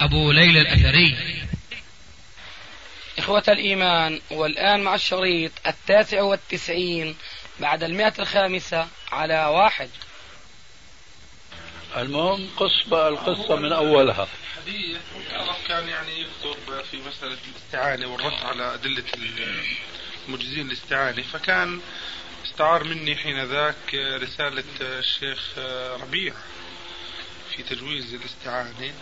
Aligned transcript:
أبو 0.00 0.32
ليلى 0.32 0.60
الأثري. 0.60 1.16
إخوة 3.18 3.44
الإيمان 3.48 4.20
والآن 4.30 4.80
مع 4.82 4.94
الشريط 4.94 5.52
التاسع 5.66 6.22
والتسعين 6.22 7.16
بعد 7.60 7.82
المئة 7.84 8.14
الخامسة 8.18 8.88
على 9.12 9.44
واحد. 9.46 9.90
المهم 11.96 12.48
قص 12.56 12.88
بقى 12.88 13.08
القصة 13.08 13.56
من 13.56 13.72
أولها. 13.72 14.28
حديث 14.56 14.96
كان 15.68 15.88
يعني 15.88 16.20
يكتب 16.20 16.82
في 16.90 16.96
مسألة 16.96 17.38
الاستعانة 17.50 18.06
والرد 18.06 18.42
على 18.42 18.74
أدلة 18.74 19.04
المجزين 20.28 20.66
الاستعانة. 20.66 21.22
فكان 21.22 21.80
استعار 22.44 22.84
مني 22.84 23.16
حين 23.16 23.44
ذاك 23.44 23.94
رسالة 23.94 24.64
الشيخ 24.80 25.58
ربيع. 26.00 26.34
في 27.56 27.62
تجويز 27.62 28.14
الاستعانة. 28.14 28.94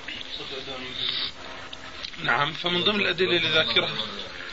نعم 2.24 2.52
فمن 2.52 2.84
ضمن 2.84 3.00
الأدلة 3.00 3.36
اللي 3.36 3.48
ذاكرها 3.48 3.96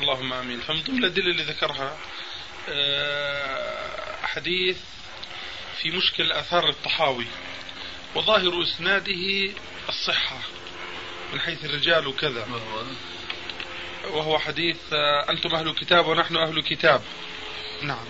اللهم 0.01 0.34
آمين. 0.34 0.59
فمن 0.59 0.81
ضمن 0.81 0.98
الأدلة 0.98 1.31
اللي 1.31 1.43
ذكرها 1.43 1.98
آه، 2.70 4.15
حديث 4.23 4.77
في 5.81 5.91
مشكل 5.91 6.31
آثار 6.31 6.70
الطحاوي. 6.70 7.26
وظاهر 8.15 8.63
إسناده 8.63 9.51
الصحة 9.89 10.39
من 11.34 11.39
حيث 11.39 11.65
الرجال 11.65 12.07
وكذا. 12.07 12.48
وهو 14.04 14.39
حديث 14.39 14.77
آه، 14.93 15.29
أنتم 15.29 15.55
أهل 15.55 15.73
كتاب 15.73 16.07
ونحن 16.07 16.35
أهل 16.35 16.61
كتاب. 16.61 17.01
نعم. 17.82 18.05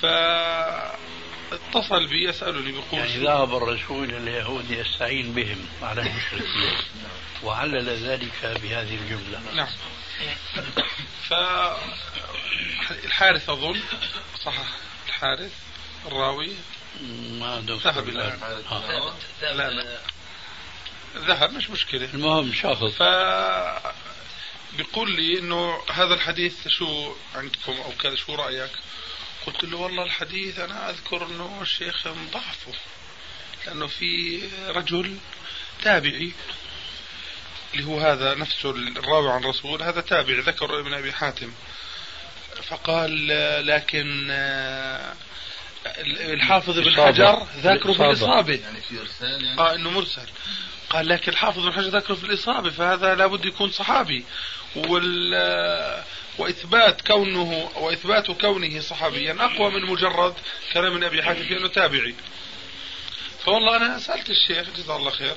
ف 0.00 0.06
اتصل 1.54 2.06
بي 2.06 2.28
يسألني 2.28 2.72
بيقول 2.72 3.00
يعني 3.00 3.16
ذهب 3.16 3.56
الرسول 3.56 4.04
إلى 4.04 4.16
اليهود 4.16 4.70
يستعين 4.70 5.32
بهم 5.32 5.66
على 5.82 6.02
المشركين 6.06 6.76
وعلل 7.42 7.88
ذلك 7.88 8.60
بهذه 8.62 8.94
الجملة. 8.94 9.40
نعم. 9.54 9.68
فالحارث 12.88 13.50
أظن 13.50 13.80
صح 14.44 14.54
الحارث 15.06 15.52
الراوي. 16.06 16.52
ما 17.30 17.64
ذهب 17.66 18.08
الآن. 18.08 18.38
آه. 18.70 19.14
لا 19.42 19.70
لا. 19.70 19.98
ذهب 21.16 21.52
مش 21.52 21.70
مشكلة. 21.70 22.08
المهم 22.14 22.52
شخص 22.52 22.84
ف 22.84 23.02
بيقول 24.76 25.10
لي 25.10 25.38
إنه 25.38 25.80
هذا 25.92 26.14
الحديث 26.14 26.68
شو 26.68 27.14
عندكم 27.34 27.72
أو 27.72 27.92
كذا 28.00 28.14
شو 28.14 28.34
رأيك؟ 28.34 28.70
قلت 29.46 29.64
له 29.64 29.78
والله 29.78 30.02
الحديث 30.02 30.58
أنا 30.58 30.90
أذكر 30.90 31.26
أنه 31.26 31.58
الشيخ 31.62 32.06
مضعفه 32.06 32.72
لأنه 33.66 33.86
في 33.86 34.40
رجل 34.68 35.16
تابعي 35.82 36.32
اللي 37.74 37.84
هو 37.86 38.00
هذا 38.00 38.34
نفسه 38.34 38.70
الراوي 38.70 39.30
عن 39.30 39.44
الرسول 39.44 39.82
هذا 39.82 40.00
تابع 40.00 40.38
ذكر 40.38 40.80
ابن 40.80 40.94
أبي 40.94 41.12
حاتم. 41.12 41.52
فقال 42.68 43.26
لكن 43.66 44.28
آه، 44.30 45.14
الحافظ 46.06 46.78
ابن 46.78 46.94
حجر 46.94 47.46
ذاكره 47.62 47.92
في 47.92 48.04
الإصابة 48.04 48.54
يعني 48.54 48.80
في 48.80 49.00
إرسال 49.00 49.44
يعني. 49.44 49.60
آه 49.60 49.74
إنه 49.74 49.90
مرسل. 49.90 50.26
قال 50.90 51.08
لكن 51.08 51.32
الحافظ 51.32 51.66
ابن 51.66 51.72
حجر 51.72 51.88
ذاكره 51.88 52.14
في 52.14 52.24
الإصابة 52.24 52.70
فهذا 52.70 53.14
لابد 53.14 53.44
يكون 53.44 53.70
صحابي. 53.70 54.24
وال 54.76 55.34
وإثبات 56.38 57.00
كونه 57.00 57.70
وإثبات 57.76 58.30
كونه 58.30 58.80
صحابيا. 58.80 59.36
أقوى 59.40 59.70
من 59.70 59.86
مجرد 59.86 60.34
كلام 60.72 61.04
أبي 61.04 61.22
حاتم 61.22 61.54
أنه 61.54 61.68
تابعي. 61.68 62.14
فوالله 63.44 63.76
أنا 63.76 63.98
سألت 63.98 64.30
الشيخ 64.30 64.68
جزاه 64.76 64.96
الله 64.96 65.10
خير. 65.10 65.34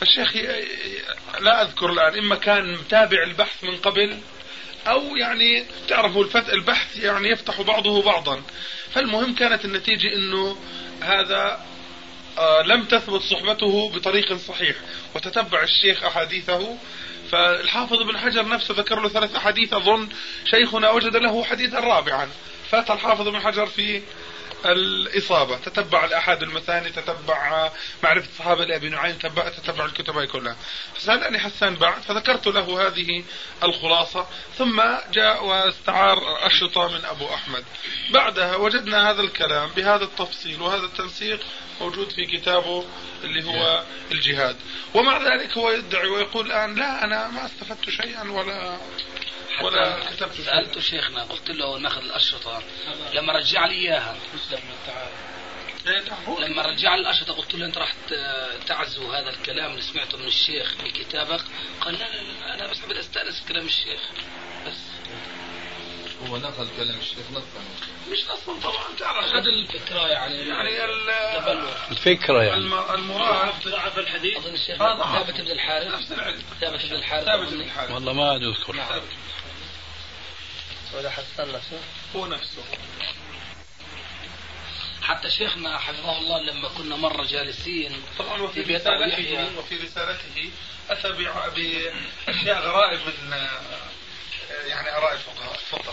فالشيخ 0.00 0.36
لا 1.40 1.62
أذكر 1.62 1.90
الآن 1.92 2.18
إما 2.18 2.36
كان 2.36 2.72
متابع 2.72 3.22
البحث 3.22 3.64
من 3.64 3.76
قبل 3.76 4.18
أو 4.86 5.16
يعني 5.16 5.64
تعرفوا 5.88 6.24
البحث 6.52 6.96
يعني 6.96 7.28
يفتح 7.28 7.60
بعضه 7.60 8.02
بعضا. 8.02 8.42
فالمهم 8.92 9.34
كانت 9.34 9.64
النتيجة 9.64 10.14
أنه 10.14 10.56
هذا 11.02 11.66
آه 12.38 12.62
لم 12.62 12.84
تثبت 12.84 13.22
صحبته 13.22 13.90
بطريق 13.90 14.32
صحيح. 14.32 14.76
وتتبع 15.14 15.62
الشيخ 15.62 16.04
أحاديثه 16.04 16.76
فالحافظ 17.32 18.00
ابن 18.00 18.18
حجر 18.18 18.48
نفسه 18.48 18.74
ذكر 18.74 19.00
له 19.00 19.08
ثلاث 19.08 19.34
أحاديث 19.34 19.74
أظن 19.74 20.08
شيخنا 20.44 20.90
وجد 20.90 21.16
له 21.16 21.44
حديثا 21.44 21.80
رابعا. 21.80 22.28
فات 22.70 22.90
الحافظ 22.90 23.28
ابن 23.28 23.40
حجر 23.40 23.66
في 23.66 24.02
الإصابة. 24.66 25.56
تتبع 25.56 26.04
الأحاد 26.04 26.42
المثاني 26.42 26.90
تتبع 26.90 27.70
معرفة 28.02 28.28
الصحابة 28.28 28.64
لأبي 28.64 28.88
نعيم 28.88 29.16
تتبع, 29.16 29.48
تتبع 29.48 29.84
الكتب 29.84 30.24
كلها. 30.24 30.56
فسألني 30.94 31.38
حسان 31.38 31.74
بعد 31.74 32.02
فذكرت 32.02 32.46
له 32.46 32.86
هذه 32.86 33.24
الخلاصة 33.62 34.26
ثم 34.58 34.82
جاء 35.12 35.44
واستعار 35.44 36.46
الشطا 36.46 36.88
من 36.88 37.04
أبو 37.04 37.34
أحمد. 37.34 37.64
بعدها 38.10 38.56
وجدنا 38.56 39.10
هذا 39.10 39.20
الكلام 39.20 39.70
بهذا 39.70 40.04
التفصيل 40.04 40.62
وهذا 40.62 40.84
التنسيق 40.84 41.40
موجود 41.80 42.10
في 42.10 42.26
كتابه 42.26 42.84
اللي 43.24 43.44
هو 43.44 43.82
الجهاد. 44.12 44.56
ومع 44.94 45.18
ذلك 45.18 45.58
هو 45.58 45.70
يدعي 45.70 46.08
ويقول 46.08 46.46
الآن 46.46 46.74
لا 46.74 47.04
أنا 47.04 47.28
ما 47.28 47.46
استفدت 47.46 47.90
شيئا 47.90 48.30
ولا 48.30 48.78
ولا 49.60 50.10
كتبت 50.10 50.40
سألت 50.40 50.78
شيخنا 50.78 51.22
قلت 51.22 51.50
له 51.50 51.78
ناخذ 51.78 52.02
الأشرطة 52.02 52.62
لما 53.12 53.32
رجع 53.32 53.66
لي 53.66 53.74
إياها. 53.74 54.16
إيه، 55.86 56.02
نعم، 56.02 56.38
لما 56.38 56.62
رجع 56.62 56.94
لي 56.94 57.00
الأشرطة 57.00 57.32
قلت 57.32 57.54
له 57.54 57.66
أنت 57.66 57.78
راح 57.78 57.94
تعزو 58.66 59.12
هذا 59.12 59.30
الكلام 59.30 59.70
اللي 59.70 59.82
سمعته 59.82 60.18
من 60.18 60.26
الشيخ 60.26 60.74
في 60.82 60.90
كتابك؟ 60.90 61.40
قال 61.80 61.94
لا, 61.94 61.98
لا, 61.98 62.22
لا 62.22 62.54
أنا 62.54 62.66
بس 62.66 62.80
بدي 62.80 63.00
أستأنس 63.00 63.42
كلام 63.48 63.66
الشيخ. 63.66 64.00
بس. 64.66 64.78
هو 66.28 66.36
نقل 66.36 66.68
كلام 66.76 66.98
الشيخ 66.98 67.30
نصا 67.32 67.42
مش 68.10 68.24
نصا 68.24 68.60
طبعا 68.62 68.84
تعرف 68.98 69.24
خذ 69.24 69.46
الفكرة 69.46 70.08
يعني. 70.08 70.48
يعني 70.48 70.84
الفكرة 71.90 72.42
يعني. 72.42 72.58
المراد 72.94 73.54
ضعف 73.68 73.98
الحديث. 73.98 74.36
أظن 74.36 74.54
الشيخ 74.54 74.78
ثابت 74.78 75.40
بن 75.40 75.50
الحارث. 75.50 76.12
ثابت 76.60 76.86
بن 76.86 76.94
الحارث 76.94 77.24
ثابت 77.24 77.48
بن 77.52 77.60
الحارث. 77.60 77.90
والله 77.90 78.12
ما 78.12 78.36
اذكر 78.36 78.76
نعم. 78.76 79.00
ولا 80.94 81.10
حسن 81.10 81.52
نفسه. 81.52 81.80
هو 82.16 82.26
نفسه. 82.26 82.62
حتى 85.02 85.30
شيخنا 85.30 85.78
حفظه 85.78 86.18
الله 86.18 86.42
لما 86.42 86.68
كنا 86.68 86.96
مرة 86.96 87.24
جالسين 87.24 88.02
طبعا 88.18 88.42
وفي 88.42 88.64
في 88.64 88.76
رسالته 88.76 89.58
وفي 89.58 89.76
رسالته 89.76 90.50
أتى 90.90 91.12
بأشياء 91.12 92.58
غرائب 92.60 93.00
من 93.00 93.46
يعني 94.66 94.96
آراء 94.96 95.14
الفقهاء 95.14 95.54
تفضل 95.56 95.92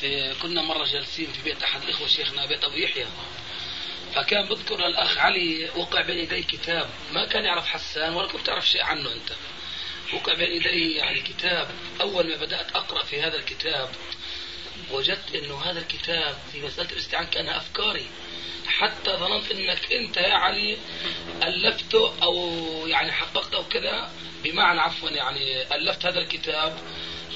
في 0.00 0.34
كنا 0.42 0.62
مرة 0.62 0.84
جالسين 0.84 1.32
في 1.32 1.42
بيت 1.42 1.62
أحد 1.62 1.82
الإخوة 1.82 2.08
شيخنا 2.08 2.46
بيت 2.46 2.64
أبو 2.64 2.76
يحيى. 2.76 3.06
فكان 4.14 4.48
بذكر 4.48 4.86
الأخ 4.86 5.18
علي 5.18 5.70
وقع 5.76 6.00
بين 6.00 6.18
يدي 6.18 6.42
كتاب 6.42 6.90
ما 7.12 7.26
كان 7.26 7.44
يعرف 7.44 7.66
حسان 7.66 8.14
ولا 8.14 8.28
كنت 8.28 8.46
تعرف 8.46 8.68
شيء 8.68 8.82
عنه 8.82 9.12
أنت. 9.12 9.32
بين 10.12 10.52
يدي 10.52 10.92
يعني 10.92 11.20
كتاب 11.20 11.68
أول 12.00 12.28
ما 12.28 12.36
بدأت 12.36 12.76
أقرأ 12.76 13.02
في 13.02 13.22
هذا 13.22 13.36
الكتاب 13.36 13.90
وجدت 14.90 15.34
أنه 15.34 15.62
هذا 15.62 15.78
الكتاب 15.78 16.36
في 16.52 16.60
مسألة 16.60 16.92
الاستعانة 16.92 17.28
كان 17.28 17.48
أفكاري. 17.48 18.06
حتى 18.66 19.10
ظننت 19.10 19.50
أنك 19.50 19.92
أنت 19.92 20.16
يا 20.16 20.34
علي 20.34 20.76
ألفته 21.42 22.14
أو 22.22 22.56
يعني 22.86 23.12
حققته 23.12 23.62
كذا 23.62 24.10
بمعنى 24.44 24.80
عفوا 24.80 25.10
يعني 25.10 25.74
ألفت 25.74 26.06
هذا 26.06 26.18
الكتاب 26.18 26.78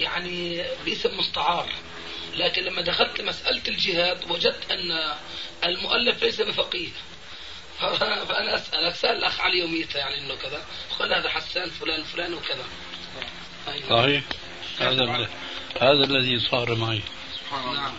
يعني 0.00 0.64
باسم 0.84 1.18
مستعار. 1.18 1.72
لكن 2.36 2.62
لما 2.62 2.82
دخلت 2.82 3.20
مسألة 3.20 3.62
الجهاد 3.68 4.30
وجدت 4.30 4.70
أن 4.70 5.14
المؤلف 5.64 6.22
ليس 6.22 6.40
بفقيه. 6.40 6.88
فأنا 7.80 8.54
أسألك 8.56 8.94
سأل 8.94 9.16
الأخ 9.16 9.40
علي 9.40 9.58
يوميتها 9.58 9.98
يعني 9.98 10.18
أنه 10.18 10.34
كذا 10.34 10.64
قال 10.98 11.14
هذا 11.14 11.28
حسان 11.28 11.70
فلان 11.70 12.04
فلان 12.04 12.34
وكذا 12.34 12.64
أيوة. 13.68 13.88
صحيح 13.88 14.22
هذا 14.80 15.28
هذا 15.80 16.04
الذي 16.04 16.40
صار 16.40 16.74
معي 16.74 17.00
سبحان 17.34 17.68
الله 17.68 17.80
نعم. 17.80 17.92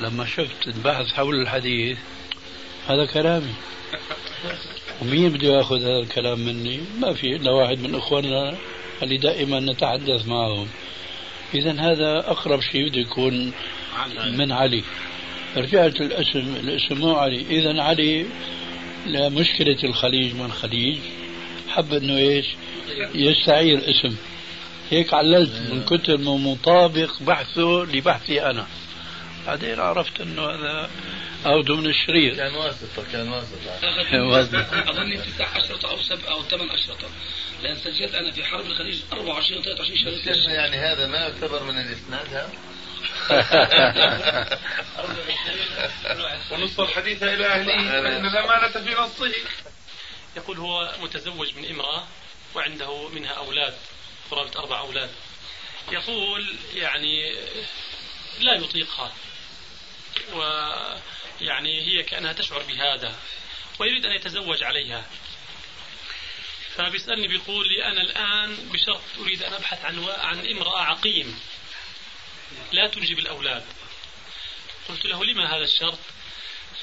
لما 0.00 0.26
شفت 0.26 0.66
البحث 0.66 1.06
حول 1.06 1.34
الحديث 1.34 1.98
هذا 2.88 3.06
كلامي 3.06 3.54
ومين 5.02 5.28
بده 5.28 5.48
ياخذ 5.48 5.82
هذا 5.82 5.98
الكلام 5.98 6.38
مني؟ 6.38 6.80
ما 6.98 7.14
في 7.14 7.36
إلا 7.36 7.50
واحد 7.50 7.78
من 7.78 7.94
إخواننا 7.94 8.54
اللي 9.02 9.16
دائما 9.16 9.60
نتحدث 9.60 10.26
معهم. 10.26 10.68
اذا 11.54 11.80
هذا 11.80 12.18
أقرب 12.18 12.60
شيء 12.60 12.88
بده 12.88 13.00
يكون 13.00 13.52
من 14.26 14.52
علي. 14.52 14.84
رجعت 15.56 16.00
الاسم 16.00 16.56
الاسم 16.56 16.98
مو 16.98 17.14
علي، 17.14 17.40
اذا 17.50 17.82
علي 17.82 18.26
لمشكله 19.06 19.78
الخليج 19.84 20.34
من 20.34 20.52
خليج 20.52 20.98
حب 21.68 21.92
إنه 21.92 22.16
إيش؟ 22.16 22.46
يستعير 23.14 23.90
اسم. 23.90 24.16
هيك 24.90 25.14
عللت 25.14 25.52
من 25.70 25.84
كثر 25.84 26.16
ما 26.16 26.36
مطابق 26.36 27.22
بحثه 27.22 27.86
لبحثي 27.94 28.42
أنا. 28.42 28.66
بعدين 29.46 29.80
عرفت 29.80 30.20
إنه 30.20 30.42
هذا 30.42 30.90
أو 31.46 31.60
ضمن 31.60 31.86
الشريط 31.86 32.36
كان 32.36 32.54
واسطة 32.54 33.02
كان 34.10 34.22
واسطة 34.22 34.90
اظني 34.90 35.16
تسع 35.16 35.56
اشرطه 35.56 35.90
أو 35.90 36.02
سبع 36.02 36.30
أو 36.30 36.42
ثمان 36.42 36.70
اشرطه 36.70 37.08
لأن 37.62 37.76
سجلت 37.76 38.14
أنا 38.14 38.30
في 38.30 38.44
حرب 38.44 38.66
الخليج 38.66 38.96
24 39.12 39.58
أو 39.58 39.64
23 39.64 39.98
شريط 39.98 40.48
يعني 40.48 40.76
هذا 40.76 41.06
ما 41.06 41.18
يعتبر 41.18 41.64
من 41.64 41.78
الاسناد 41.80 42.34
ها؟ 42.34 42.48
ونص 46.52 46.80
الحديث 46.80 47.22
إلى 47.22 47.46
أهله 47.46 47.90
فإن 48.02 48.26
الأمانة 48.26 48.68
في 48.68 48.94
نصه. 48.94 49.32
يقول 50.36 50.58
هو 50.58 50.94
متزوج 51.00 51.54
من 51.54 51.70
امرأة 51.70 52.06
وعنده 52.54 53.08
منها 53.08 53.32
أولاد 53.32 53.74
قرابه 54.30 54.58
أربع 54.58 54.78
أولاد. 54.78 55.10
يقول 55.92 56.56
يعني 56.74 57.32
لا 58.40 58.54
يطيقها 58.54 59.12
ويعني 60.32 61.80
هي 61.80 62.02
كأنها 62.02 62.32
تشعر 62.32 62.62
بهذا 62.62 63.14
ويريد 63.78 64.06
أن 64.06 64.12
يتزوج 64.12 64.62
عليها. 64.62 65.04
فبيسألني 66.76 67.28
بيقول 67.28 67.68
لي 67.68 67.84
أنا 67.84 68.00
الآن 68.00 68.68
بشرط 68.72 69.00
أريد 69.20 69.42
أن 69.42 69.52
أبحث 69.52 69.84
عن 69.84 70.04
عن 70.04 70.46
امرأة 70.46 70.82
عقيم. 70.82 71.40
لا 72.72 72.88
تنجب 72.88 73.18
الأولاد. 73.18 73.64
قلت 74.88 75.04
له 75.06 75.24
لما 75.24 75.56
هذا 75.56 75.64
الشرط؟ 75.64 75.98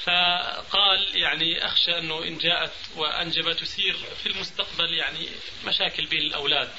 فقال 0.04 1.16
يعني 1.16 1.66
أخشى 1.66 1.98
أنه 1.98 2.22
إن 2.22 2.38
جاءت 2.38 2.72
وأنجبت 2.96 3.60
تثير 3.60 3.96
في 4.22 4.26
المستقبل 4.26 4.94
يعني 4.94 5.28
مشاكل 5.64 6.06
بين 6.06 6.22
الأولاد. 6.22 6.72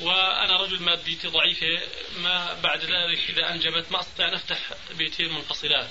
وأنا 0.00 0.56
رجل 0.56 0.82
ماديتي 0.82 1.28
ضعيفة 1.28 1.80
ما 2.16 2.54
بعد 2.54 2.80
ذلك 2.80 3.30
إذا 3.30 3.50
أنجبت 3.50 3.92
ما 3.92 4.00
أستطيع 4.00 4.28
أن 4.28 4.34
أفتح 4.34 4.58
بيتين 4.94 5.32
منفصلات 5.32 5.90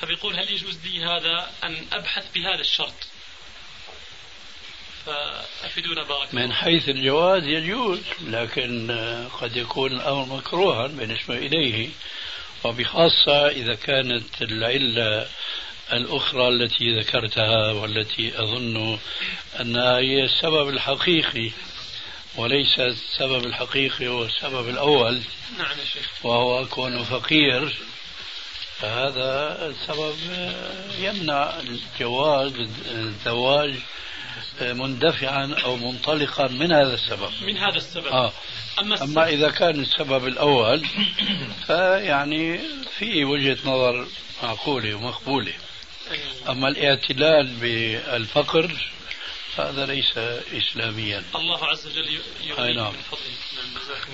فبيقول 0.00 0.38
هل 0.38 0.52
يجوز 0.52 0.86
لي 0.86 1.04
هذا 1.04 1.54
أن 1.64 1.86
أبحث 1.92 2.32
بهذا 2.32 2.60
الشرط؟ 2.60 3.11
فأفيدونا 5.06 6.02
بارك 6.02 6.34
من 6.34 6.52
حيث 6.52 6.88
الجواز 6.88 7.42
يجوز 7.44 8.00
لكن 8.20 8.90
قد 9.40 9.56
يكون 9.56 9.92
الأمر 9.92 10.36
مكروها 10.36 10.86
بالنسبة 10.86 11.36
إليه. 11.36 11.88
وبخاصة 12.64 13.48
إذا 13.48 13.74
كانت 13.74 14.42
العلة 14.42 15.26
الأخرى 15.92 16.48
التي 16.48 16.98
ذكرتها 16.98 17.72
والتي 17.72 18.42
أظن 18.42 18.98
أنها 19.60 19.98
هي 19.98 20.24
السبب 20.24 20.68
الحقيقي 20.68 21.50
وليس 22.36 22.80
السبب 22.80 23.44
الحقيقي 23.44 24.08
هو 24.08 24.24
السبب 24.24 24.68
الأول 24.68 25.22
نعم 25.58 25.78
يا 25.78 25.84
شيخ. 25.84 26.26
وهو 26.26 26.66
كونه 26.66 27.02
فقير 27.02 27.74
فهذا 28.78 29.58
السبب 29.66 30.16
يمنع 30.98 31.52
الجواز 31.60 32.52
الزواج 32.90 33.74
مندفعا 34.60 35.54
أو 35.64 35.76
منطلقا 35.76 36.48
من 36.48 36.72
هذا 36.72 36.94
السبب. 36.94 37.30
من 37.42 37.56
هذا 37.56 37.76
السبب. 37.76 38.06
آه. 38.06 38.32
أما, 38.80 39.02
أما 39.02 39.28
إذا 39.28 39.50
كان 39.50 39.80
السبب 39.80 40.26
الأول 40.26 40.86
فيعني 41.66 42.60
في 42.98 43.24
وجهة 43.24 43.58
نظر 43.64 44.06
معقولة 44.42 44.94
ومقبولة. 44.94 45.52
أيوة. 46.10 46.50
أما 46.50 46.68
الاعتلال 46.68 47.46
بالفقر 47.46 48.70
هذا 49.58 49.86
ليس 49.86 50.18
إسلاميا. 50.52 51.24
الله 51.34 51.64
عز 51.64 51.86
وجل 51.86 52.20
يغني 52.44 52.74
نعم. 52.74 52.92
من 52.92 53.00
فضله. 53.10 53.42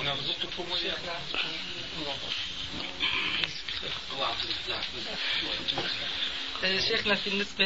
نعم 0.04 1.18
شيخنا 6.62 7.14
في 7.14 7.30
بالنسبة 7.30 7.64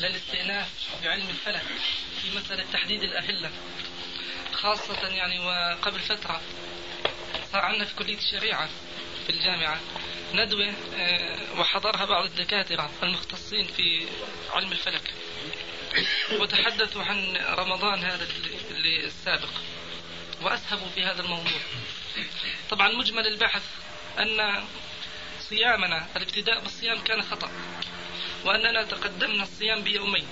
للاستئناف 0.00 0.68
بعلم 1.02 1.28
الفلك 1.28 1.62
في 2.22 2.36
مسألة 2.36 2.64
تحديد 2.72 3.02
الأهلة 3.02 3.50
خاصة 4.52 5.08
يعني 5.08 5.38
وقبل 5.38 6.00
فترة 6.00 6.40
صار 7.52 7.60
عندنا 7.60 7.84
في 7.84 7.94
كلية 7.94 8.18
الشريعة 8.18 8.68
في 9.26 9.30
الجامعة 9.32 9.80
ندوة 10.34 10.74
آه، 10.94 11.60
وحضرها 11.60 12.04
بعض 12.04 12.24
الدكاترة 12.24 12.90
المختصين 13.02 13.66
في 13.66 14.06
علم 14.50 14.72
الفلك. 14.72 15.14
وتحدثوا 16.32 17.02
عن 17.02 17.36
رمضان 17.36 18.04
هذا 18.04 18.28
اللي 18.70 19.04
السابق 19.04 19.48
وأسهبوا 20.42 20.88
في 20.94 21.04
هذا 21.04 21.22
الموضوع. 21.22 21.60
طبعا 22.70 22.88
مجمل 22.92 23.26
البحث 23.26 23.62
أن 24.18 24.64
صيامنا 25.40 26.06
الابتداء 26.16 26.60
بالصيام 26.60 27.00
كان 27.00 27.22
خطأ. 27.22 27.50
وأننا 28.44 28.84
تقدمنا 28.84 29.42
الصيام 29.42 29.82
بيومين 29.82 30.26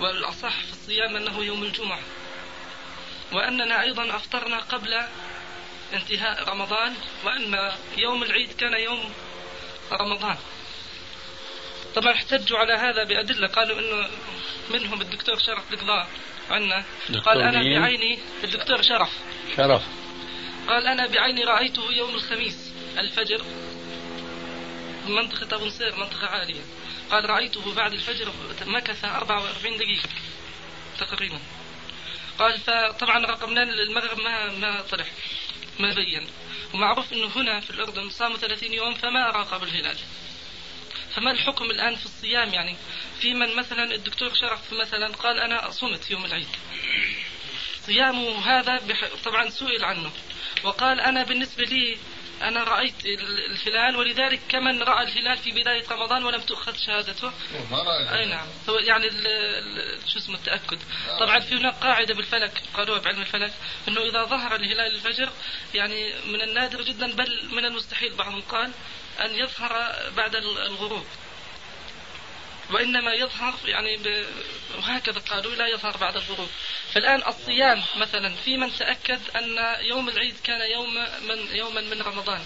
والأصح 0.00 0.64
في 0.64 0.72
الصيام 0.72 1.16
أنه 1.16 1.44
يوم 1.44 1.62
الجمعة. 1.62 2.00
وأننا 3.32 3.82
أيضا 3.82 4.16
أفطرنا 4.16 4.58
قبل 4.58 5.02
انتهاء 5.92 6.48
رمضان 6.48 6.94
وأن 7.24 7.72
يوم 7.98 8.22
العيد 8.22 8.52
كان 8.52 8.80
يوم 8.80 9.12
رمضان. 9.92 10.36
طبعا 11.94 12.12
احتجوا 12.12 12.58
على 12.58 12.72
هذا 12.72 13.04
بأدلة 13.04 13.46
قالوا 13.46 13.78
أنه 13.78 14.08
منهم 14.70 15.00
الدكتور 15.00 15.38
شرف 15.38 15.72
القضاء 15.72 16.08
عنا. 16.50 16.84
قال 17.24 17.42
أنا؟ 17.42 17.80
بعيني 17.80 18.18
الدكتور 18.44 18.82
شرف. 18.82 19.10
شرف. 19.56 19.82
قال 20.68 20.86
أنا 20.86 21.06
بعيني 21.06 21.44
رأيته 21.44 21.92
يوم 21.92 22.14
الخميس 22.14 22.72
الفجر 22.98 23.44
منطقة 25.06 25.56
أبو 25.56 25.66
نصير 25.66 25.96
منطقة 25.96 26.26
عالية. 26.26 26.62
قال 27.10 27.30
رأيته 27.30 27.74
بعد 27.74 27.92
الفجر 27.92 28.32
مكث 28.66 29.04
44 29.04 29.76
دقيقة 29.76 30.08
تقريبا. 30.98 31.38
قال 32.38 32.60
فطبعا 32.60 33.26
رقمنا 33.26 33.62
المغرب 33.62 34.18
ما 34.20 34.52
ما 34.52 34.80
طلع 34.80 35.04
ما 35.78 35.94
بين. 35.94 36.26
ومعروف 36.74 37.12
إنه 37.12 37.26
هنا 37.26 37.60
في 37.60 37.70
الأردن 37.70 38.10
صاموا 38.10 38.36
30 38.36 38.72
يوم 38.72 38.94
فما 38.94 39.30
راقب 39.30 39.62
الهلال. 39.62 39.96
فما 41.14 41.30
الحكم 41.30 41.64
الآن 41.64 41.96
في 41.96 42.04
الصيام 42.04 42.54
يعني؟ 42.54 42.76
في 43.20 43.34
من 43.34 43.56
مثلا 43.56 43.94
الدكتور 43.94 44.34
شرف 44.34 44.72
مثلا 44.72 45.06
قال 45.06 45.40
أنا 45.40 45.70
صمت 45.70 46.10
يوم 46.10 46.24
العيد. 46.24 46.48
صيامه 47.86 48.50
هذا. 48.50 48.80
طبعا 49.24 49.50
سئل 49.50 49.84
عنه. 49.84 50.10
وقال 50.64 51.00
أنا 51.00 51.24
بالنسبة 51.24 51.64
لي 51.64 51.98
أنا 52.42 52.64
رأيت 52.64 52.94
الهلال 53.50 53.96
ولذلك 53.96 54.40
كمن 54.48 54.82
رأى 54.82 55.04
الهلال 55.04 55.38
في 55.38 55.50
بداية 55.50 55.84
رمضان 55.90 56.24
ولم 56.24 56.40
تؤخذ 56.40 56.76
شهادته. 56.76 57.32
ما 57.70 57.82
رأى 57.82 58.18
أي 58.18 58.26
نعم. 58.26 58.46
هو 58.68 58.78
يعني 58.78 59.10
شو 60.06 60.18
اسمه 60.18 60.34
التأكد. 60.34 60.78
طبعا 61.20 61.38
في 61.40 61.54
هناك 61.56 61.74
قاعدة 61.74 62.14
بالفلك 62.14 62.62
قالوها 62.74 62.98
بعلم 62.98 63.20
الفلك 63.20 63.52
أنه 63.88 64.00
إذا 64.00 64.24
ظهر 64.24 64.54
الهلال 64.56 64.94
الفجر 64.94 65.30
يعني 65.74 66.12
من 66.26 66.42
النادر 66.42 66.82
جدا 66.82 67.12
بل 67.12 67.48
من 67.52 67.64
المستحيل 67.64 68.14
بعضهم 68.14 68.40
قال 68.42 68.70
أن 69.24 69.34
يظهر 69.34 69.92
بعد 70.16 70.36
ال- 70.36 70.58
الغروب. 70.58 71.06
وإنما 72.70 73.14
يظهر 73.14 73.54
يعني 73.64 73.96
ب... 73.96 74.26
وهكذا 74.78 75.18
قالوا 75.18 75.54
لا 75.54 75.66
يظهر 75.66 75.96
بعد 75.96 76.16
الغروب. 76.16 76.48
فالآن 76.92 77.22
الصيام 77.28 77.82
مثلا 77.96 78.34
في 78.34 78.56
من 78.56 78.72
تأكد 78.76 79.20
أن 79.36 79.76
يوم 79.80 80.08
العيد 80.08 80.36
كان 80.44 80.70
يوم 80.70 80.94
من 81.28 81.56
يوما 81.56 81.80
من 81.80 82.02
رمضان. 82.02 82.44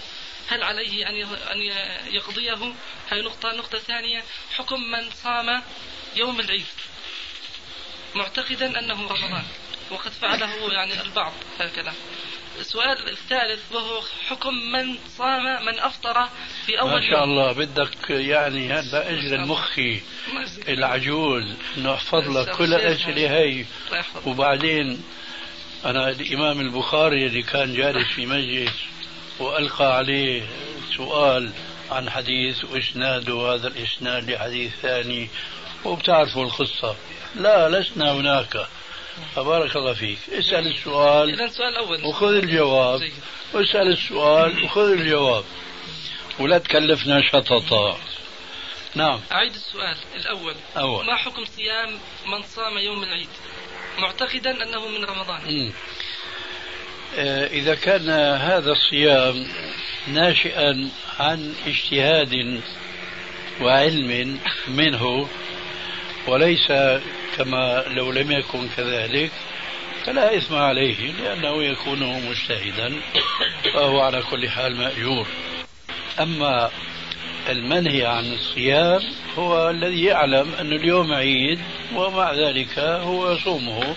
هل 0.49 0.63
عليه 0.63 1.09
أن 1.09 1.15
أن 1.51 1.61
يقضيه؟ 2.13 2.73
هذه 3.11 3.21
نقطة 3.21 3.51
نقطة 3.51 3.77
ثانية 3.77 4.23
حكم 4.57 4.81
من 4.91 5.09
صام 5.11 5.63
يوم 6.15 6.39
العيد 6.39 6.65
معتقدا 8.15 8.79
أنه 8.79 9.07
رمضان 9.07 9.43
وقد 9.91 10.11
فعله 10.11 10.73
يعني 10.73 11.01
البعض 11.01 11.33
هكذا. 11.59 11.93
السؤال 12.59 13.09
الثالث 13.09 13.71
وهو 13.71 14.01
حكم 14.27 14.53
من 14.53 14.95
صام 15.17 15.65
من 15.65 15.79
أفطر 15.79 16.29
في 16.65 16.79
أول 16.79 16.91
ما 16.91 17.01
شاء. 17.01 17.23
الله 17.23 17.51
بدك 17.51 18.09
يعني 18.09 18.73
هذا 18.73 19.09
أجل 19.09 19.33
المخي 19.33 20.01
العجوز 20.67 21.43
إنه 21.77 21.93
أحفظ 21.93 22.37
لك 22.37 22.55
كل 22.55 22.73
الاسئله 22.73 23.31
هي. 23.31 23.65
وبعدين 24.25 25.03
أنا 25.85 26.09
الإمام 26.09 26.59
البخاري 26.59 27.27
اللي 27.27 27.41
كان 27.41 27.73
جالس 27.73 28.07
في 28.07 28.25
مجلس 28.25 28.73
وألقى 29.39 29.95
عليه 29.95 30.43
سؤال 30.97 31.51
عن 31.91 32.09
حديث 32.09 32.63
واسناده 32.63 33.53
هذا 33.53 33.67
الإسناد 33.67 34.29
لحديث 34.29 34.71
ثاني 34.81 35.29
وبتعرفوا 35.85 36.45
القصة. 36.45 36.95
لا 37.35 37.69
لسنا 37.69 38.11
هناك. 38.11 38.67
فبارك 39.35 39.75
الله 39.75 39.93
فيك. 39.93 40.17
اسأل 40.29 40.67
السؤال 40.67 41.33
إذا 41.33 41.45
السؤال 41.45 41.69
الأول. 41.69 42.05
وخذ 42.05 42.33
الجواب. 42.33 42.99
جيد. 42.99 43.13
واسأل 43.53 43.87
السؤال 43.87 44.63
وخذ 44.63 44.91
الجواب. 44.91 45.43
ولا 46.39 46.57
تكلفنا 46.57 47.21
شططا. 47.21 47.97
نعم. 48.95 49.19
أعيد 49.31 49.53
السؤال 49.53 49.97
الأول. 50.15 50.55
أول. 50.77 51.05
ما 51.05 51.15
حكم 51.15 51.45
صيام 51.45 51.89
من 52.27 52.41
صام 52.43 52.77
يوم 52.77 53.03
العيد؟ 53.03 53.29
معتقدا 53.99 54.63
أنه 54.63 54.87
من 54.87 55.05
رمضان. 55.05 55.41
مم. 55.41 55.73
آه، 57.15 57.47
إذا 57.47 57.75
كان 57.75 58.09
هذا 58.39 58.71
الصيام 58.71 59.47
ناشئا 60.07 60.89
عن 61.19 61.53
اجتهاد 61.67 62.61
وعلم 63.61 64.39
منه 64.67 65.27
وليس 66.27 66.71
كما 67.37 67.83
لو 67.87 68.11
لم 68.11 68.31
يكن 68.31 68.69
كذلك 68.77 69.31
فلا 70.05 70.37
إثم 70.37 70.55
عليه 70.55 71.11
لأنه 71.11 71.63
يكون 71.63 72.29
مجتهدا 72.29 73.01
فهو 73.73 73.99
على 73.99 74.21
كل 74.21 74.49
حال 74.49 74.75
مأجور. 74.75 75.27
أما 76.19 76.71
المنهي 77.49 78.05
عن 78.05 78.33
الصيام 78.33 79.01
هو 79.37 79.69
الذي 79.69 80.03
يعلم 80.03 80.53
أن 80.59 80.73
اليوم 80.73 81.13
عيد 81.13 81.59
ومع 81.93 82.33
ذلك 82.33 82.79
هو 82.79 83.31
يصومه 83.31 83.95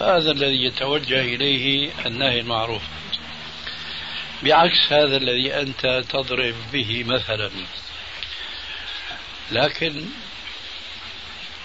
هذا 0.00 0.30
الذي 0.30 0.64
يتوجه 0.64 1.20
إليه 1.20 1.90
النهي 2.06 2.40
المعروف. 2.40 2.82
بعكس 4.42 4.92
هذا 4.92 5.16
الذي 5.16 5.54
أنت 5.54 6.04
تضرب 6.08 6.54
به 6.72 7.04
مثلا. 7.04 7.50
لكن 9.52 10.04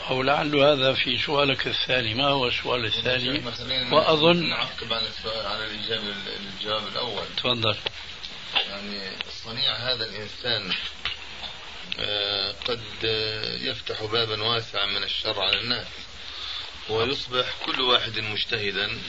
أو 0.09 0.23
لعل 0.23 0.55
هذا 0.55 0.93
في 0.93 1.17
سؤالك 1.17 1.67
الثاني 1.67 2.13
ما 2.13 2.27
هو 2.27 2.47
السؤال 2.47 2.85
الثاني؟ 2.85 3.43
وأظن 3.91 4.49
نعقب 4.49 4.93
على 4.93 5.09
على 5.25 5.65
الإجابة 5.65 6.13
الجواب 6.39 6.87
الأول. 6.87 7.25
تفضل. 7.37 7.75
يعني 8.69 9.17
صنيع 9.43 9.75
هذا 9.75 10.05
الإنسان 10.05 10.73
آه، 11.99 12.55
قد 12.67 12.81
يفتح 13.61 14.03
بابا 14.03 14.43
واسعا 14.43 14.85
من 14.85 15.03
الشر 15.03 15.41
على 15.41 15.61
الناس 15.61 15.87
ويصبح 16.89 17.45
كل 17.65 17.81
واحد 17.81 18.19
مجتهدا 18.19 18.99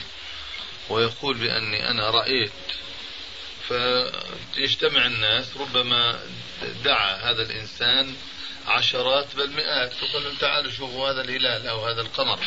ويقول 0.89 1.37
بأني 1.37 1.89
أنا 1.89 2.09
رأيت. 2.09 2.51
فيجتمع 3.67 5.05
الناس 5.05 5.57
ربما 5.57 6.19
دعا 6.83 7.31
هذا 7.31 7.41
الإنسان 7.41 8.15
عشرات 8.67 9.35
بل 9.35 9.49
مئات. 9.49 10.03
وقال 10.03 10.23
لهم 10.23 10.35
تعالوا 10.35 10.71
شوفوا 10.71 11.09
هذا 11.09 11.21
الهلال 11.21 11.67
أو 11.67 11.85
هذا 11.85 12.01
القمر. 12.01 12.39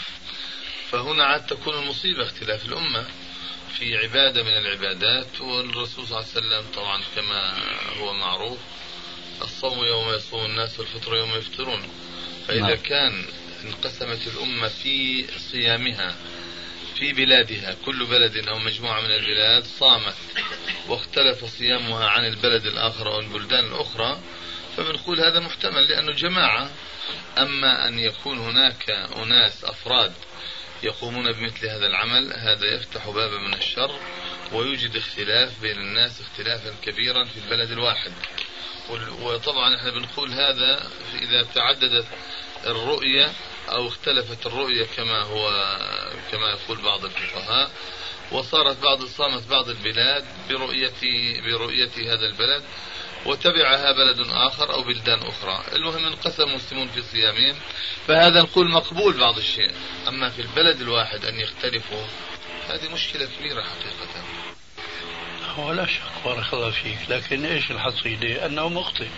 فهنا 0.90 1.24
عاد 1.24 1.46
تكون 1.46 1.74
المصيبة 1.74 2.22
اختلاف 2.22 2.64
الأمة 2.64 3.06
في 3.78 3.96
عبادة 3.96 4.42
من 4.42 4.56
العبادات. 4.56 5.40
والرسول 5.40 6.06
صلى 6.06 6.18
الله 6.18 6.28
عليه 6.36 6.46
وسلم 6.46 6.72
طبعا 6.74 7.02
كما 7.16 7.58
هو 8.00 8.12
معروف 8.12 8.58
الصوم 9.42 9.84
يوم 9.84 10.14
يصوم 10.14 10.44
الناس 10.44 10.78
والفطر 10.78 11.16
يوم 11.16 11.30
يفطرون. 11.30 11.88
فإذا 12.48 12.60
نعم. 12.60 12.76
كان 12.76 13.24
انقسمت 13.64 14.26
الأمة 14.26 14.68
في 14.68 15.26
صيامها 15.38 16.16
في 16.98 17.12
بلادها 17.12 17.76
كل 17.84 18.06
بلد 18.06 18.48
أو 18.48 18.58
مجموعة 18.58 19.00
من 19.00 19.10
البلاد 19.10 19.64
صامت 19.64 20.14
واختلف 20.88 21.44
صيامها 21.44 22.08
عن 22.08 22.26
البلد 22.26 22.66
الآخر 22.66 23.14
أو 23.14 23.20
البلدان 23.20 23.64
الأخرى 23.64 24.18
فبنقول 24.78 25.20
هذا 25.20 25.40
محتمل 25.40 25.88
لأنه 25.88 26.12
جماعة 26.12 26.70
أما 27.38 27.88
أن 27.88 27.98
يكون 27.98 28.38
هناك 28.38 28.90
أناس 28.90 29.64
أفراد 29.64 30.12
يقومون 30.82 31.32
بمثل 31.32 31.66
هذا 31.66 31.86
العمل 31.86 32.32
هذا 32.32 32.66
يفتح 32.74 33.06
بابا 33.10 33.38
من 33.38 33.54
الشر 33.54 33.98
ويوجد 34.52 34.96
اختلاف 34.96 35.60
بين 35.60 35.78
الناس 35.78 36.20
اختلافا 36.20 36.74
كبيرا 36.82 37.24
في 37.24 37.36
البلد 37.36 37.70
الواحد. 37.70 38.12
وطبعا 39.20 39.76
إحنا 39.76 39.90
بنقول 39.90 40.32
هذا 40.32 40.90
إذا 41.22 41.42
تعددت 41.54 42.06
الرؤية 42.66 43.32
أو 43.68 43.88
اختلفت 43.88 44.46
الرؤية 44.46 44.86
كما 44.96 45.22
هو 45.22 45.50
كما 46.32 46.50
يقول 46.50 46.82
بعض 46.82 47.04
الفقهاء 47.04 47.70
وصارت 48.32 48.82
بعض 48.82 49.04
صامت 49.04 49.48
بعض 49.50 49.68
البلاد 49.68 50.24
برؤية 50.48 50.92
برؤية 51.40 52.14
هذا 52.14 52.26
البلد. 52.26 52.62
وتبعها 53.26 53.92
بلد 53.92 54.26
آخر 54.30 54.72
أو 54.72 54.82
بلدان 54.82 55.18
أخرى. 55.18 55.76
المهم 55.76 56.04
انقسم 56.04 56.42
المسلمون 56.42 56.88
في 56.88 57.02
صيامهم 57.02 57.56
فهذا 58.06 58.42
نقول 58.42 58.70
مقبول 58.70 59.18
بعض 59.18 59.38
الشيء. 59.38 59.70
أما 60.08 60.30
في 60.30 60.42
البلد 60.42 60.80
الواحد 60.80 61.24
أن 61.24 61.40
يختلفوا 61.40 62.04
هذه 62.68 62.92
مشكلة 62.94 63.28
كبيرة 63.38 63.62
حقيقة. 63.62 64.24
هو 65.56 65.72
لا 65.72 65.86
شك 65.86 66.00
بارك 66.24 66.54
الله 66.54 66.70
فيك. 66.70 66.98
لكن 67.08 67.44
إيش 67.44 67.70
الحصيلة؟ 67.70 68.46
أنه 68.46 68.68
مخطئ. 68.68 69.08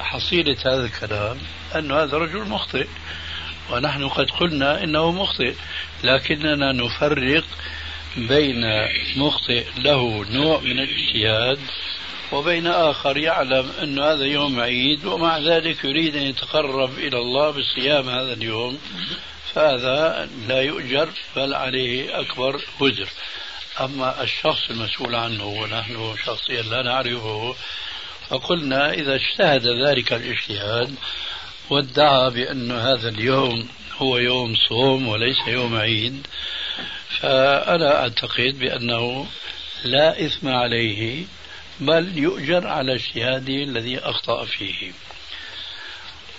حصيلة 0.00 0.56
هذا 0.66 0.84
الكلام 0.84 1.38
أن 1.74 1.92
هذا 1.92 2.16
رجل 2.18 2.48
مخطئ. 2.48 2.86
ونحن 3.70 4.08
قد 4.08 4.30
قلنا 4.30 4.84
إنه 4.84 5.12
مخطئ. 5.12 5.54
لكننا 6.04 6.72
نفرق 6.72 7.44
بين 8.16 8.64
مخطئ 9.16 9.66
له 9.76 10.24
نوع 10.30 10.60
من 10.60 10.78
الاجتهاد 10.78 11.58
وبين 12.32 12.66
آخر 12.66 13.16
يعلم 13.16 13.70
أن 13.82 13.98
هذا 13.98 14.24
يوم 14.24 14.60
عيد 14.60 15.04
ومع 15.04 15.38
ذلك 15.38 15.84
يريد 15.84 16.16
أن 16.16 16.22
يتقرب 16.22 16.98
إلى 16.98 17.18
الله 17.18 17.50
بصيام 17.50 18.08
هذا 18.08 18.32
اليوم. 18.32 18.78
فهذا 19.54 20.28
لا 20.48 20.62
يؤجر 20.62 21.08
بل 21.36 21.54
عليه 21.54 22.20
أكبر 22.20 22.60
وزر. 22.80 23.08
أما 23.80 24.22
الشخص 24.22 24.70
المسؤول 24.70 25.14
عنه 25.14 25.44
ونحن 25.44 26.14
شخصيا 26.24 26.62
لا 26.62 26.82
نعرفه 26.82 27.54
فقلنا 28.28 28.92
إذا 28.92 29.14
اجتهد 29.14 29.66
ذلك 29.66 30.12
الاجتهاد 30.12 30.94
وادعى 31.70 32.30
بأن 32.30 32.70
هذا 32.70 33.08
اليوم 33.08 33.68
هو 33.96 34.18
يوم 34.18 34.54
صوم 34.68 35.08
وليس 35.08 35.38
يوم 35.46 35.76
عيد 35.76 36.26
فأنا 37.20 38.02
أعتقد 38.02 38.58
بأنه 38.58 39.26
لا 39.84 40.26
إثم 40.26 40.48
عليه 40.48 41.24
بل 41.86 42.18
يؤجر 42.18 42.66
على 42.66 42.94
اجتهاده 42.94 43.54
الذي 43.54 43.98
أخطأ 43.98 44.44
فيه. 44.44 44.92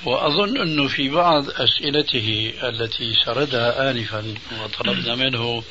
وأظن 0.05 0.61
أنه 0.61 0.87
في 0.87 1.09
بعض 1.09 1.49
أسئلته 1.49 2.53
التي 2.63 3.13
سردها 3.25 3.91
آنفا 3.91 4.33
وطلبنا 4.63 5.15
منه 5.15 5.63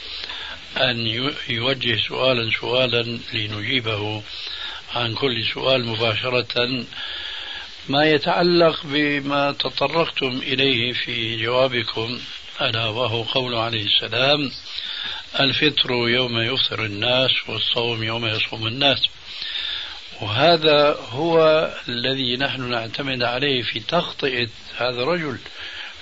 أن 0.77 1.07
يوجه 1.49 1.97
سؤالا 2.09 2.51
سؤالا 2.61 3.19
لنجيبه 3.33 4.23
عن 4.95 5.15
كل 5.15 5.45
سؤال 5.55 5.87
مباشرة. 5.87 6.85
ما 7.89 8.05
يتعلق 8.05 8.81
بما 8.85 9.53
تطرقتم 9.53 10.39
إليه 10.43 10.93
في 10.93 11.43
جوابكم 11.43 12.21
ألا 12.61 12.87
وهو 12.87 13.23
قول 13.23 13.55
عليه 13.55 13.85
السلام 13.85 14.51
الفطر 15.41 15.91
يوم 15.91 16.39
يفطر 16.39 16.85
الناس 16.85 17.31
والصوم 17.49 18.03
يوم 18.03 18.27
يصوم 18.27 18.67
الناس. 18.67 19.03
وهذا 20.23 20.97
هو 21.11 21.69
الذي 21.89 22.37
نحن 22.37 22.71
نعتمد 22.71 23.23
عليه 23.23 23.63
في 23.63 23.81
تخطئة 23.81 24.49
هذا 24.77 25.03
الرجل 25.03 25.39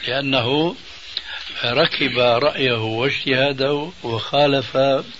لأنه 0.08 0.76
ركب 1.64 2.18
رأيه 2.18 2.82
واجتهاده 2.82 3.92
وخالف 4.02 4.76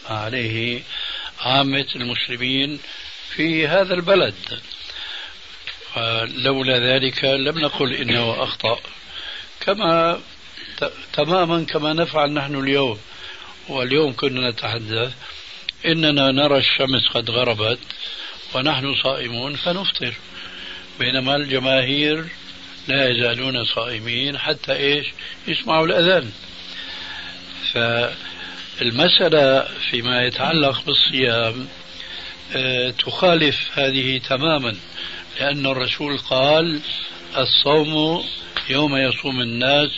عليه 0.09 0.83
عامة 1.41 1.87
المسلمين 1.97 2.81
في 3.31 3.69
هذا 3.69 3.95
البلد. 3.95 4.35
لولا 6.37 6.79
ذلك 6.79 7.25
لم 7.25 7.59
نقل 7.59 7.93
إنه 7.93 8.43
أخطأ. 8.43 8.81
كما 9.61 10.21
تماما 11.13 11.65
كما 11.65 11.93
نفعل 11.93 12.33
نحن 12.33 12.55
اليوم 12.55 12.99
واليوم 13.69 14.13
كنا 14.13 14.51
نتحدث 14.51 15.13
إننا 15.87 16.31
نرى 16.33 16.59
الشمس 16.59 17.09
قد 17.15 17.31
غربت. 17.31 17.79
ونحن 18.55 18.95
صائمون 18.95 19.57
فنفطر 19.57 20.15
بينما 20.99 21.37
الجماهير 21.37 22.25
لا 22.89 23.09
يزالون 23.11 23.65
صائمين 23.65 24.39
حتى 24.39 24.73
إيش؟ 24.73 25.07
يسمعوا 25.49 25.87
الأذان. 25.87 26.31
فالمسألة 27.73 29.69
فيما 29.91 30.23
يتعلق 30.23 30.85
بالصيام 30.87 31.69
أه 32.57 32.91
تخالف 32.91 33.79
هذه 33.79 34.19
تماما 34.19 34.77
لأن 35.41 35.67
الرسول 35.67 36.19
قال 36.19 36.81
الصوم 37.37 38.25
يوم 38.71 38.97
يصوم 38.97 39.41
الناس 39.41 39.91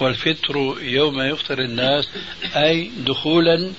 والفطر 0.00 0.74
يوم 0.80 1.20
يفطر 1.20 1.58
الناس 1.58 2.08
أي 2.56 2.90
دخولا 2.98 3.72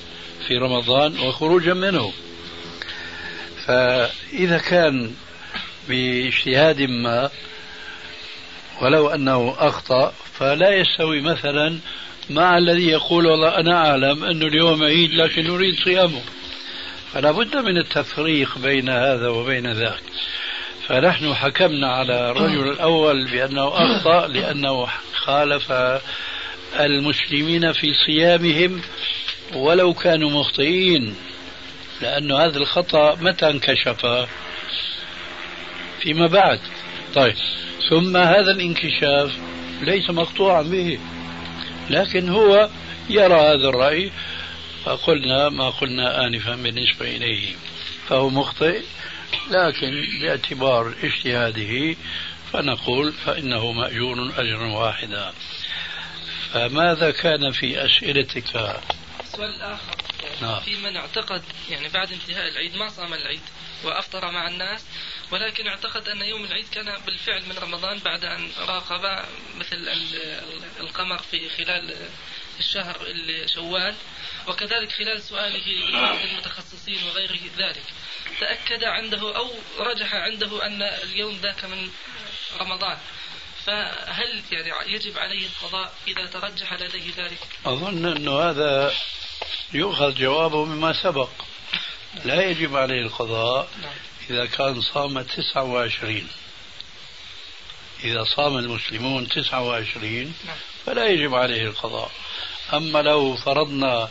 في 0.47 0.57
رمضان 0.57 1.19
وخروجا 1.19 1.73
منه 1.73 2.13
فإذا 3.69 4.57
كان 4.57 5.11
باجتهاد 5.89 6.81
ما 6.81 7.29
ولو 8.81 9.07
أنه 9.07 9.55
أخطأ 9.59 10.13
فلا 10.33 10.69
يستوي 10.69 11.21
مثلا 11.21 11.79
مع 12.29 12.57
الذي 12.57 12.87
يقول 12.87 13.25
والله 13.25 13.59
أنا 13.59 13.89
أعلم 13.89 14.23
أنه 14.23 14.45
اليوم 14.45 14.83
عيد 14.83 15.13
لكن 15.13 15.49
أريد 15.49 15.75
صيامه. 15.83 16.21
فلا 17.13 17.31
بد 17.31 17.57
من 17.57 17.77
التفريق 17.77 18.57
بين 18.57 18.89
هذا 18.89 19.27
وبين 19.27 19.71
ذاك. 19.71 20.01
فنحن 20.87 21.33
حكمنا 21.33 21.87
على 21.87 22.31
الرجل 22.31 22.69
الأول 22.69 23.25
بأنه 23.25 23.67
أخطأ 23.67 24.27
لأنه 24.27 24.87
خالف 25.13 25.71
المسلمين 26.79 27.71
في 27.71 27.93
صيامهم 28.05 28.81
ولو 29.53 29.93
كانوا 29.93 30.29
مخطئين. 30.29 31.15
لأن 32.01 32.31
هذا 32.31 32.57
الخطأ 32.57 33.15
متى 33.15 33.49
انكشف؟ 33.49 34.27
فيما 35.99 36.27
بعد. 36.27 36.59
طيب. 37.15 37.35
ثم 37.89 38.17
هذا 38.17 38.51
الانكشاف 38.51 39.31
ليس 39.81 40.09
مقطوعا 40.09 40.61
به 40.61 40.99
لكن 41.89 42.29
هو 42.29 42.69
يرى 43.09 43.33
هذا 43.33 43.69
الرأي 43.69 44.11
فقلنا 44.85 45.49
ما 45.49 45.69
قلنا 45.69 46.25
آنفا 46.25 46.55
بالنسبة 46.55 47.15
إليه 47.15 47.55
فهو 48.07 48.29
مخطئ 48.29 48.81
لكن 49.51 50.07
باعتبار 50.21 50.93
اجتهاده 51.03 51.95
فنقول 52.53 53.13
فإنه 53.13 53.71
مأجور 53.71 54.31
أجرا 54.37 54.67
واحدا. 54.67 55.31
فماذا 56.53 57.11
كان 57.11 57.51
في 57.51 57.85
أسئلتك؟ 57.85 58.55
السؤال 59.23 59.55
الآخر 59.55 59.98
نعم. 60.41 60.59
في 60.59 60.75
من 60.75 60.97
اعتقد 60.97 61.43
يعني 61.69 61.89
بعد 61.89 62.11
انتهاء 62.11 62.47
العيد 62.47 62.75
ما 62.75 62.89
صام 62.89 63.13
العيد 63.13 63.41
وأفطر 63.83 64.31
مع 64.31 64.47
الناس 64.47 64.85
ولكن 65.31 65.67
اعتقد 65.67 66.09
أن 66.09 66.21
يوم 66.21 66.45
العيد 66.45 66.69
كان 66.69 66.97
بالفعل 67.05 67.45
من 67.45 67.57
رمضان 67.57 67.99
بعد 67.99 68.25
أن 68.25 68.51
راقب 68.57 69.25
مثل 69.55 69.89
القمر 70.79 71.17
في 71.17 71.49
خلال 71.49 71.95
الشهر 72.59 72.97
شوال 73.45 73.95
وكذلك 74.47 74.91
خلال 74.91 75.21
سؤاله 75.21 75.89
لبعض 75.89 76.17
المتخصصين 76.31 77.03
وغيره 77.07 77.39
ذلك 77.57 77.83
تأكد 78.39 78.83
عنده 78.83 79.35
أو 79.35 79.51
رجح 79.79 80.13
عنده 80.13 80.65
أن 80.65 80.81
اليوم 80.81 81.39
ذاك 81.41 81.65
من 81.65 81.89
رمضان 82.59 82.97
فهل 83.65 84.43
يعني 84.51 84.93
يجب 84.93 85.17
عليه 85.17 85.47
القضاء 85.47 85.93
إذا 86.07 86.25
ترجح 86.25 86.73
لديه 86.73 87.11
ذلك؟ 87.17 87.39
أظن 87.65 88.05
أنه 88.05 88.41
هذا 88.41 88.93
يؤخذ 89.73 90.13
جوابه 90.15 90.65
مما 90.65 90.93
سبق 90.93 91.29
لا 92.25 92.41
يجب 92.49 92.75
عليه 92.75 93.01
القضاء. 93.01 93.69
إذا 94.29 94.45
كان 94.45 94.81
صام 94.81 95.21
29 95.21 96.27
إذا 98.03 98.23
صام 98.23 98.57
المسلمون 98.57 99.27
29 99.27 100.33
نعم. 100.45 100.57
فلا 100.85 101.07
يجب 101.07 101.35
عليه 101.35 101.61
القضاء 101.61 102.11
أما 102.73 103.01
لو 103.01 103.35
فرضنا 103.35 104.09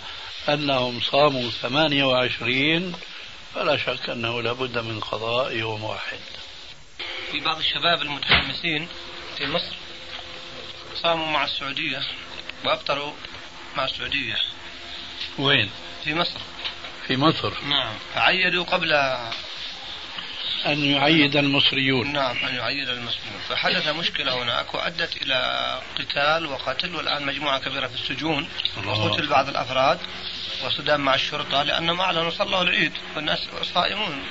أنهم 0.49 1.01
صاموا 1.01 1.51
28 1.51 2.93
فلا 3.55 3.77
شك 3.77 4.11
أنه 4.11 4.43
لابد 4.43 4.79
من 4.79 5.01
قضاء 5.01 5.57
يوم 5.57 5.85
واحد 5.85 6.19
في 7.33 7.41
بعض 7.41 7.59
الشباب 7.59 8.03
المتحمسين 8.03 8.89
في 9.37 9.47
مصر 9.47 9.77
صاموا 11.03 11.27
مع 11.27 11.45
السعودية 11.45 12.03
وأفطروا 12.65 13.13
مع 13.77 13.85
السعودية 13.85 14.37
وين؟ 15.39 15.71
في 16.05 16.15
مصر. 16.15 16.41
في 17.07 17.17
مصر. 17.17 17.53
نعم. 17.65 17.95
فعيدوا 18.15 18.65
قبل 18.65 18.93
أن 20.67 20.85
يعيد 20.85 21.37
المصريون. 21.37 22.13
نعم 22.13 22.37
أن 22.37 22.55
يعيد 22.55 22.89
المسلمون 22.89 23.41
فحدث 23.49 23.89
مشكلة 23.89 24.43
هناك 24.43 24.75
وأدت 24.75 25.23
إلى 25.23 25.81
قتال 25.99 26.47
وقتل 26.47 26.95
والآن 26.95 27.27
مجموعة 27.27 27.59
كبيرة 27.59 27.87
في 27.87 27.95
السجون. 27.95 28.49
وقتل 28.87 29.27
بعض 29.27 29.49
الأفراد. 29.49 29.99
وصدام 30.65 31.01
مع 31.01 31.15
الشرطة 31.15 31.63
لأنهم 31.63 32.01
أعلنوا 32.01 32.31
صلوا 32.31 32.63
العيد. 32.63 32.93
والناس 33.17 33.39
صائمون. 33.75 34.25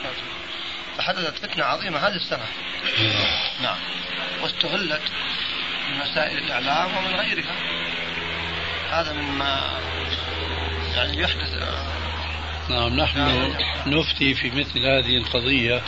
فحدثت 0.98 1.38
فتنة 1.38 1.64
عظيمة 1.66 2.00
هذه 2.00 2.16
السنة. 2.16 2.46
نعم. 3.62 3.78
واستغلت 4.42 5.02
من 5.90 6.02
وسائل 6.02 6.38
الإعلام 6.38 6.98
ومن 6.98 7.16
غيرها. 7.16 7.56
هذا 8.90 9.14
مما 9.14 9.80
يعني 10.96 11.22
يحدث. 11.22 11.54
نعم 12.70 13.00
نحن 13.00 13.54
نفتي 13.88 14.34
في 14.34 14.50
مثل 14.50 14.80
هذه 14.80 15.18
القضية 15.18 15.82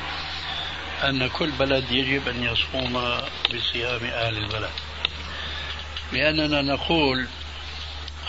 أن 1.04 1.28
كل 1.28 1.52
بلد 1.52 1.92
يجب 1.92 2.28
أن 2.28 2.44
يصوم 2.44 2.94
بصيام 3.54 4.06
أهل 4.06 4.38
البلد. 4.38 4.70
لأننا 6.14 6.62
نقول 6.62 7.28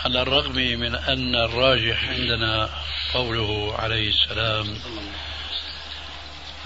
على 0.05 0.21
الرغم 0.21 0.55
من 0.55 0.95
أن 0.95 1.35
الراجح 1.35 2.09
عندنا 2.09 2.69
قوله 3.13 3.75
عليه 3.79 4.09
السلام 4.09 4.77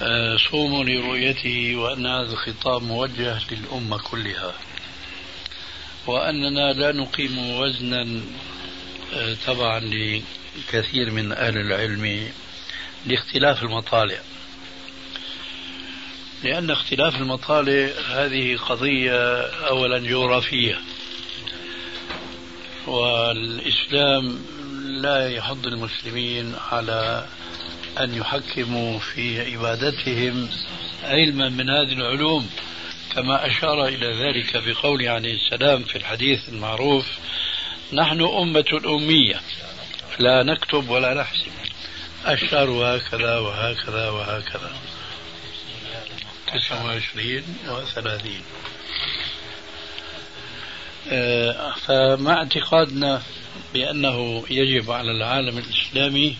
آه، 0.02 0.38
صوموا 0.38 0.84
لرؤيته 0.84 1.76
وأن 1.76 2.06
هذا 2.06 2.34
الخطاب 2.34 2.84
موجه 2.84 3.40
للأمة 3.52 3.98
كلها. 3.98 4.54
وأننا 6.08 6.74
لا 6.74 6.92
نقيم 6.92 7.52
وزنا 7.60 8.22
آه، 9.14 9.36
تبعا 9.48 9.80
لكثير 9.80 11.12
من 11.12 11.32
أهل 11.32 11.58
العلم 11.58 12.28
لاختلاف 13.06 13.64
المطالع. 13.64 14.18
لأن 16.44 16.72
اختلاف 16.72 17.16
المطالع 17.16 17.90
هذه 18.10 18.58
قضية 18.58 19.42
أولا 19.48 20.00
جغرافية. 20.00 20.80
والإسلام 22.88 24.46
لا 24.86 25.30
يحض 25.30 25.68
المسلمين 25.68 26.56
على 26.72 27.26
أن 28.00 28.14
يحكموا 28.14 29.00
في 29.00 29.54
عبادتهم 29.54 30.50
علما 31.04 31.50
من 31.50 31.70
هذه 31.70 31.94
العلوم. 31.94 32.50
كما 33.16 33.48
أشار 33.48 33.88
إلى 33.88 34.14
ذلك 34.14 34.64
بقول 34.68 35.08
عليه 35.08 35.34
السلام 35.34 35.84
في 35.84 35.96
الحديث 35.96 36.50
المعروف 36.50 37.06
نحن 37.94 38.22
أمة 38.22 38.82
أمية 38.86 39.42
لا 40.20 40.44
نكتب 40.44 40.90
ولا 40.90 41.14
نحسب 41.14 41.52
الشهر 42.28 42.70
هكذا 42.70 43.38
وهكذا 43.40 44.10
وهكذا. 44.10 44.72
تسعة 46.48 46.86
وعشرين 46.86 47.44
وثلاثين. 47.68 48.42
آه، 51.12 51.74
فمع 51.74 52.34
اعتقادنا 52.34 53.22
بأنه 53.74 54.44
يجب 54.50 54.92
على 54.92 55.12
العالم 55.12 55.58
الإسلامي 55.58 56.38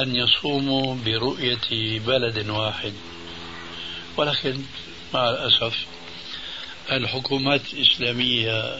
أن 0.00 0.16
يصوموا 0.16 0.96
برؤية 1.06 1.98
بلد 1.98 2.48
واحد 2.48 2.92
ولكن 4.16 4.62
مع 5.14 5.30
الأسف 5.30 5.86
الحكومات 6.92 7.74
الإسلامية 7.74 8.78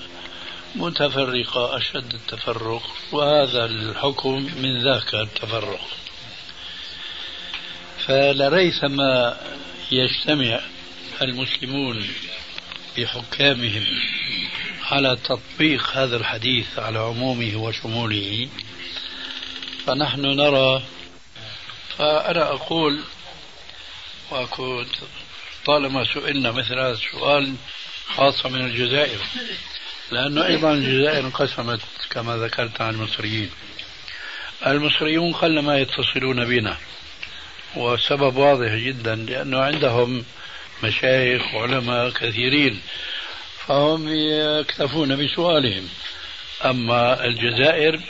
متفرقة 0.75 1.77
أشد 1.77 2.15
التفرق 2.15 2.83
وهذا 3.13 3.65
الحكم 3.65 4.51
من 4.57 4.83
ذاك 4.83 5.15
التفرق. 5.15 5.81
فلريثما 8.07 9.41
يجتمع 9.93 10.61
المسلمون 11.23 12.09
بحكامهم 12.99 13.85
على 14.91 15.17
تطبيق 15.17 15.91
هذا 15.91 16.17
الحديث 16.17 16.79
على 16.79 16.99
عمومه 16.99 17.57
وشموله 17.57 18.49
فنحن 19.87 20.21
نرى 20.21 20.83
فأنا 21.99 22.43
أقول 22.53 23.01
وكنت 24.33 24.97
طالما 25.67 26.05
سئلنا 26.15 26.51
مثل 26.53 26.79
هذا 26.79 26.93
السؤال 26.93 27.55
خاصة 28.17 28.49
من 28.49 28.61
الجزائر. 28.61 29.19
لأنه 30.11 30.47
أيضا 30.47 30.73
الجزائر 30.73 31.25
انقسمت 31.25 31.81
كما 32.11 32.37
ذكرت 32.37 32.81
عن 32.81 32.95
المصريين. 32.95 33.51
المصريون 34.67 35.33
قلما 35.33 35.79
يتصلون 35.79 36.45
بنا 36.45 36.77
والسبب 37.77 38.37
واضح 38.37 38.75
جدا 38.75 39.15
لأنه 39.15 39.61
عندهم 39.61 40.25
مشايخ 40.83 41.55
وعلماء 41.55 42.11
كثيرين 42.11 42.81
فهم 43.67 44.09
يكتفون 44.09 45.17
بسؤالهم. 45.17 45.89
أما 46.65 47.25
الجزائر 47.25 48.01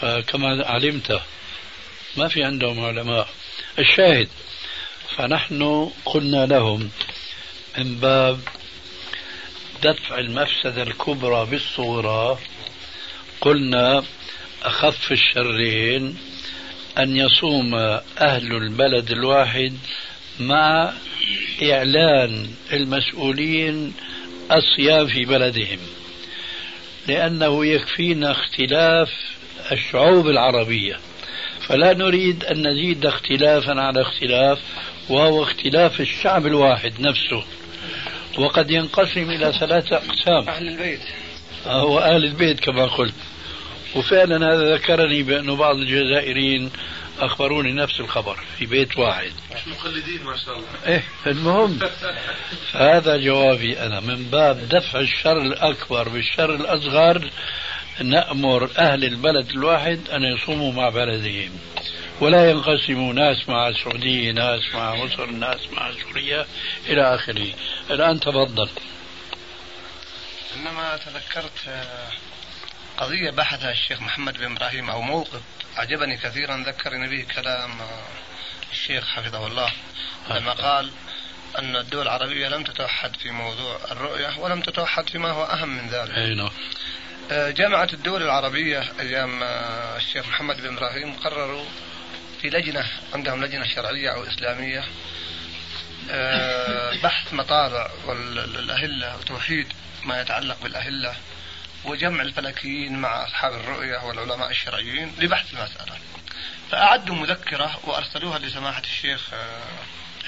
فكما 0.00 0.66
علمت 0.66 1.20
ما 2.16 2.28
في 2.28 2.44
عندهم 2.44 2.84
علماء. 2.84 3.28
الشاهد 3.78 4.28
فنحن 5.16 5.90
قلنا 6.04 6.46
لهم 6.46 6.90
من 7.78 7.96
باب 7.96 8.40
دفع 9.82 10.18
المفسدة 10.18 10.82
الكبرى 10.82 11.46
بالصغرى 11.46 12.38
قلنا 13.40 14.02
أخف 14.62 15.12
الشرين 15.12 16.18
أن 16.98 17.16
يصوم 17.16 17.74
أهل 18.18 18.52
البلد 18.52 19.10
الواحد 19.10 19.78
مع 20.40 20.92
إعلان 21.62 22.50
المسؤولين 22.72 23.94
الصيام 24.52 25.06
في 25.06 25.24
بلدهم. 25.24 25.78
لأنه 27.08 27.66
يكفينا 27.66 28.30
اختلاف 28.30 29.10
الشعوب 29.72 30.26
العربية. 30.28 31.00
فلا 31.60 31.92
نريد 31.92 32.44
أن 32.44 32.68
نزيد 32.68 33.06
اختلافا 33.06 33.80
على 33.80 34.02
اختلاف 34.02 34.58
وهو 35.08 35.42
اختلاف 35.42 36.00
الشعب 36.00 36.46
الواحد 36.46 37.00
نفسه. 37.00 37.44
وقد 38.38 38.70
ينقسم 38.70 39.30
إلى 39.30 39.52
ثلاثة 39.60 39.96
أقسام. 39.96 40.48
أهل 40.48 40.68
البيت. 40.68 41.00
هو 41.66 41.98
أهل 41.98 42.24
البيت 42.24 42.60
كما 42.60 42.86
قلت. 42.86 43.14
وفعلا 43.96 44.52
هذا 44.52 44.74
ذكرني 44.74 45.22
بأن 45.22 45.56
بعض 45.56 45.76
الجزائريين 45.76 46.70
أخبروني 47.18 47.72
نفس 47.72 48.00
الخبر 48.00 48.38
في 48.58 48.66
بيت 48.66 48.98
واحد. 48.98 49.32
مقلدين 49.66 50.22
ما 50.24 50.36
شاء 50.36 50.56
الله. 50.56 50.68
إيه 50.86 51.04
المهم. 51.26 51.78
هذا 52.72 53.16
جوابي 53.16 53.80
أنا. 53.80 54.00
من 54.00 54.24
باب 54.24 54.68
دفع 54.68 55.00
الشر 55.00 55.42
الأكبر 55.42 56.08
بالشر 56.08 56.54
الأصغر 56.54 57.30
نأمر 58.04 58.70
أهل 58.78 59.04
البلد 59.04 59.50
الواحد 59.50 60.00
أن 60.12 60.22
يصوموا 60.22 60.72
مع 60.72 60.88
بلدهم. 60.88 61.50
ولا 62.20 62.50
ينقسموا 62.50 63.12
ناس 63.12 63.48
مع 63.48 63.68
السعودية 63.68 64.32
ناس 64.32 64.60
مع 64.74 64.94
مصر 64.94 65.26
ناس 65.26 65.60
مع 65.72 65.92
سوريا 65.92 66.46
إلى 66.86 67.14
آخره. 67.14 67.52
الآن 67.90 68.20
تفضل. 68.20 68.68
إنما 70.56 70.96
تذكرت 70.96 71.68
آه، 71.68 72.08
قضية 72.96 73.30
بحثها 73.30 73.70
الشيخ 73.70 74.00
محمد 74.00 74.38
بن 74.38 74.52
إبراهيم 74.52 74.90
أو 74.90 75.02
موقف 75.02 75.40
أعجبني 75.78 76.16
كثيرا 76.16 76.64
ذكرني 76.66 77.08
به 77.08 77.26
كلام 77.34 77.70
آه، 77.80 78.06
الشيخ 78.72 79.08
حفظه 79.08 79.46
الله 79.46 79.72
لما 80.30 80.52
قال 80.52 80.90
أن 81.58 81.76
الدول 81.76 82.02
العربية 82.02 82.48
لم 82.48 82.64
تتوحد 82.64 83.16
في 83.16 83.30
موضوع 83.30 83.78
الرؤية 83.90 84.38
ولم 84.38 84.60
تتوحد 84.60 85.08
فيما 85.08 85.30
هو 85.30 85.44
أهم 85.44 85.68
من 85.68 85.88
ذلك. 85.88 86.10
أي 86.10 86.34
نعم. 86.34 86.50
آه، 87.30 87.50
جامعة 87.50 87.88
الدول 87.92 88.22
العربية 88.22 88.84
أيام 89.00 89.42
الشيخ 89.96 90.28
محمد 90.28 90.60
بن 90.60 90.76
إبراهيم 90.76 91.12
قرروا 91.12 91.64
في 92.46 92.56
لجنة 92.56 92.84
عندهم 93.14 93.44
لجنة 93.44 93.66
شرعية 93.66 94.10
أو 94.10 94.22
إسلامية 94.22 94.84
آه، 96.10 96.94
بحث 97.02 97.32
مطالع 97.32 97.90
والأهلة 98.06 99.16
وتوحيد 99.16 99.72
ما 100.04 100.20
يتعلق 100.20 100.62
بالأهلة 100.62 101.16
وجمع 101.84 102.22
الفلكيين 102.22 102.98
مع 102.98 103.24
أصحاب 103.24 103.52
الرؤية 103.52 103.98
والعلماء 103.98 104.50
الشرعيين 104.50 105.12
لبحث 105.18 105.54
المسألة. 105.54 105.98
فأعدوا 106.70 107.14
مذكرة 107.14 107.80
وأرسلوها 107.84 108.38
لسماحة 108.38 108.82
الشيخ 108.82 109.34
آه، 109.34 109.62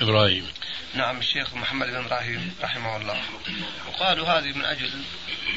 إبراهيم. 0.00 0.46
نعم 0.94 1.18
الشيخ 1.18 1.54
محمد 1.54 1.86
بن 1.86 1.96
إبراهيم 1.96 2.54
رحمه 2.62 2.96
الله. 2.96 3.22
وقالوا 3.88 4.28
هذه 4.28 4.52
من 4.52 4.64
أجل 4.64 4.90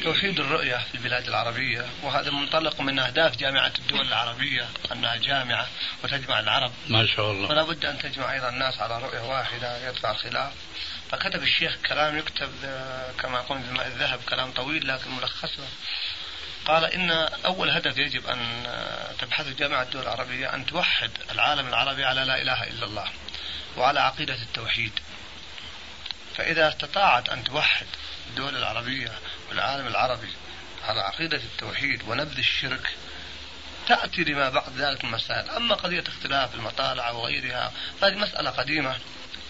توحيد 0.04 0.40
الرؤية 0.40 0.76
في 0.76 0.94
البلاد 0.94 1.28
العربية 1.28 1.86
وهذا 2.02 2.30
منطلق 2.30 2.80
من 2.80 2.98
أهداف 2.98 3.36
جامعة 3.36 3.72
الدول 3.78 4.06
العربية 4.06 4.68
أنها 4.92 5.16
جامعة 5.16 5.66
وتجمع 6.04 6.40
العرب. 6.40 6.72
ما 6.88 7.06
شاء 7.06 7.32
الله. 7.32 7.48
فلا 7.48 7.62
بد 7.62 7.84
أن 7.84 7.98
تجمع 7.98 8.32
أيضا 8.32 8.48
الناس 8.48 8.80
على 8.80 8.98
رؤية 8.98 9.20
واحدة 9.20 9.88
يدفع 9.88 10.10
الخلاف 10.10 10.52
فكتب 11.10 11.42
الشيخ 11.42 11.76
كلام 11.88 12.18
يكتب 12.18 12.50
آه، 12.64 13.12
كما 13.12 13.38
يقول 13.38 13.58
بماء 13.58 13.86
الذهب 13.86 14.20
كلام 14.28 14.50
طويل 14.50 14.88
لكن 14.88 15.10
ملخصه 15.10 15.68
قال 16.64 16.84
إن 16.84 17.10
أول 17.44 17.70
هدف 17.70 17.98
يجب 17.98 18.26
أن 18.26 18.66
آه، 18.66 19.12
تبحثه 19.12 19.52
جامعة 19.52 19.82
الدول 19.82 20.02
العربية 20.02 20.54
أن 20.54 20.66
توحد 20.66 21.10
العالم 21.30 21.68
العربي 21.68 22.04
على 22.04 22.24
لا 22.24 22.42
إله 22.42 22.64
إلا 22.64 22.86
الله. 22.86 23.08
وعلى 23.76 24.00
عقيدة 24.00 24.34
التوحيد. 24.34 24.92
فإذا 26.36 26.68
استطاعت 26.68 27.28
أن 27.28 27.44
توحد 27.44 27.86
الدول 28.30 28.56
العربية 28.56 29.18
والعالم 29.48 29.86
العربي 29.86 30.32
على 30.82 31.00
عقيدة 31.00 31.36
التوحيد 31.36 32.02
ونبذ 32.08 32.38
الشرك 32.38 32.94
تأتي 33.88 34.24
لما 34.24 34.48
بعد 34.48 34.76
ذلك 34.76 35.04
من 35.04 35.10
مسائل. 35.10 35.50
أما 35.50 35.74
قضية 35.74 36.04
اختلاف 36.08 36.54
المطالع 36.54 37.10
وغيرها 37.10 37.72
فهذه 38.00 38.14
مسألة 38.14 38.50
قديمة 38.50 38.96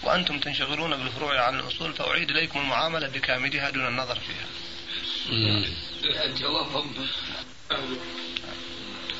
وأنتم 0.03 0.39
تنشغلون 0.39 0.97
بالفروع 0.97 1.41
عن 1.41 1.59
الأصول 1.59 1.93
فأعيد 1.93 2.29
إليكم 2.29 2.59
المعاملة 2.59 3.07
بكاملها 3.07 3.69
دون 3.69 3.87
النظر 3.87 4.19
فيها. 4.19 4.45
جوابهم 6.39 7.07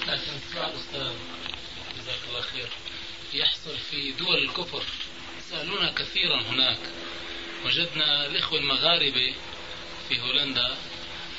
لكن 0.07 0.31
سؤال 0.53 0.75
أستاذ 0.75 1.13
جزاك 1.97 2.19
الله 2.29 2.41
خير 2.41 2.69
يحصل 3.33 3.77
في 3.77 4.11
دول 4.11 4.37
الكفر. 4.37 4.83
يسألونا 5.39 5.91
كثيرا 5.91 6.41
هناك. 6.41 6.77
وجدنا 7.65 8.25
الإخوة 8.25 8.59
المغاربة 8.59 9.33
في 10.09 10.21
هولندا 10.21 10.75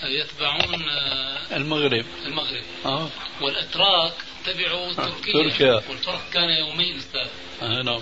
يتبعون 0.02 0.88
آه، 0.88 1.56
المغرب. 1.56 2.04
المغرب. 2.26 2.62
آه. 2.84 3.08
والأتراك 3.40 4.12
تبعوا 4.44 4.92
تركيا. 4.92 5.32
تركيا. 5.32 5.82
والفرق 5.88 6.30
كان 6.32 6.50
يومين 6.50 6.96
أستاذ. 6.96 7.28
آه 7.62 7.82
نعم. 7.82 8.00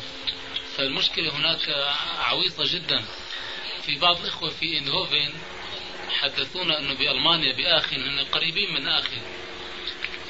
فالمشكلة 0.76 1.37
هناك 1.37 1.68
عويصة 2.18 2.64
جدا. 2.64 3.05
في 3.83 3.98
بعض 3.98 4.20
الإخوة 4.20 4.50
في 4.50 4.78
إندهوفن 4.78 5.33
حدثونا 6.11 6.78
أنه 6.78 6.94
بألمانيا 6.94 7.57
بآخن 7.57 8.02
هن 8.02 8.24
قريبين 8.24 8.74
من 8.74 8.88
آخن 8.88 9.22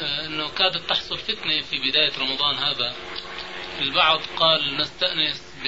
آه، 0.02 0.26
أنه 0.26 0.48
كادت 0.48 0.88
تحصل 0.88 1.18
فتنة 1.18 1.60
في 1.60 1.78
بداية 1.78 2.12
رمضان 2.18 2.54
هذا. 2.54 2.94
البعض 3.80 4.20
قال 4.36 4.76
نستأنس 4.76 5.42
ب 5.64 5.66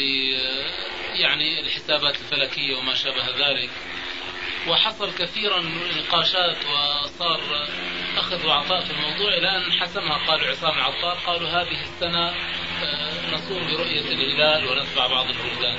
يعني 1.14 1.60
الحسابات 1.60 2.14
الفلكية 2.16 2.76
وما 2.76 2.94
شابه 2.94 3.48
ذلك. 3.48 3.70
وحصل 4.68 5.14
كثيرا 5.14 5.60
من 5.60 5.82
النقاشات 5.90 6.56
وصار 6.66 7.40
أخذ 8.16 8.46
وعطاء 8.46 8.80
في 8.80 8.90
الموضوع. 8.90 9.34
إلى 9.34 9.56
أن 9.56 9.72
حسمها 9.72 10.26
قالوا 10.26 10.48
عصام 10.48 10.78
العطار 10.78 11.18
قالوا 11.26 11.48
هذه 11.48 11.82
السنة 11.82 12.28
آه، 12.82 13.34
نصوم 13.34 13.66
برؤية 13.66 14.00
الهلال 14.00 14.66
ونتبع 14.66 15.06
بعض 15.06 15.26
البلدان 15.26 15.76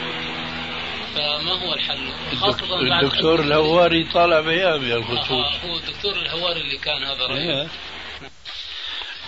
فما 1.16 1.52
هو 1.52 1.74
الحل؟ 1.74 2.10
خاصة 2.36 2.80
الدكتور 2.80 3.40
الهواري 3.40 4.04
طالع 4.04 4.40
بيان 4.40 4.92
آه، 4.92 4.98
بالخصوص 4.98 5.46
هو 5.66 5.78
الدكتور 5.78 6.16
الهواري 6.16 6.62
اللي 6.62 6.78
كان 6.78 7.04
هذا 7.04 7.26
رأيه 7.26 7.62
إيه. 7.62 7.68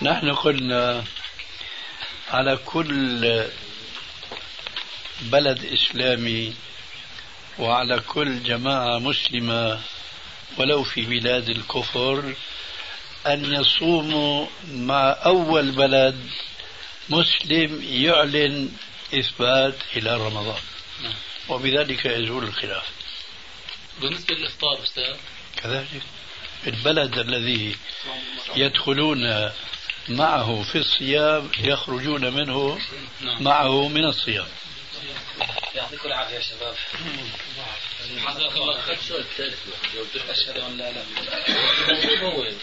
نحن 0.02 0.34
قلنا 0.34 1.04
على 2.30 2.56
كل 2.56 3.44
بلد 5.22 5.64
إسلامي 5.64 6.54
وعلى 7.58 8.00
كل 8.00 8.42
جماعة 8.42 8.98
مسلمة 8.98 9.80
ولو 10.58 10.84
في 10.84 11.02
بلاد 11.02 11.48
الكفر 11.48 12.34
أن 13.26 13.54
يصوموا 13.54 14.46
مع 14.72 15.16
أول 15.24 15.70
بلد 15.70 16.30
مسلم 17.08 17.82
يعلن 17.82 18.70
إثبات 19.14 19.74
هلال 19.94 20.20
رمضان. 20.20 20.60
وبذلك 21.48 22.04
يزول 22.04 22.44
الخلاف. 22.44 22.84
بالنسبة 24.00 24.34
للإفطار 24.34 24.82
أستاذ؟ 24.82 25.16
كذلك. 25.56 26.02
البلد 26.66 27.18
الذي 27.18 27.76
يدخلون 28.56 29.50
معه 30.08 30.62
في 30.72 30.78
الصيام 30.78 31.50
يخرجون 31.58 32.34
منه 32.34 32.78
معه 33.22 33.88
من 33.88 34.04
الصيام. 34.04 34.48
يعطيكم 35.74 36.08
العافية 36.08 36.34
يا 36.34 36.40
شباب. 36.40 36.74
خير. 38.86 38.96
أشهد 40.30 40.58
أن 40.58 40.76
لا 40.76 40.90
إله 40.90 41.02
إلا 41.02 42.22
الله. 42.28 42.56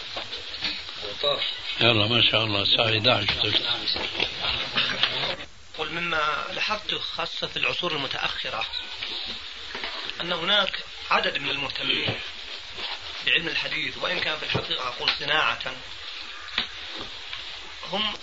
هو 1.04 1.12
طار 1.22 1.40
يلا 1.80 2.06
ما 2.06 2.22
شاء 2.30 2.44
الله. 2.44 2.62
الساعة 2.62 2.86
11 2.86 3.26
تك- 3.50 3.62
قل 5.78 5.90
مما 5.92 6.44
لاحظته 6.54 6.98
خاصة 6.98 7.46
في 7.46 7.56
العصور 7.56 7.92
المتأخرة 7.96 8.66
أن 10.20 10.32
هناك 10.32 10.78
عدد 11.10 11.38
من 11.38 11.50
المهتمين 11.50 12.14
بعلم 13.26 13.48
الحديث 13.48 13.96
وإن 13.98 14.20
كان 14.20 14.36
في 14.36 14.42
الحقيقة 14.42 14.88
أقول 14.88 15.10
صناعة 15.18 15.58
هم 17.92 18.14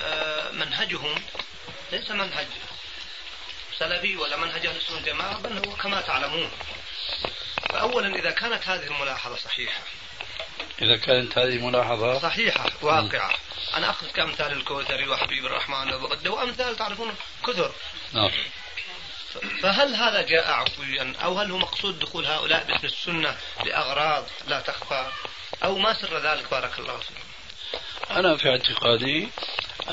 آه، 0.00 0.50
منهجهم 0.50 1.14
ليس 1.92 2.10
منهج 2.10 2.46
سلفي 3.78 4.16
ولا 4.16 4.36
منهج 4.36 4.66
أهل 4.66 4.76
السنة 4.76 4.96
والجماعة 4.96 5.38
بل 5.38 5.68
هو 5.68 5.76
كما 5.76 6.00
تعلمون. 6.00 6.50
فأولا 7.70 8.18
إذا 8.18 8.30
كانت 8.30 8.68
هذه 8.68 8.86
الملاحظة 8.86 9.36
صحيحة. 9.36 9.80
إذا 10.82 10.96
كانت 10.96 11.38
هذه 11.38 11.66
ملاحظة؟ 11.66 12.18
صحيحة 12.18 12.70
واقعة. 12.82 13.34
أنا 13.74 13.90
أخذ 13.90 14.10
كأمثال 14.10 14.52
الكوثري 14.52 15.08
وحبيب 15.08 15.46
الرحمن 15.46 15.94
وبغدة 15.94 16.30
وأمثال 16.30 16.76
تعرفون 16.76 17.14
كثر. 17.46 17.72
نعم. 18.12 18.30
فهل 19.62 19.94
هذا 19.94 20.22
جاء 20.22 20.50
عفويا؟ 20.50 21.14
أو 21.24 21.38
هل 21.38 21.50
هو 21.50 21.58
مقصود 21.58 21.98
دخول 21.98 22.26
هؤلاء 22.26 22.64
باسم 22.64 22.86
السنة 22.86 23.36
لأغراض 23.64 24.24
لا 24.46 24.60
تخفى؟ 24.60 25.10
أو 25.64 25.78
ما 25.78 25.92
سر 25.92 26.18
ذلك؟ 26.18 26.50
بارك 26.50 26.78
الله 26.78 26.96
فيكم. 26.98 27.20
أنا 28.10 28.36
في 28.36 28.48
اعتقادي 28.48 29.28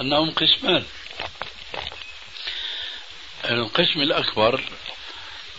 أنهم 0.01 0.32
قسمان. 0.32 0.86
القسم 3.49 4.01
الأكبر 4.01 4.63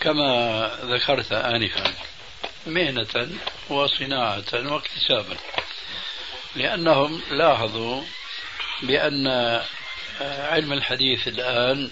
كما 0.00 0.70
ذكرت 0.82 1.32
آنفا 1.32 1.94
مهنة 2.66 3.28
وصناعة 3.68 4.44
واكتسابا. 4.54 5.36
لأنهم 6.56 7.22
لاحظوا 7.30 8.02
بأن 8.82 9.26
علم 10.20 10.72
الحديث 10.72 11.28
الآن 11.28 11.90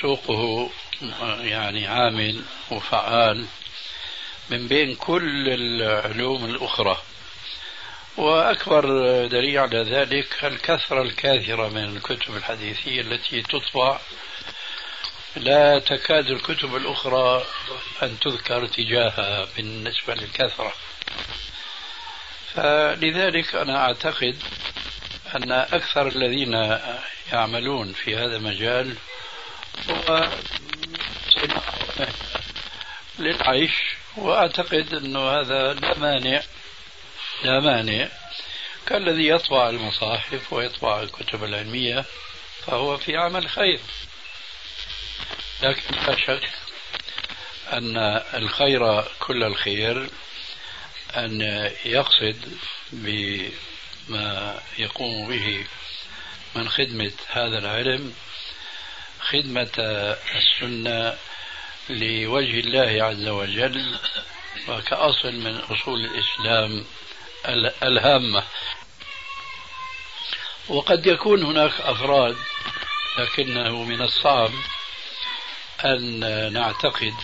سوقه 0.00 0.70
يعني 1.40 1.86
عامل 1.86 2.42
وفعال 2.70 3.46
من 4.50 4.68
بين 4.68 4.94
كل 4.94 5.48
العلوم 5.48 6.44
الأخرى. 6.44 7.02
وأكبر 8.16 8.86
دليل 9.26 9.58
على 9.58 9.82
ذلك 9.82 10.44
الكثرة 10.44 11.02
الكاثرة 11.02 11.68
من 11.68 11.96
الكتب 11.96 12.36
الحديثية 12.36 13.00
التي 13.00 13.42
تطبع. 13.42 13.98
لا 15.36 15.78
تكاد 15.78 16.26
الكتب 16.26 16.76
الأخرى 16.76 17.44
أن 18.02 18.18
تذكر 18.20 18.66
تجاهها 18.66 19.48
بالنسبة 19.56 20.14
للكثرة. 20.14 20.72
فلذلك 22.54 23.54
أنا 23.54 23.84
أعتقد 23.84 24.36
أن 25.34 25.52
أكثر 25.52 26.08
الذين 26.08 26.78
يعملون 27.32 27.92
في 27.92 28.16
هذا 28.16 28.36
المجال 28.36 28.94
هو 29.90 30.28
للعيش 33.18 33.72
وأعتقد 34.16 34.94
أنه 34.94 35.30
هذا 35.30 35.72
لا 35.72 35.98
مانع 35.98 36.42
لا 37.44 37.60
مانع. 37.60 38.08
كالذي 38.86 39.28
يطبع 39.28 39.68
المصاحف 39.68 40.52
ويطبع 40.52 41.02
الكتب 41.02 41.44
العلمية 41.44 42.04
فهو 42.66 42.96
في 42.96 43.16
عمل 43.16 43.48
خير. 43.48 43.80
لكن 45.62 45.94
لا 45.96 46.16
شك 46.16 46.50
أن 47.72 47.96
الخير 48.34 49.02
كل 49.02 49.44
الخير 49.44 50.10
أن 51.16 51.40
يقصد 51.84 52.58
بما 52.92 54.60
يقوم 54.78 55.28
به 55.28 55.64
من 56.54 56.68
خدمة 56.68 57.12
هذا 57.28 57.58
العلم 57.58 58.14
خدمة 59.20 59.70
السنة 60.34 61.16
لوجه 61.88 62.60
الله 62.60 63.04
عز 63.04 63.28
وجل 63.28 63.98
وكأصل 64.68 65.32
من 65.32 65.56
أصول 65.56 66.04
الإسلام 66.04 66.84
الهامة 67.82 68.42
وقد 70.68 71.06
يكون 71.06 71.42
هناك 71.42 71.80
أفراد 71.80 72.36
لكنه 73.18 73.82
من 73.84 74.02
الصعب 74.02 74.50
أن 75.84 76.20
نعتقد 76.52 77.14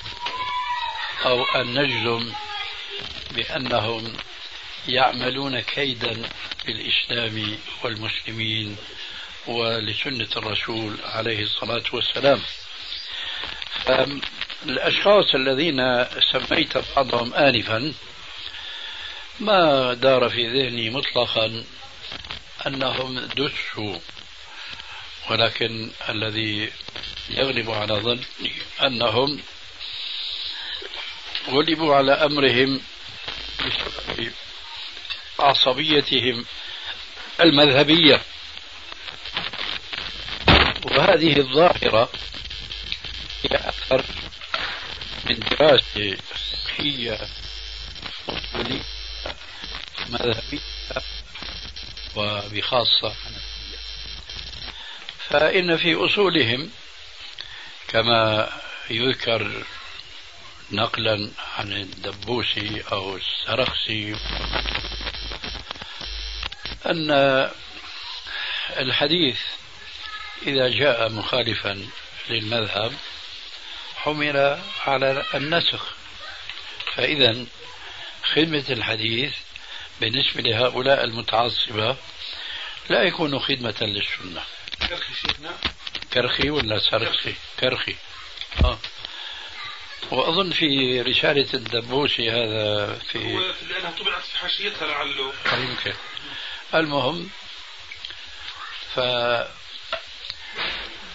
أو 1.27 1.45
أن 1.45 1.79
نجزم 1.79 2.33
بأنهم 3.31 4.17
يعملون 4.89 5.61
كيدا 5.61 6.29
للإسلام 6.69 7.59
والمسلمين 7.85 8.77
ولسنة 9.47 10.29
الرسول 10.37 10.97
عليه 11.05 11.43
الصلاة 11.43 11.85
والسلام. 11.93 12.41
الأشخاص 14.67 15.35
الذين 15.35 16.07
سميت 16.33 16.79
بعضهم 16.97 17.35
آنفا 17.35 17.95
ما 19.41 19.95
دار 19.95 20.29
في 20.29 20.49
ذهني 20.49 20.91
مطلقا 20.91 21.65
أنهم 22.67 23.19
دسوا 23.19 23.99
ولكن 25.31 25.91
الذي 26.09 26.73
يغلب 27.31 27.71
على 27.71 27.95
ظني 27.95 28.53
أنهم 28.83 29.43
غلبوا 31.49 31.95
على 31.95 32.13
أمرهم 32.13 32.81
بسبب 33.59 34.33
عصبيتهم 35.39 36.45
المذهبية. 37.41 38.23
وهذه 40.85 41.39
الظاهرة 41.39 42.11
هي 43.43 43.57
أكثر 43.57 44.05
من 45.25 45.39
دراسة 45.39 46.17
هي 46.79 47.19
مذهبية 50.09 50.61
وبخاصة 52.17 53.15
فإن 55.29 55.77
في 55.77 55.95
أصولهم 55.95 56.71
كما 57.89 58.51
يذكر 58.91 59.65
نقلا 60.71 61.31
عن 61.59 61.73
الدبوسي 61.73 62.83
أو 62.93 63.17
السرخسي 63.17 64.17
أن 66.87 67.11
الحديث 68.77 69.41
إذا 70.47 70.69
جاء 70.69 71.09
مخالفا 71.09 71.87
للمذهب 72.31 72.93
حمل 73.97 74.61
على 74.87 75.25
النسخ. 75.35 75.85
فإذا 76.95 77.47
خدمة 78.35 78.65
الحديث 78.71 79.35
بالنسبة 80.01 80.41
لهؤلاء 80.43 81.05
المتعصبة 81.05 81.97
لا 82.91 83.03
يكون 83.03 83.39
خدمة 83.39 83.75
للسنة. 83.81 84.43
كرخي 84.89 85.15
شيخنا. 85.15 85.51
كرخي 86.13 86.51
ولا 86.51 86.79
سرخي؟ 86.79 87.35
كرخي. 87.61 87.97
آه. 88.65 88.79
وأظن 90.11 90.51
في 90.51 91.01
رسالة 91.03 91.55
الدبوسي 91.55 92.31
هذا 92.31 92.95
في 92.99 93.19
لأنها 93.19 93.91
طبعت 93.91 94.23
في 94.23 94.39
حاشيتها 94.39 94.87
لعله. 94.87 95.33
يمكن. 95.53 95.95
المهم 96.75 97.31
ف 98.95 99.01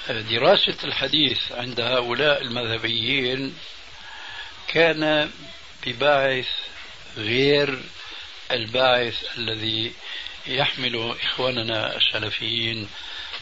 دراسة 0.10 0.78
الحديث 0.84 1.52
عند 1.52 1.82
هؤلاء 1.82 2.42
المذهبيين 2.42 3.58
كان 4.68 5.32
بباعث 5.86 6.50
غير 7.18 7.80
الباعث 8.54 9.38
الذي 9.38 9.94
يحمل 10.48 11.16
إخواننا 11.24 11.96
السلفيين 11.96 12.90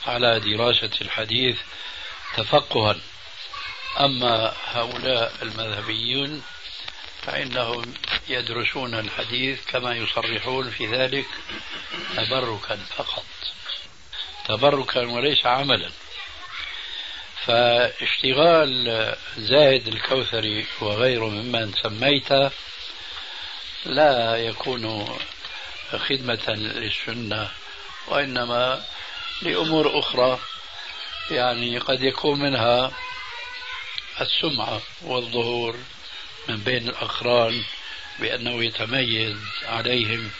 على 0.07 0.39
دراسة 0.39 0.91
الحديث 1.01 1.57
تفقها. 2.37 2.95
أما 3.99 4.53
هؤلاء 4.65 5.33
المذهبيون 5.41 6.43
فإنهم 7.21 7.93
يدرسون 8.29 8.99
الحديث 8.99 9.65
كما 9.65 9.95
يصرحون 9.95 10.69
في 10.69 10.87
ذلك 10.87 11.25
تبركا 12.15 12.75
فقط. 12.75 13.25
تبركا 14.45 15.01
وليس 15.01 15.45
عملا. 15.45 15.89
فاشتغال 17.45 19.15
زاهد 19.37 19.87
الكوثري 19.87 20.65
وغيره 20.81 21.29
ممن 21.29 21.73
سميته 21.83 22.51
لا 23.85 24.35
يكون 24.35 25.17
خدمة 25.91 26.49
للسنة 26.49 27.51
وإنما 28.07 28.85
لأمور 29.41 29.99
أخرى. 29.99 30.39
يعني 31.31 31.77
قد 31.77 32.03
يكون 32.03 32.39
منها 32.39 32.91
السمعة 34.21 34.81
والظهور 35.01 35.77
من 36.49 36.57
بين 36.57 36.89
الأقران 36.89 37.63
بأنه 38.19 38.63
يتميز 38.63 39.37
عليهم 39.63 40.31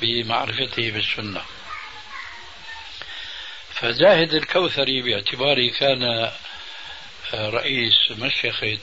بمعرفته 0.00 0.90
بالسنة. 0.90 1.42
فزاهد 3.74 4.34
الكوثري 4.34 5.02
باعتباره 5.02 5.70
كان 5.70 6.32
رئيس 7.34 8.10
مشيخة 8.10 8.78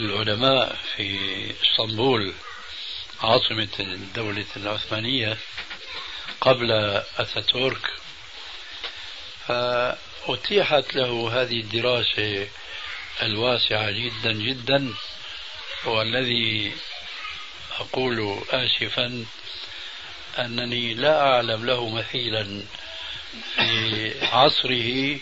العلماء 0.00 0.76
في 0.96 1.18
اسطنبول 1.62 2.34
عاصمة 3.22 3.68
الدولة 3.80 4.46
العثمانية 4.56 5.36
قبل 6.40 6.72
أتاتورك. 7.18 7.90
فأتيحت 9.46 10.94
له 10.94 11.42
هذه 11.42 11.60
الدراسة 11.60 12.48
الواسعة 13.22 13.90
جدا 13.90 14.32
جدا 14.32 14.94
والذي 15.84 16.72
أقول 17.80 18.42
آسفا 18.50 19.24
أنني 20.38 20.94
لا 20.94 21.20
أعلم 21.22 21.66
له 21.66 21.88
مثيلا 21.88 22.62
في 23.54 24.12
عصره 24.26 25.18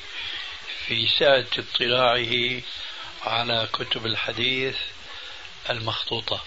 في 0.87 1.07
سعة 1.19 1.47
اطلاعه 1.59 2.61
على 3.23 3.69
كتب 3.73 4.07
الحديث 4.07 4.77
المخطوطة. 5.71 6.41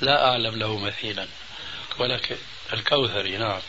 لا 0.00 0.28
أعلم 0.30 0.56
له 0.56 0.78
مثيلا. 0.78 1.28
ولكن 1.98 2.36
الكوثري 2.72 3.36
نعم. 3.36 3.60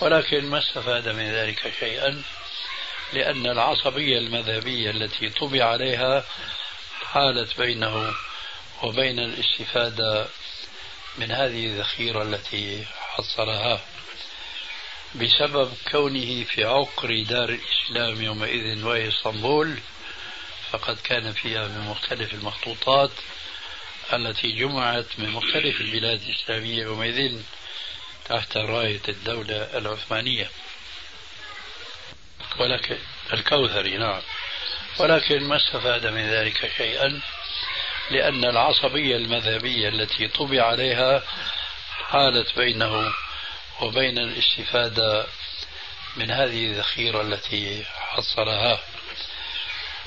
ولكن 0.00 0.44
ما 0.44 0.58
استفاد 0.58 1.08
من 1.08 1.32
ذلك 1.32 1.72
شيئا 1.80 2.22
لأن 3.12 3.46
العصبية 3.46 4.18
المذهبية 4.18 4.90
التي 4.90 5.28
طبع 5.28 5.64
عليها 5.64 6.24
حالت 7.04 7.58
بينه 7.58 8.14
وبين 8.82 9.18
الاستفادة 9.18 10.26
من 11.18 11.30
هذه 11.30 11.66
الذخيرة 11.66 12.22
التي 12.22 12.84
حصلها 12.84 13.80
بسبب 15.14 15.72
كونه 15.90 16.44
في 16.44 16.64
عقر 16.64 17.22
دار 17.22 17.48
الإسلام 17.48 18.22
يومئذ 18.22 18.84
وهي 18.84 19.08
إسطنبول. 19.08 19.78
فقد 20.72 20.96
كان 21.04 21.32
فيها 21.32 21.68
من 21.68 21.80
مختلف 21.80 22.34
المخطوطات 22.34 23.10
التي 24.12 24.52
جمعت 24.52 25.06
من 25.18 25.28
مختلف 25.30 25.80
البلاد 25.80 26.22
الإسلامية 26.22 26.82
يومئذ 26.82 27.40
تحت 28.24 28.56
راية 28.56 29.00
الدولة 29.08 29.78
العثمانية. 29.78 30.50
ولكن 32.58 32.98
الكوثري 33.32 33.96
نعم. 33.96 34.22
ولكن 34.98 35.42
ما 35.42 35.56
استفاد 35.56 36.06
من 36.06 36.30
ذلك 36.30 36.72
شيئا 36.76 37.20
لأن 38.10 38.44
العصبية 38.44 39.16
المذهبية 39.16 39.88
التي 39.88 40.28
طبع 40.28 40.62
عليها 40.62 41.22
حالت 42.08 42.56
بينه 42.56 43.12
وبين 43.80 44.18
الاستفادة 44.18 45.26
من 46.16 46.30
هذه 46.30 46.66
الذخيرة 46.66 47.22
التي 47.22 47.84
حصلها. 47.84 48.80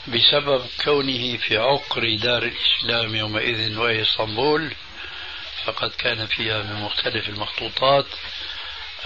بسبب 0.07 0.65
كونه 0.83 1.37
في 1.37 1.57
عقر 1.57 2.15
دار 2.15 2.43
الإسلام 2.43 3.15
يومئذ 3.15 3.77
وهي 3.77 4.01
إسطنبول 4.01 4.73
فقد 5.65 5.91
كان 5.91 6.25
فيها 6.27 6.63
من 6.63 6.81
مختلف 6.81 7.29
المخطوطات 7.29 8.05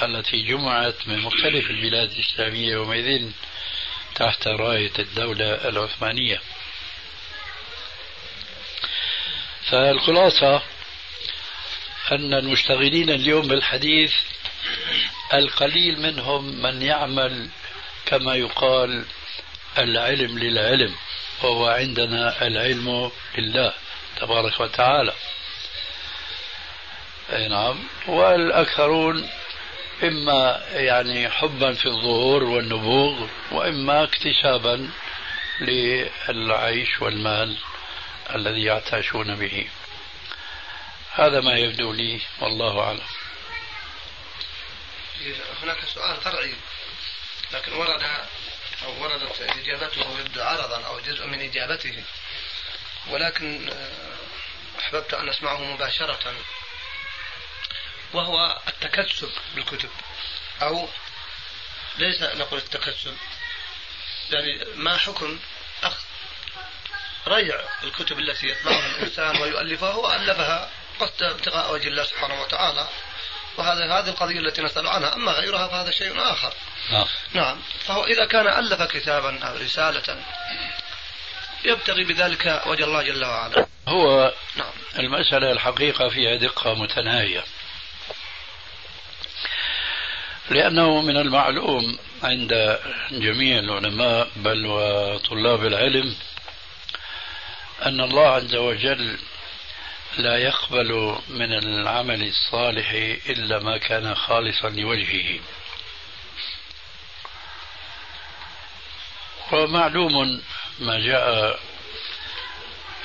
التي 0.01 0.41
جمعت 0.41 1.07
من 1.07 1.19
مختلف 1.19 1.69
البلاد 1.69 2.11
الإسلامية 2.11 2.71
يومئذ 2.71 3.31
تحت 4.15 4.47
راية 4.47 4.91
الدولة 4.99 5.45
العثمانية. 5.69 6.41
فالخلاصة 9.69 10.61
أن 12.11 12.33
المشتغلين 12.33 13.09
اليوم 13.09 13.47
بالحديث 13.47 14.13
القليل 15.33 15.99
منهم 15.99 16.61
من 16.61 16.81
يعمل 16.81 17.49
كما 18.05 18.35
يقال 18.35 19.05
العلم 19.77 20.39
للعلم 20.39 20.95
وهو 21.43 21.67
عندنا 21.67 22.47
العلم 22.47 23.11
لله 23.37 23.73
تبارك 24.17 24.59
وتعالى. 24.59 25.13
أي 27.33 27.47
نعم. 27.47 27.87
والأكثرون 28.07 29.29
إما 30.03 30.65
يعني 30.71 31.29
حبا 31.29 31.73
في 31.73 31.85
الظهور 31.85 32.43
والنبوغ 32.43 33.27
وإما 33.51 34.03
اكتسابا 34.03 34.89
للعيش 35.61 37.01
والمال 37.01 37.57
الذي 38.35 38.63
يعتاشون 38.63 39.35
به. 39.35 39.67
هذا 41.13 41.41
ما 41.41 41.53
يبدو 41.57 41.93
لي 41.93 42.21
والله 42.41 42.79
أعلم. 42.79 43.01
هناك 45.63 45.77
سؤال 45.93 46.21
فرعي 46.21 46.53
لكن 47.53 47.73
ورد 47.73 48.03
أو 48.83 49.03
وردت 49.03 49.41
إجابته 49.41 50.19
يبدو 50.19 50.41
عرضا 50.41 50.85
أو 50.85 50.99
جزء 50.99 51.25
من 51.25 51.41
إجابته. 51.41 52.03
ولكن 53.07 53.69
آه، 53.69 54.79
أحببت 54.79 55.13
أن 55.13 55.29
أسمعه 55.29 55.63
مباشرة. 55.63 56.35
وهو 58.13 58.61
التكسب 58.67 59.31
بالكتب. 59.55 59.89
أو 60.61 60.89
ليس 61.97 62.21
نقول 62.21 62.59
التكسب. 62.59 63.17
يعني 64.29 64.65
ما 64.75 64.97
حكم 64.97 65.39
أخذ 65.83 66.03
ريع 67.27 67.61
الكتب 67.83 68.19
التي 68.19 68.47
يطبعها 68.47 68.85
الإنسان 68.85 69.41
ويؤلفها 69.41 69.93
وألفها 69.93 70.71
قصد 70.99 71.23
ابتغاء 71.23 71.73
وجه 71.73 71.87
الله 71.87 72.03
سبحانه 72.03 72.41
وتعالى. 72.41 72.87
وهذا 73.59 73.85
هذه 73.85 74.09
القضية 74.09 74.39
التي 74.39 74.61
نسأل 74.61 74.87
عنها 74.87 75.15
أما 75.15 75.31
غيرها 75.31 75.67
فهذا 75.67 75.91
شيء 75.91 76.13
آخر. 76.17 76.53
نعم. 76.91 77.05
نعم. 77.33 77.57
فهو 77.87 78.03
إذا 78.03 78.25
كان 78.25 78.47
ألف 78.47 78.81
كتابا 78.81 79.43
أو 79.43 79.55
رسالة 79.55 80.17
يبتغي 81.65 82.03
بذلك 82.03 82.61
وجه 82.65 82.83
الله 82.83 83.01
جل 83.01 83.25
وعلا. 83.25 83.65
هو 83.87 84.33
نعم. 84.55 84.71
المسألة 84.99 85.51
الحقيقة 85.51 86.09
فيها 86.09 86.35
دقة 86.35 86.73
متناهية. 86.73 87.43
لأنه 90.49 91.01
من 91.01 91.17
المعلوم 91.17 91.97
عند 92.23 92.79
جميع 93.11 93.59
العلماء 93.59 94.29
بل 94.35 94.65
وطلاب 94.65 95.65
العلم 95.65 96.15
أن 97.85 98.01
الله 98.01 98.27
عز 98.27 98.55
وجل 98.55 99.17
لا 100.17 100.37
يقبل 100.37 101.17
من 101.29 101.53
العمل 101.53 102.27
الصالح 102.27 102.91
إلا 103.29 103.59
ما 103.59 103.77
كان 103.77 104.15
خالصا 104.15 104.69
لوجهه. 104.69 105.39
ومعلوم 109.51 110.41
ما 110.79 110.99
جاء 110.99 111.59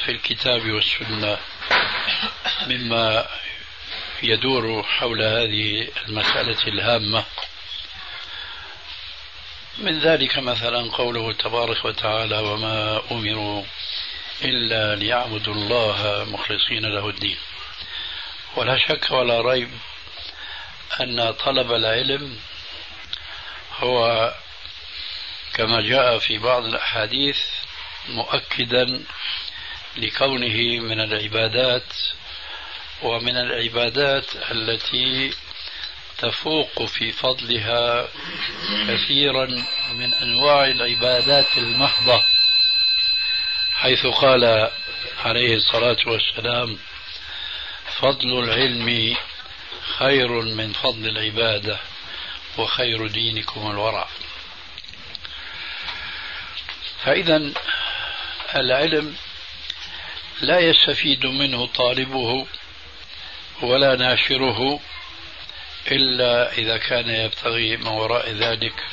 في 0.05 0.11
الكتاب 0.11 0.71
والسنة 0.71 1.39
مما 2.67 3.27
يدور 4.23 4.83
حول 4.83 5.23
هذه 5.23 5.89
المسألة 6.09 6.67
الهامة. 6.67 7.25
من 9.79 9.99
ذلك 9.99 10.39
مثلا 10.39 10.91
قوله 10.91 11.33
تبارك 11.33 11.85
وتعالى 11.85 12.39
وما 12.39 13.03
أمروا 13.11 13.65
إلا 14.43 14.95
ليعبدوا 14.95 15.55
الله 15.55 16.27
مخلصين 16.29 16.87
له 16.87 17.09
الدين. 17.09 17.37
ولا 18.57 18.79
شك 18.79 19.11
ولا 19.11 19.41
ريب 19.41 19.71
أن 21.01 21.31
طلب 21.31 21.73
العلم 21.73 22.39
هو 23.79 24.35
كما 25.55 25.81
جاء 25.81 26.19
في 26.19 26.39
بعض 26.39 26.65
الأحاديث 26.65 27.39
مؤكدا 28.09 29.05
لكونه 29.97 30.81
من 30.81 31.01
العبادات 31.01 31.93
ومن 33.03 33.37
العبادات 33.37 34.25
التي 34.51 35.35
تفوق 36.19 36.85
في 36.85 37.13
فضلها 37.13 38.09
كثيرا 38.89 39.47
من 39.93 40.15
أنواع 40.15 40.65
العبادات 40.67 41.59
المحضة. 41.59 42.25
حيث 43.85 44.07
قال 44.07 44.71
عليه 45.25 45.55
الصلاة 45.57 45.97
والسلام 46.07 46.79
فضل 47.99 48.45
العلم 48.45 49.17
خير 49.99 50.29
من 50.29 50.73
فضل 50.73 51.09
العبادة 51.09 51.79
وخير 52.59 53.07
دينكم 53.07 53.71
الورع. 53.71 54.09
فإذا 57.05 57.53
العلم 58.55 59.17
لا 60.41 60.59
يستفيد 60.59 61.27
منه 61.27 61.67
طالبه 61.67 62.47
ولا 63.63 63.97
ناشره 63.97 64.81
إلا 65.91 66.53
إذا 66.53 66.77
كان 66.77 67.09
يبتغي 67.11 67.77
من 67.77 67.87
وراء 67.87 68.31
ذلك 68.31 68.85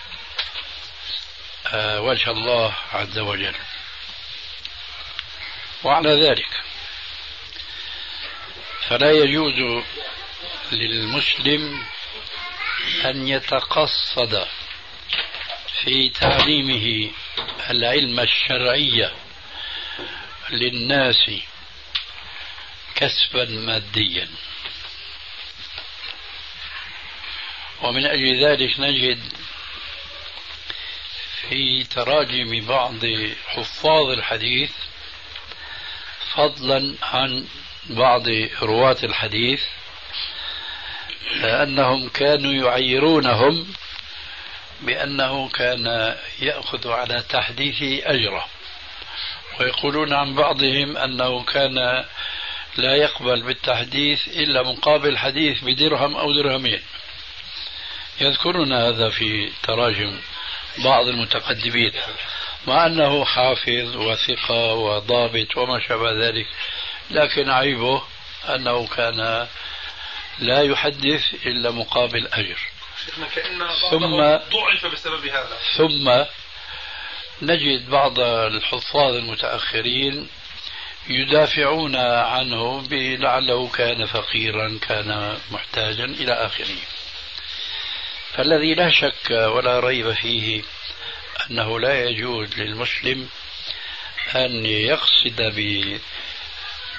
آه، 1.68 2.02
وجه 2.02 2.32
الله 2.32 2.74
عز 2.94 3.20
وجل. 3.20 3.56
وعلى 5.84 6.28
ذلك. 6.28 6.62
فلا 8.88 9.12
يجوز 9.12 9.84
للمسلم 10.72 11.84
أن 13.06 13.28
يتقصد 13.28 14.48
في 15.84 16.10
تعليمه 16.10 17.12
العلم 17.70 18.20
الشرعي 18.20 19.12
للناس 20.50 21.32
كسبا 22.96 23.46
ماديا. 23.46 24.30
ومن 27.82 28.06
أجل 28.06 28.46
ذلك 28.46 28.80
نجد 28.80 29.34
في 31.50 31.84
تراجم 31.84 32.66
بعض 32.66 33.06
حفاظ 33.48 34.10
الحديث 34.10 34.72
فضلا 36.36 36.96
عن 37.04 37.46
بعض 37.90 38.24
رواة 38.62 38.98
الحديث 39.04 39.62
أنهم 41.44 42.10
كانوا 42.10 42.54
يعيرونهم 42.54 43.68
بأنه 44.82 45.50
كان 45.50 46.16
يأخذ 46.40 46.90
على 46.90 47.24
تحديثه 47.30 48.02
أجره 48.14 48.46
ويقولون 49.60 50.14
عن 50.14 50.36
بعضهم 50.36 50.98
أنه 50.98 51.44
كان 51.44 52.06
لا 52.78 52.96
يقبل 52.96 53.42
بالتحديث 53.42 54.28
إلا 54.28 54.64
مقابل 54.64 55.18
حديث 55.18 55.64
بدرهم 55.64 56.16
أو 56.16 56.34
درهمين. 56.34 56.82
يذكرون 58.22 58.74
هذا 58.74 59.10
في 59.10 59.52
تراجم 59.64 60.20
بعض 60.78 61.08
المتقدمين. 61.08 61.92
مع 62.68 62.86
أنه 62.86 63.26
حافظ 63.26 63.96
وثقة 63.96 64.74
وضابط 64.74 65.58
وما 65.58 65.80
شابه 65.88 66.12
ذلك 66.12 66.48
لكن 67.12 67.50
عيبه 67.50 68.04
أنه 68.50 68.88
كان 68.88 69.48
لا 70.40 70.62
يحدث 70.62 71.46
إلا 71.46 71.72
مقابل 71.72 72.28
أجر. 72.28 72.60
ثم 73.92 74.22
ضعف 74.52 74.86
بسبب 74.86 75.26
هذا. 75.26 75.58
ثم 75.78 76.24
نجد 77.42 77.90
بعض 77.90 78.20
الحفاظ 78.20 79.16
المتأخرين 79.16 80.28
يدافعون 81.10 81.96
عنه 81.96 82.82
بلعله 82.82 83.68
كان 83.68 84.06
فقيرا 84.06 84.80
كان 84.88 85.38
محتاجا 85.52 86.06
إلى 86.06 86.34
آخره 86.34 86.78
فالذي 88.34 88.76
لا 88.76 88.92
شك 88.92 89.32
ولا 89.32 89.80
ريب 89.80 90.14
فيه 90.14 90.64
أنه 91.50 91.80
لا 91.80 92.10
يجوز 92.10 92.56
للمسلم 92.58 93.30
أن 94.36 94.66
يقصد 94.66 95.42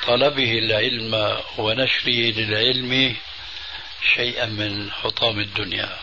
بطلبه 0.02 0.58
العلم 0.58 1.40
ونشره 1.58 2.32
للعلم 2.32 3.16
شيئا 4.14 4.46
من 4.46 4.90
حطام 4.92 5.40
الدنيا. 5.40 5.98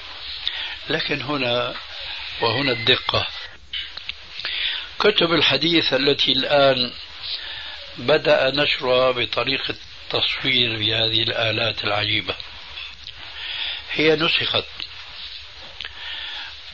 لكن 0.90 1.22
هنا 1.22 1.76
وهنا 2.42 2.72
الدقة. 2.72 3.28
كتب 5.00 5.34
الحديث 5.34 5.94
التي 5.94 6.32
الآن 6.32 6.92
بدأ 7.98 8.52
نشرها 8.52 9.12
بطريقة 9.12 9.76
تصوير 10.10 10.80
بهذه 10.80 11.24
الآلات 11.24 11.84
العجيبة. 11.84 12.36
هي 13.92 14.16
نسخت. 14.16 14.66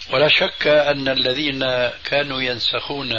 ولا 0.09 0.27
شك 0.27 0.67
أن 0.67 1.07
الذين 1.07 1.89
كانوا 2.03 2.41
ينسخون 2.41 3.11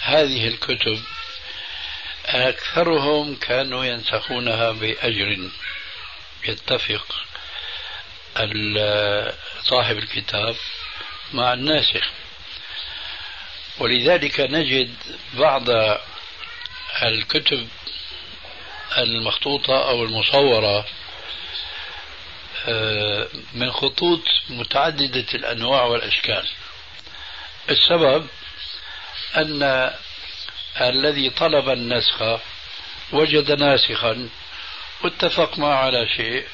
هذه 0.00 0.48
الكتب 0.48 1.02
أكثرهم 2.26 3.36
كانوا 3.36 3.84
ينسخونها 3.84 4.72
بأجر 4.72 5.50
يتفق 6.48 7.14
صاحب 9.62 9.98
الكتاب 9.98 10.56
مع 11.32 11.52
الناسخ. 11.52 12.10
ولذلك 13.78 14.40
نجد 14.40 14.94
بعض 15.34 15.70
الكتب 17.02 17.68
المخطوطة 18.98 19.88
أو 19.88 20.04
المصورة 20.04 20.86
من 23.54 23.72
خطوط 23.72 24.20
متعددة 24.50 25.26
الأنواع 25.34 25.82
والأشكال. 25.84 26.48
السبب 27.70 28.26
أن 29.36 29.90
الذي 30.80 31.30
طلب 31.30 31.68
النسخ 31.68 32.40
وجد 33.12 33.52
ناسخا 33.52 34.28
واتفق 35.04 35.58
معه 35.58 35.76
على 35.76 36.08
شيء 36.16 36.44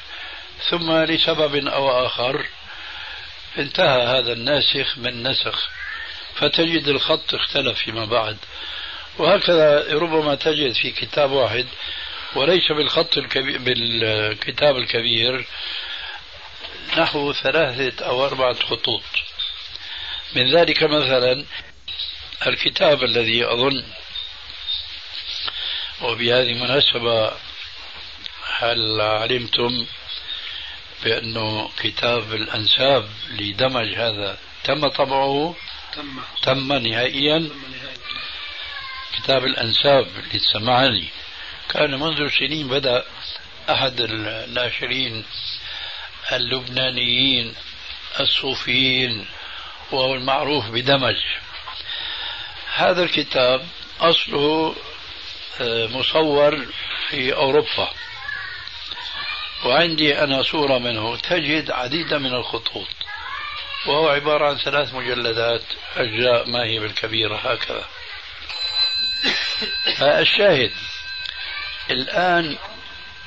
ثم 0.69 0.91
لسبب 0.91 1.67
أو 1.67 2.05
آخر 2.05 2.45
انتهى 3.57 4.03
هذا 4.03 4.33
الناسخ 4.33 4.97
من 4.97 5.23
نسخ 5.27 5.69
فتجد 6.35 6.87
الخط 6.87 7.33
اختلف 7.33 7.79
فيما 7.79 8.05
بعد. 8.05 8.37
وهكذا 9.17 9.93
ربما 9.93 10.35
تجد 10.35 10.73
في 10.73 10.91
كتاب 10.91 11.31
واحد 11.31 11.65
وليس 12.35 12.71
بالخط 12.71 13.17
الكبير 13.17 13.57
بالكتاب 13.57 14.77
الكبير 14.77 15.45
نحو 16.97 17.33
ثلاثة 17.33 18.05
أو 18.05 18.25
أربعة 18.25 18.53
خطوط. 18.53 19.01
من 20.35 20.55
ذلك 20.55 20.83
مثلا 20.83 21.45
الكتاب 22.47 23.03
الذي 23.03 23.45
أظن 23.45 23.83
وبهذه 26.01 26.51
المناسبة 26.51 27.31
هل 28.57 29.01
علمتم 29.01 29.85
بأنه 31.03 31.69
كتاب 31.79 32.33
الأنساب 32.33 33.09
لدمج 33.29 33.93
هذا 33.95 34.37
تم 34.63 34.87
طبعه؟ 34.87 35.55
تم. 35.93 36.21
تم 36.43 36.73
نهائيا. 36.73 37.49
كتاب 39.17 39.45
الأنساب 39.45 40.07
للسمعاني 40.33 41.07
كان 41.69 41.99
منذ 41.99 42.29
سنين 42.39 42.67
بدأ 42.67 43.05
أحد 43.69 44.01
الناشرين 44.01 45.25
اللبنانيين 46.31 47.55
الصوفيين 48.19 49.25
وهو 49.91 50.15
المعروف 50.15 50.65
بدمج. 50.65 51.15
هذا 52.75 53.03
الكتاب 53.03 53.67
أصله 53.99 54.75
آه، 55.61 55.87
مصور 55.87 56.65
في 57.09 57.33
أوروبا. 57.33 57.89
وعندي 59.65 60.23
أنا 60.23 60.43
صورة 60.43 60.77
منه. 60.77 61.17
تجد 61.17 61.71
عديدا 61.71 62.17
من 62.17 62.33
الخطوط. 62.33 62.87
وهو 63.85 64.09
عبارة 64.09 64.49
عن 64.49 64.57
ثلاث 64.57 64.93
مجلدات. 64.93 65.63
أجزاء 65.95 66.49
ما 66.49 66.63
هي 66.63 66.79
بالكبيرة 66.79 67.35
هكذا. 67.35 67.85
الشاهد. 70.21 70.71
الآن 71.91 72.57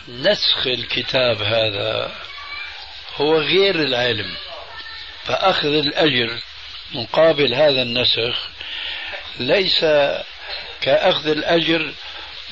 نسخ 0.08 0.66
الكتاب 0.66 1.42
هذا. 1.42 2.12
هو 3.16 3.38
غير 3.38 3.74
العلم 3.74 4.34
فأخذ 5.24 5.74
الأجر 5.74 6.38
مقابل 6.92 7.54
هذا 7.54 7.82
النسخ 7.82 8.48
ليس 9.38 9.84
كأخذ 10.80 11.28
الأجر 11.28 11.92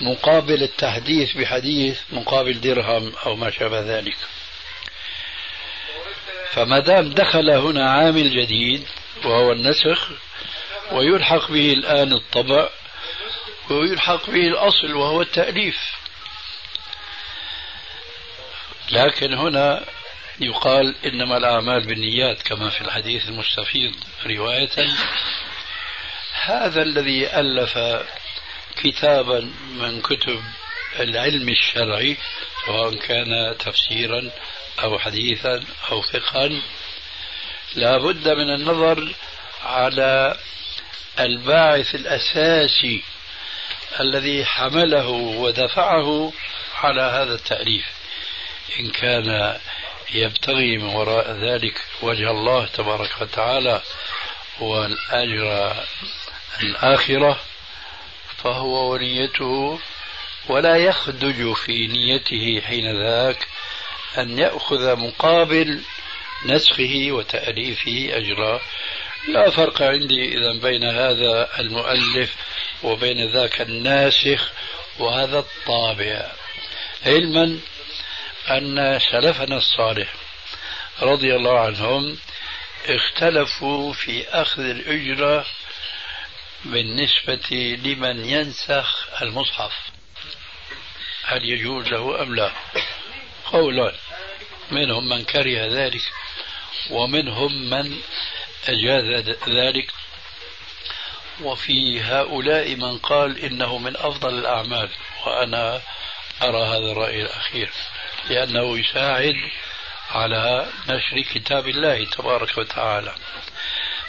مقابل 0.00 0.62
التحديث 0.62 1.36
بحديث 1.36 2.00
مقابل 2.12 2.61
درهم 2.61 3.12
أو 3.26 3.36
ما 3.36 3.50
شابه 3.50 3.80
ذلك. 3.80 4.16
فما 6.50 6.78
دام 6.78 7.11
دخل 7.11 7.50
هنا 7.50 7.90
عامل 7.90 8.30
جديد 8.30 8.86
وهو 9.24 9.52
النسخ 9.52 10.08
ويلحق 10.92 11.50
به 11.50 11.72
الآن 11.72 12.12
الطبع 12.12 12.68
ويلحق 13.70 14.30
به 14.30 14.48
الأصل 14.48 14.94
وهو 14.94 15.22
التأليف. 15.22 15.78
لكن 18.90 19.34
هنا 19.34 19.84
يقال 20.41 20.95
إنما 21.05 21.36
الأعمال 21.36 21.86
بالنيات 21.86 22.43
كما 22.43 22.70
في 22.70 22.80
الحديث 22.80 23.28
المستفيض 23.28 23.95
رواية. 24.26 24.70
هذا 26.43 26.82
الذي 26.82 27.41
ألف 27.41 27.78
كتابا 28.76 29.53
من 29.70 30.01
كتب 30.03 30.43
العلم 31.01 31.49
الشرعي 31.49 32.16
سواء 32.66 32.95
كان 32.95 33.57
تفسيرا 33.59 34.30
أو 34.82 34.99
حديثا 34.99 35.64
أو 35.91 36.01
فقها 36.01 36.51
لا 37.74 37.99
بد 37.99 38.28
من 38.28 38.55
النظر 38.55 39.14
على 39.64 40.36
الباعث 41.18 41.95
الأساسي 41.95 43.03
الذي 44.01 44.45
حمله 44.45 45.09
ودفعه 45.09 46.32
على 46.74 47.03
هذا 47.03 47.34
التأليف. 47.34 47.86
إن 48.80 48.91
كان 48.91 49.59
يبتغي 50.14 50.78
من 50.78 50.94
وراء 50.94 51.32
ذلك 51.32 51.80
وجه 52.02 52.30
الله 52.30 52.66
تبارك 52.66 53.11
وتعالى 53.20 53.82
والأجر 54.61 55.74
الآخرة 56.62 57.40
فهو 58.36 58.92
ونيته 58.92 59.78
ولا 60.48 60.76
يخدج 60.76 61.52
في 61.52 61.86
نيته 61.86 62.61
حين 62.66 63.02
ذاك 63.02 63.46
أن 64.18 64.38
يأخذ 64.38 64.96
مقابل 64.96 65.80
نسخه 66.46 67.06
وتأليفه 67.11 68.08
أجرا. 68.12 68.61
لا 69.28 69.50
فرق 69.50 69.82
عندي 69.82 70.38
إذا 70.38 70.52
بين 70.52 70.84
هذا 70.84 71.48
المؤلف 71.58 72.36
وبين 72.82 73.32
ذاك 73.32 73.61
الناسخ 73.61 74.52
وهذا 74.98 75.38
الطابع. 75.38 76.32
علما 77.06 77.61
أن 78.49 78.99
سلفنا 79.12 79.57
الصالح 79.57 80.14
رضي 81.03 81.36
الله 81.36 81.61
عنهم 81.61 82.18
اختلفوا 82.86 83.93
في 83.93 84.28
أخذ 84.28 84.62
الأجرة 84.62 85.47
بالنسبة 86.64 87.78
لمن 87.84 88.24
ينسخ 88.24 89.09
المصحف. 89.22 89.72
هل 91.24 91.45
يجوز 91.45 91.88
له 91.88 92.22
أم 92.22 92.34
لا؟ 92.34 92.53
قولان 93.45 93.95
منهم 94.70 95.09
من 95.09 95.24
كره 95.24 95.66
ذلك 95.66 96.03
ومنهم 96.91 97.70
من 97.70 98.01
أجاز 98.68 99.36
ذلك. 99.49 99.91
وفي 101.41 102.01
هؤلاء 102.01 102.74
من 102.74 102.99
قال 102.99 103.38
إنه 103.38 103.78
من 103.78 103.97
أفضل 103.97 104.38
الأعمال 104.38 104.88
وأنا 105.26 105.82
أرى 106.43 106.62
هذا 106.62 106.93
الرأي 106.93 107.22
الأخير. 107.22 107.70
لأنه 108.29 108.79
يساعد 108.79 109.37
على 110.11 110.73
نشر 110.89 111.21
كتاب 111.21 111.68
الله 111.68 112.05
تبارك 112.05 112.59
وتعالى. 112.59 113.14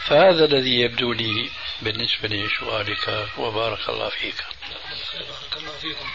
فهذا 0.06 0.46
الذي 0.46 0.82
يبدو 0.82 1.14
لي 1.14 1.50
بالنسبة 1.82 2.28
لسؤالك 2.28 3.28
وبارك 3.38 3.90
الله 3.90 4.10
فيك. 4.10 4.44
بارك 5.14 5.58
الله 5.58 5.78
فيكم. 5.78 6.10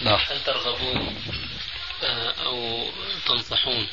نعم. 0.00 0.20
هل 0.30 0.44
ترغبون 0.44 1.16
آه، 2.02 2.34
أو 2.46 2.86
تنصحون 3.26 3.88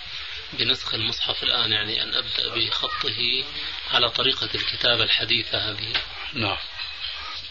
بنسخ 0.54 0.94
المصحف 0.94 1.44
الآن 1.44 1.72
يعني 1.72 2.04
أن 2.04 2.14
أبدأ 2.14 2.56
بخطه 2.56 3.44
على 3.92 4.10
طريقة 4.10 4.50
الكتابة 4.56 5.04
الحديثة 5.04 5.58
هذه؟ 5.72 5.94
نعم. 6.34 6.58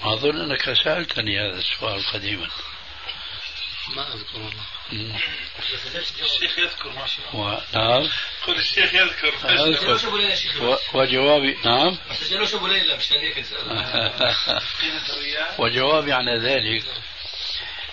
أظن 0.03 0.41
أنك 0.41 0.73
سألتني 0.85 1.41
هذا 1.41 1.59
السؤال 1.59 2.07
قديما. 2.13 2.49
ما 3.97 4.15
أذكر 4.15 4.39
والله. 4.39 5.21
الشيخ 6.23 6.59
يذكر 6.59 6.93
ما 6.93 7.07
شاء 7.07 7.35
الله. 7.35 7.41
و... 7.41 7.61
نعم. 7.75 8.09
قل 8.47 8.57
الشيخ 8.57 8.95
يذكر. 8.95 9.35
أذكر. 9.45 10.79
وجوابي 10.95 11.59
نعم. 11.65 11.99
سجلوش 12.13 12.55
ابو 12.55 12.67
ليلى 12.67 12.97
مش 12.97 13.13
هذيك 13.13 13.39
نسال 13.39 14.63
وجوابي 15.59 16.13
على 16.13 16.39
ذلك 16.39 16.85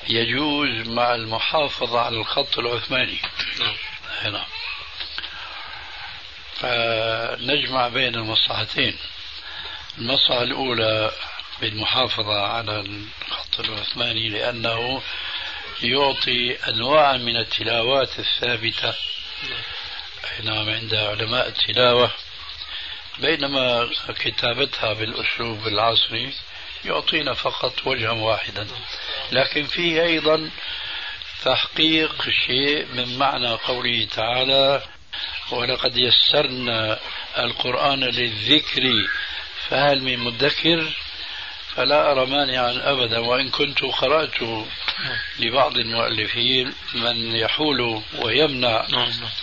يجوز 0.10 0.88
مع 0.88 1.16
المحافظة 1.16 2.00
على 2.00 2.18
الخط 2.18 2.60
العثماني. 2.60 3.20
نعم. 3.60 4.34
نعم. 4.34 4.48
فنجمع 6.54 7.88
بين 7.88 8.16
المصلحتين. 8.16 8.98
المصلحة 9.98 10.44
الأولى 10.44 11.12
بالمحافظة 11.62 12.42
على 12.42 12.80
الخط 12.80 13.60
العثماني 13.60 14.30
لأنه 14.30 15.02
يعطي 15.84 16.56
أنواع 16.68 17.18
من 17.18 17.38
التلاوات 17.38 18.20
الثابتة. 18.20 18.94
نعم 20.44 20.70
عند 20.70 20.96
علماء 20.96 21.48
التلاوة. 21.48 22.12
بينما 23.20 23.90
كتابتها 24.20 24.94
بالأسلوب 24.94 25.68
العصري 25.68 26.34
يعطينا 26.86 27.34
فقط 27.34 27.88
وجها 27.88 28.12
واحدا. 28.12 28.68
لكن 29.32 29.64
فيه 29.64 30.04
أيضا 30.04 30.50
تحقيق 31.44 32.30
شيء 32.48 32.86
من 32.86 33.18
معنى 33.18 33.50
قوله 33.50 34.08
تعالى 34.12 34.84
ولقد 35.52 35.98
يسرنا 35.98 37.00
القرآن 37.38 38.04
للذكر 38.04 39.08
فهل 39.70 40.04
من 40.04 40.20
مدكر؟ 40.20 40.94
فلا 41.78 42.12
أرى 42.12 42.26
مانعا 42.26 42.82
أبدا 42.84 43.20
وإن 43.20 43.50
كنت 43.50 43.84
قرأت 43.84 44.42
لبعض 45.40 45.78
المؤلفين 45.78 46.74
من 46.94 47.36
يحول 47.36 48.02
ويمنع 48.20 48.86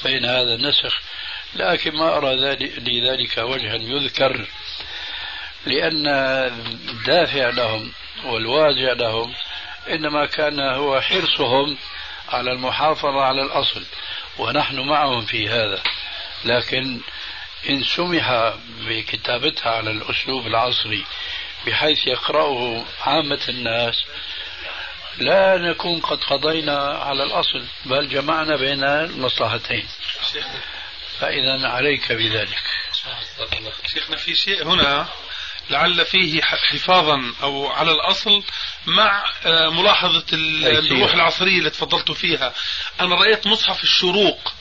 بين 0.05 0.25
هذا 0.25 0.55
النسخ 0.55 1.01
لكن 1.55 1.97
ما 1.97 2.17
أرى 2.17 2.37
ذلك 2.37 2.79
لذلك 2.79 3.39
وجها 3.39 3.75
يذكر 3.75 4.47
لأن 5.67 6.07
الدافع 6.89 7.49
لهم 7.49 7.93
والواجع 8.25 8.93
لهم 8.93 9.35
إنما 9.91 10.27
كان 10.27 10.61
هو 10.61 11.01
حرصهم 11.01 11.77
على 12.29 12.53
المحافظة 12.53 13.21
على 13.21 13.43
الأصل 13.43 13.85
ونحن 14.39 14.81
معهم 14.81 15.25
في 15.27 15.49
هذا. 15.49 15.83
لكن 16.45 17.01
إن 17.71 17.85
سمح 17.85 18.55
بكتابتها 18.89 19.73
على 19.73 19.91
الأسلوب 19.91 20.47
العصري 20.47 21.05
بحيث 21.67 22.07
يقرأه 22.07 22.85
عامة 23.01 23.41
الناس. 23.49 24.05
لا 25.19 25.59
نكون 25.59 26.01
قد 26.01 26.25
قضينا 26.25 26.79
على 26.79 27.23
الأصل 27.23 27.65
بل 27.85 28.09
جمعنا 28.09 28.57
بين 28.57 28.85
المصلحتين. 28.85 29.87
فإذا 31.21 31.69
عليك 31.69 32.13
بذلك. 32.13 32.63
شيخنا 33.87 34.17
في 34.17 34.35
شيء 34.35 34.65
هنا 34.65 35.09
لعل 35.71 36.05
فيه 36.05 36.43
حفاظا 36.43 37.35
أو 37.43 37.67
على 37.67 37.93
الأصل 37.93 38.43
مع 38.87 39.25
آه، 39.47 39.69
ملاحظة 39.69 40.25
الروح 40.33 41.15
العصرية 41.15 41.59
اللي 41.59 41.71
تفضلت 41.71 42.13
فيها. 42.13 42.55
أنا 43.01 43.15
رأيت 43.15 43.47
مصحف 43.47 43.83
الشروق 43.83 44.53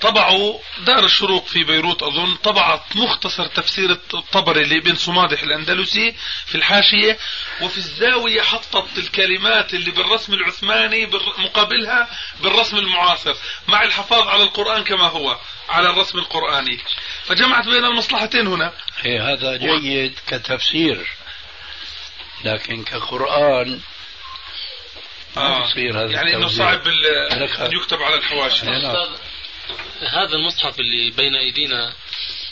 طبعوا 0.00 0.58
دار 0.86 1.04
الشروق 1.04 1.46
في 1.46 1.64
بيروت 1.64 2.02
أظن 2.02 2.34
طبعت 2.34 2.96
مختصر 2.96 3.46
تفسير 3.46 3.90
الطبري 3.90 4.64
لابن 4.64 4.94
صمادح 4.94 5.42
الأندلسي 5.42 6.14
في 6.46 6.54
الحاشية 6.54 7.18
وفي 7.60 7.78
الزاوية 7.78 8.42
حطت 8.42 8.98
الكلمات 8.98 9.74
اللي 9.74 9.90
بالرسم 9.90 10.34
العثماني 10.34 11.06
مقابلها 11.38 12.08
بالرسم 12.42 12.76
المعاصر 12.76 13.34
مع 13.68 13.82
الحفاظ 13.82 14.28
على 14.28 14.42
القرآن 14.42 14.84
كما 14.84 15.06
هو 15.06 15.38
على 15.68 15.90
الرسم 15.90 16.18
القرآني 16.18 16.78
فجمعت 17.24 17.64
بين 17.68 17.84
المصلحتين 17.84 18.46
هنا 18.46 18.72
هي 19.00 19.20
هذا 19.20 19.56
جيد 19.56 20.18
كتفسير 20.26 21.06
لكن 22.44 22.84
كقرآن 22.84 23.80
آه. 25.36 25.64
يصير 25.64 26.04
هذا 26.04 26.10
يعني 26.12 26.36
إنه 26.36 26.48
صعب 26.48 26.88
أن 27.60 27.72
يكتب 27.72 28.02
على 28.02 28.14
الحواشي. 28.14 28.66
هذا 30.00 30.36
المصحف 30.36 30.80
اللي 30.80 31.10
بين 31.10 31.34
أيدينا 31.34 31.92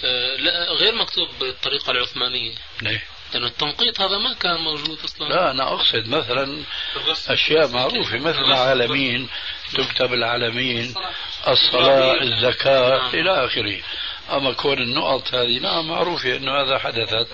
آه، 0.05 0.37
لا 0.37 0.73
غير 0.73 0.95
مكتوب 0.95 1.29
بالطريقة 1.41 1.91
العثمانية. 1.91 2.55
ليه؟ 2.83 3.05
لأن 3.35 3.45
التنقيط 3.45 4.01
هذا 4.01 4.19
ما 4.19 4.35
كان 4.35 4.57
موجود 4.57 4.99
أصلا. 5.05 5.29
لا 5.29 5.51
أنا 5.51 5.73
أقصد 5.75 6.09
مثلا 6.09 6.63
أشياء 7.29 7.69
معروفة 7.69 8.19
مثل 8.19 8.45
العالمين 8.45 9.29
تكتب 9.75 10.13
العالمين 10.13 10.95
الصلاة. 11.49 12.23
الزكاة 12.23 12.99
نعم. 12.99 13.15
إلى 13.15 13.45
آخره. 13.47 13.81
أما 14.31 14.53
كون 14.53 14.79
النقط 14.79 15.35
هذه 15.35 15.59
نعم 15.59 15.89
معروفة 15.89 16.37
أنه 16.37 16.53
هذا 16.53 16.79
حدثت 16.79 17.29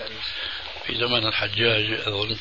في 0.85 0.95
زمن 0.95 1.27
الحجاج 1.27 2.01
أظن. 2.07 2.37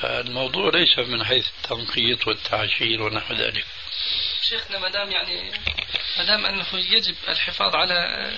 فالموضوع 0.00 0.70
ليس 0.74 0.98
من 0.98 1.24
حيث 1.24 1.46
التنقيط 1.48 2.26
والتعشير 2.26 3.02
ونحو 3.02 3.34
ذلك. 3.34 3.64
شيخنا 4.42 4.78
ما 4.78 4.88
دام 4.88 5.10
يعني 5.12 5.52
ما 6.18 6.24
دام 6.24 6.46
أنه 6.46 6.66
يجب 6.74 7.16
الحفاظ 7.28 7.74
على 7.74 8.30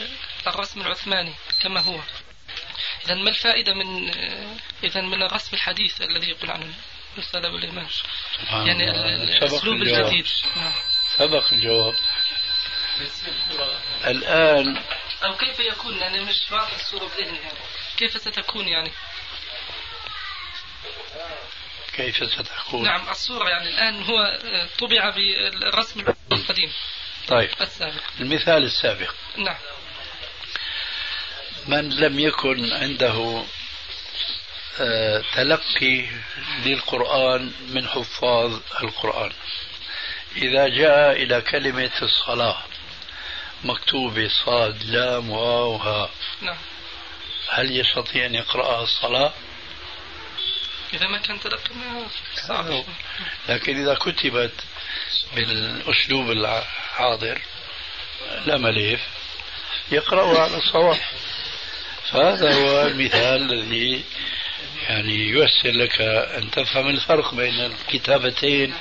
الرسم 0.47 0.81
العثماني 0.81 1.35
كما 1.61 1.81
هو. 1.81 2.01
إذا 3.05 3.15
ما 3.15 3.31
الفائدة 3.31 3.75
من 3.75 4.11
إذا 4.85 5.01
من 5.01 5.23
الرسم 5.23 5.57
الحديث 5.57 6.03
الذي 6.03 6.31
يقول 6.31 6.51
عنه 6.51 6.75
الأستاذ 7.17 7.45
أبو 7.45 7.57
الإيمان؟ 7.57 7.87
يعني 8.51 8.91
الأسلوب 8.91 9.83
الجديد. 9.83 10.27
نعم. 10.57 10.73
سبق 11.17 11.53
الجواب. 11.53 11.95
الآن 14.05 14.83
أو 15.25 15.37
كيف 15.37 15.61
يكون؟ 15.61 15.99
يعني 15.99 16.21
مش 16.21 16.37
واضح 16.51 16.75
الصورة 16.75 17.05
بذهني 17.05 17.39
يعني. 17.39 17.59
كيف 17.97 18.17
ستكون 18.21 18.69
يعني؟ 18.69 18.93
كيف 21.99 22.17
ستكون 22.17 22.83
نعم 22.83 23.09
الصورة 23.09 23.49
يعني 23.49 23.69
الآن 23.69 24.03
هو 24.03 24.21
آه، 24.21 24.69
طبع 24.79 25.11
بالرسم 25.11 26.05
القديم. 26.33 26.73
طيب. 27.29 27.51
السابق. 27.61 28.03
المثال 28.21 28.65
السابق. 28.65 29.15
نعم. 29.37 29.57
من 31.67 31.91
لم 31.91 32.19
يكن 32.19 32.73
عنده 32.73 33.45
آه، 34.81 35.25
تلقي 35.35 36.07
للقرآن 36.65 37.53
من 37.69 37.89
حفاظ 37.89 38.61
القرآن. 38.83 39.33
إذا 40.37 40.69
جاء 40.69 41.13
إلى 41.13 41.41
كلمة 41.41 42.03
الصلاة 42.03 42.63
مكتوبة 43.65 44.29
صاد 44.45 44.83
لام 44.83 45.31
واو 45.31 45.77
ها. 45.77 46.11
نعم. 46.43 46.57
هل 47.49 47.81
يستطيع 47.81 48.27
أن 48.27 48.35
يقرأها 48.35 48.83
الصلاة؟ 48.83 49.33
إذا 50.95 51.07
ما 51.09 51.19
كان 51.19 51.41
تلقي 51.41 51.75
صعب 52.49 52.85
لكن 53.49 53.81
إذا 53.83 53.95
كتبت 53.95 54.53
بالأسلوب 55.35 56.31
الحاضر 56.31 57.41
لا 58.47 58.59
مليف 58.59 59.01
يقرأ 59.93 60.41
على 60.41 60.57
الصواب. 60.57 60.99
فهذا 62.11 62.55
هو 62.55 62.87
المثال 62.87 63.53
الذي 63.53 64.05
يعني 64.89 65.29
ييسر 65.29 65.71
لك 65.71 66.01
أن 66.01 66.51
تفهم 66.51 66.89
الفرق 66.89 67.35
بين 67.35 67.61
الكتابتين 67.61 68.75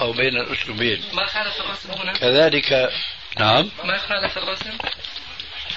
أو 0.00 0.12
بين 0.12 0.36
الأسلوبين. 0.36 1.04
ما 1.12 1.26
خالف 1.26 1.60
الرسم 1.60 1.90
هنا؟ 1.90 2.12
كذلك 2.12 2.92
نعم. 3.38 3.70
ما 3.84 3.98
خالف 3.98 4.38
الرسم؟ 4.38 4.78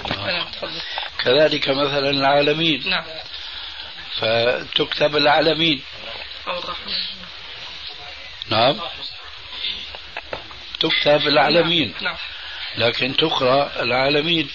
نعم. 0.10 0.46
كذلك 1.26 1.70
مثلا 1.70 2.10
العالمين. 2.10 2.90
نعم. 2.90 3.06
فتكتب 4.20 5.16
العالمين. 5.16 5.82
نعم. 8.50 8.80
تكتب 10.80 11.28
العالمين. 11.28 11.94
نعم 12.02 12.16
لكن 12.78 13.16
تقرأ 13.18 13.82
العالمين. 13.84 14.50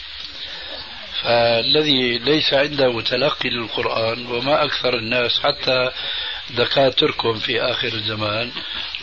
فالذي 1.22 2.18
ليس 2.18 2.54
عنده 2.54 3.00
تلقي 3.00 3.48
للقرآن 3.50 4.26
وما 4.26 4.64
أكثر 4.64 4.98
الناس 4.98 5.40
حتى 5.40 5.90
دكاتركم 6.50 7.34
في 7.34 7.60
آخر 7.62 7.88
الزمان 7.88 8.52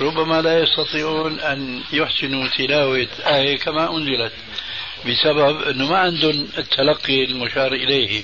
ربما 0.01 0.41
لا 0.41 0.59
يستطيعون 0.59 1.39
أن 1.39 1.83
يحسنوا 1.93 2.47
تلاوة 2.47 3.07
آية 3.25 3.57
كما 3.57 3.97
أنزلت 3.97 4.33
بسبب 5.05 5.61
أنه 5.61 5.87
ما 5.87 5.97
عندهم 5.97 6.49
التلقي 6.57 7.23
المشار 7.23 7.73
إليه. 7.73 8.23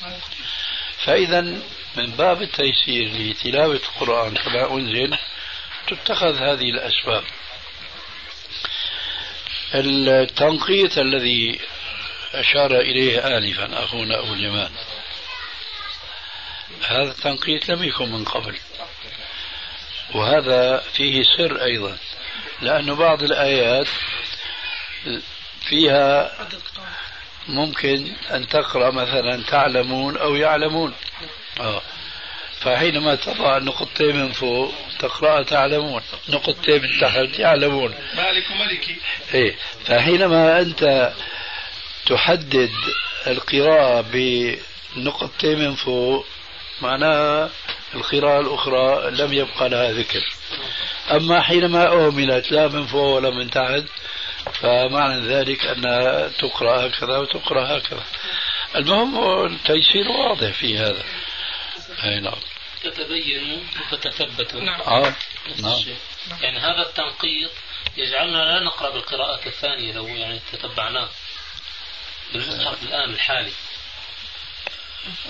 فإذا 1.05 1.57
من 1.96 2.12
باب 2.12 2.42
التيسير 2.42 3.10
لتلاوة 3.10 3.76
القرآن 3.76 4.34
كما 4.34 4.74
أنزل 4.74 5.18
تتخذ 5.88 6.38
هذه 6.38 6.70
الأسباب. 6.70 7.24
التنقيط 9.74 10.98
الذي 10.98 11.60
أشار 12.34 12.80
إليه 12.80 13.38
آنفا 13.38 13.84
أخونا 13.84 14.20
أبو 14.20 14.34
اليمان. 14.34 14.72
هذا 16.88 17.12
التنقيط 17.12 17.70
لم 17.70 17.84
يكن 17.84 18.12
من 18.12 18.26
قبل 18.26 18.58
وهذا 20.16 20.84
فيه 20.94 21.24
سر 21.38 21.64
أيضا 21.64 21.98
لأن 22.62 22.96
بعض 22.96 23.24
الآيات 23.24 23.88
فيها 25.62 26.38
ممكن 27.48 28.14
أن 28.32 28.48
تقرأ 28.48 28.92
مثلا 28.92 29.44
تعلمون 29.44 30.18
أو 30.18 30.36
يعلمون. 30.36 30.94
آه. 31.60 31.82
فحينما 32.60 33.16
تضع 33.16 33.57
نقطتين 33.57 34.16
من 34.16 34.32
فوق 34.32 34.74
تقرأ 34.99 35.43
تعلمون. 35.43 36.01
نقطتين 36.30 36.82
من 36.82 36.99
تحت 37.01 37.39
يعلمون. 37.39 37.93
مالك 38.18 38.51
ملكي 38.51 38.95
إيه. 39.34 39.55
فحينما 39.86 40.60
أنت 40.62 41.14
تحدد 42.05 42.72
القراءة 43.28 44.01
بنقطتين 44.01 45.60
من 45.60 45.76
فوق 45.76 46.26
معناها 46.82 47.49
القراءة 47.95 48.39
الأخرى 48.39 49.12
لم 49.12 49.34
يبقى 49.34 49.70
لها 49.70 49.91
ذكر. 49.91 50.22
أما 51.12 51.41
حينما 51.41 51.88
أهملت 51.88 52.51
لا 52.51 52.68
من 52.68 52.86
فوق 52.86 53.16
ولا 53.16 53.30
من 53.30 53.49
تحت 53.49 53.84
فمعنى 54.53 55.28
ذلك 55.28 55.66
أنها 55.66 56.28
تقرأ 56.28 56.88
هكذا 56.88 57.18
وتقرأ 57.18 57.78
هكذا. 57.78 58.03
المهم 58.76 59.45
التيسير 59.45 60.07
واضح 60.07 60.51
في 60.51 60.78
هذا. 60.78 61.03
أي 62.04 62.20
نعم. 62.20 62.39
تتبينوا 62.84 63.58
وتتثبتوا 63.91 64.60
نعم. 64.62 64.82
آه. 64.82 65.14
نفس 65.50 65.62
نعم. 65.62 65.74
الشيء. 65.74 65.97
يعني 66.41 66.60
هذا 66.60 66.82
التنقيط 66.82 67.52
يجعلنا 67.97 68.38
لا 68.38 68.60
نقرأ 68.64 68.89
بالقراءات 68.89 69.47
الثانية 69.47 69.93
لو 69.93 70.08
يعني 70.08 70.39
تتبعناه. 70.52 71.10
بالمصحف 72.34 72.84
الآن 72.84 73.10
الحالي. 73.10 73.52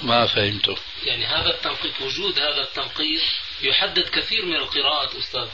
ما 0.03 0.25
فهمته. 0.25 0.75
يعني 1.03 1.25
هذا 1.25 1.49
التنقيط 1.49 2.01
وجود 2.01 2.39
هذا 2.39 2.61
التنقيط 2.61 3.21
يحدد 3.61 4.09
كثير 4.09 4.45
من 4.45 4.55
القراءات 4.55 5.15
أستاذ. 5.15 5.47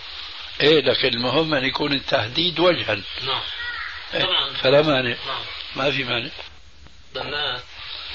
إيه 0.62 0.82
لكن 0.82 1.08
المهم 1.08 1.54
أن 1.54 1.66
يكون 1.66 1.94
التحديد 1.94 2.60
وجها. 2.60 2.96
نعم. 3.22 3.42
إيه، 4.14 4.24
طبعا. 4.24 4.54
فلا 4.54 4.82
مانع. 4.82 5.16
نعم. 5.28 5.46
ما 5.76 5.92
في 5.92 6.04
مانع. 6.04 6.30
الناس 7.16 7.62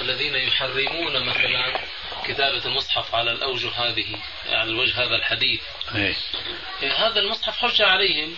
الذين 0.01 0.35
يحرمون 0.35 1.27
مثلا 1.27 1.81
كتابة 2.25 2.65
المصحف 2.65 3.15
على 3.15 3.33
الأوجه 3.33 3.69
هذه 3.69 4.07
على 4.49 4.71
الوجه 4.71 5.05
هذا 5.05 5.17
الحديث. 5.17 5.61
إيه. 5.95 6.15
يعني 6.83 6.95
هذا 6.95 7.21
المصحف 7.21 7.59
حجة 7.59 7.87
عليهم. 7.87 8.37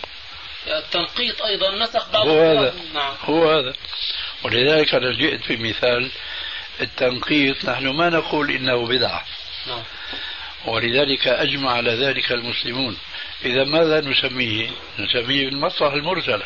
التنقيط 0.67 1.41
أيضا 1.41 1.71
نسخ 1.71 2.09
بعض 2.09 2.27
هو 2.27 2.59
هذا. 2.59 2.73
نعم. 2.93 3.13
هو 3.23 3.51
هذا. 3.51 3.73
ولذلك 4.43 4.95
أنا 4.95 5.11
جئت 5.11 5.51
بمثال 5.51 6.11
التنقيط. 6.81 7.65
نحن 7.65 7.87
ما 7.87 8.09
نقول 8.09 8.51
إنه 8.51 8.87
بدعة. 8.87 9.25
نعم. 9.67 9.83
ولذلك 10.65 11.27
أجمع 11.27 11.71
على 11.71 11.91
ذلك 11.91 12.31
المسلمون. 12.31 12.97
إذا 13.45 13.63
ماذا 13.63 14.01
نسميه؟ 14.01 14.69
نسميه 14.99 15.47
المصلحة 15.47 15.93
المرسلة. 15.95 16.45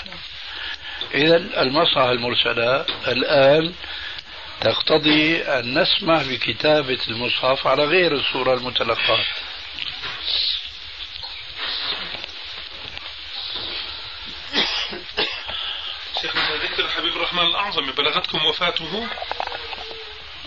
إذا 1.13 1.35
المصلحة 1.35 2.11
المرسلة 2.11 2.85
الآن 3.07 3.73
تقتضي 4.61 5.41
أن 5.41 5.81
نسمح 5.81 6.23
بكتابة 6.23 6.99
المصحف 7.07 7.67
على 7.67 7.83
غير 7.83 8.11
الصورة 8.11 8.53
المتلقاة. 8.53 9.25
شيخنا 16.21 16.55
ذكر 16.55 16.87
حبيب 16.87 17.15
الرحمن 17.15 17.43
الأعظم 17.43 17.91
بلغتكم 17.91 18.45
وفاته؟ 18.45 19.07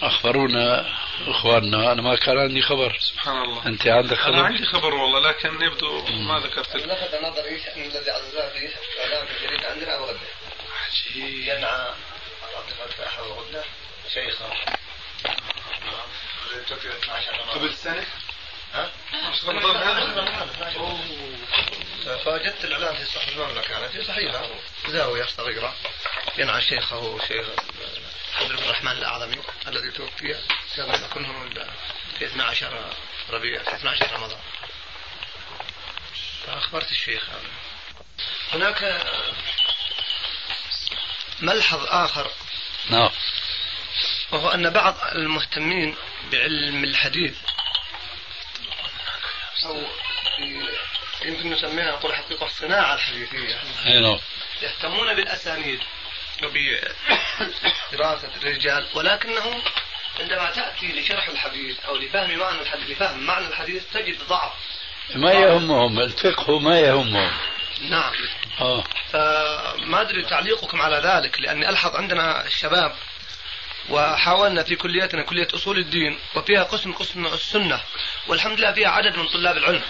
أخبرونا 0.02 0.96
إخواننا 1.26 1.92
أنا 1.92 2.02
ما 2.02 2.16
كان 2.16 2.38
عندي 2.38 2.62
خبر. 2.62 2.98
سبحان 3.00 3.42
الله. 3.42 3.66
أنت 3.66 3.86
عندك 3.86 4.18
أنا 4.18 4.36
خبر 4.36 4.44
عندي 4.44 4.64
خبر 4.64 4.94
والله 4.94 5.20
لكن 5.30 5.62
يبدو 5.62 6.06
ما 6.06 6.38
ذكرت 6.40 6.76
لك. 6.76 6.86
لفت 6.86 7.14
نظري 7.14 7.62
أن 7.76 7.82
الذي 7.82 8.10
عززناه 8.10 8.48
في 8.48 8.68
اعلام 9.00 9.26
في 9.26 9.32
الجريده 9.36 9.70
عندنا 9.70 9.96
أبو 9.96 10.04
غدة. 10.04 10.18
عجيب. 10.86 11.38
ينعى 11.48 11.94
عاطفه 12.56 12.86
فاحه 12.98 13.22
وغده 13.22 13.64
شيخة. 14.14 14.50
قبل 17.54 17.74
سنة 17.74 18.06
ها؟ 18.74 18.90
رمضان 19.44 19.76
هذا 19.76 20.04
فوجدت 22.24 22.64
الإعلان 22.64 22.96
في 22.96 23.04
صحف 23.04 23.28
المملكة 23.28 23.72
يعني 23.72 23.88
في 23.88 24.04
صحيفه 24.04 24.50
زاويه 24.88 25.24
صغيره 25.24 25.74
ينعى 26.38 26.62
شيخه 26.62 27.18
شيخ 27.28 27.46
عبد 28.40 28.50
الرحمن 28.50 28.92
الأعظمي 28.92 29.36
الذي 29.66 29.90
توفي 29.90 30.36
كان 30.76 31.04
يكون 31.04 31.50
في 32.18 32.26
12 32.26 32.94
ربيع 33.30 33.62
في 33.62 33.74
12 33.74 34.12
رمضان. 34.12 34.40
فأخبرت 36.46 36.90
الشيخ 36.90 37.28
هذا. 37.30 37.50
هناك 38.52 39.06
ملحظ 41.40 41.86
آخر. 41.86 42.30
نعم. 42.90 43.10
وهو 44.32 44.48
أن 44.48 44.70
بعض 44.70 44.94
المهتمين 45.14 45.96
بعلم 46.32 46.84
الحديث 46.84 47.36
أو 49.66 49.82
يمكن 51.24 51.50
نسميها 51.50 51.92
نقول 51.92 52.14
حقيقة 52.14 52.46
الصناعة 52.46 52.94
الحديثية 52.94 53.58
نعم. 53.84 54.18
يهتمون 54.62 55.14
بالأسانيد 55.14 55.80
وبدراسة 56.42 58.30
الرجال 58.36 58.86
ولكنهم 58.94 59.62
عندما 60.20 60.50
تأتي 60.50 60.92
لشرح 60.92 61.28
الحديث 61.28 61.80
أو 61.84 61.96
لفهم 61.96 62.38
معنى 62.38 62.60
الحديث 62.60 62.90
لفهم 62.90 63.26
معنى 63.26 63.46
الحديث 63.46 63.82
تجد 63.92 64.18
ضعف. 64.28 64.52
ما 65.14 65.32
يهمهم؟ 65.32 66.00
الفقه 66.00 66.58
ما 66.58 66.80
يهمهم. 66.80 67.32
نعم. 67.80 68.12
آه. 68.60 68.84
فما 69.12 70.00
أدري 70.00 70.22
تعليقكم 70.22 70.82
على 70.82 70.96
ذلك 70.96 71.40
لأني 71.40 71.68
ألحظ 71.68 71.96
عندنا 71.96 72.46
الشباب 72.46 72.94
وحاولنا 73.88 74.62
في 74.62 74.76
كليتنا 74.76 75.22
كلية 75.22 75.48
أصول 75.54 75.78
الدين 75.78 76.18
وفيها 76.36 76.62
قسم 76.62 76.92
قسم 76.92 77.26
السنة 77.26 77.80
والحمد 78.28 78.58
لله 78.58 78.72
فيها 78.72 78.88
عدد 78.88 79.16
من 79.16 79.26
طلاب 79.28 79.56
العلم. 79.56 79.82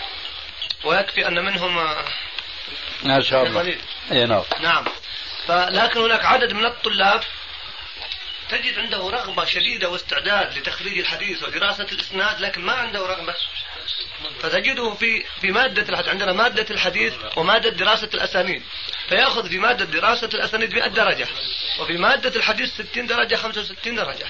ويكفي 0.85 1.29
أن 1.29 1.45
منهم 1.45 1.79
آه، 1.79 2.05
ما 3.03 3.21
شاء 3.21 3.47
الله. 3.47 3.77
أي 4.13 4.27
نعم. 4.27 4.43
نعم. 4.61 4.85
فلكن 5.47 6.01
هناك 6.01 6.25
عدد 6.25 6.53
من 6.53 6.65
الطلاب 6.65 7.21
تجد 8.51 8.79
عنده 8.79 8.99
رغبة 8.99 9.45
شديدة 9.45 9.89
واستعداد 9.89 10.59
لتخريج 10.59 10.99
الحديث 10.99 11.43
ودراسة 11.43 11.87
الإسناد 11.93 12.41
لكن 12.41 12.61
ما 12.61 12.73
عنده 12.73 13.07
رغبة. 13.07 13.35
فتجده 14.41 14.95
في 14.95 15.25
في 15.41 15.51
مادة 15.53 15.83
الحديث 15.89 16.09
عندنا 16.09 16.33
مادة 16.33 16.67
الحديث 16.71 17.15
ومادة 17.37 17.71
دراسة 17.71 18.09
الأسانيد. 18.15 18.63
فيأخذ 19.09 19.49
في 19.49 19.59
مادة 19.59 19.85
دراسة 19.85 20.31
الأسانيد 20.35 20.75
100 20.75 20.87
درجة 20.89 21.27
وفي 21.81 21.97
مادة 21.97 22.37
الحديث 22.37 22.75
60 22.75 23.07
درجة 23.07 23.37
65 23.37 23.95
درجة. 23.95 24.27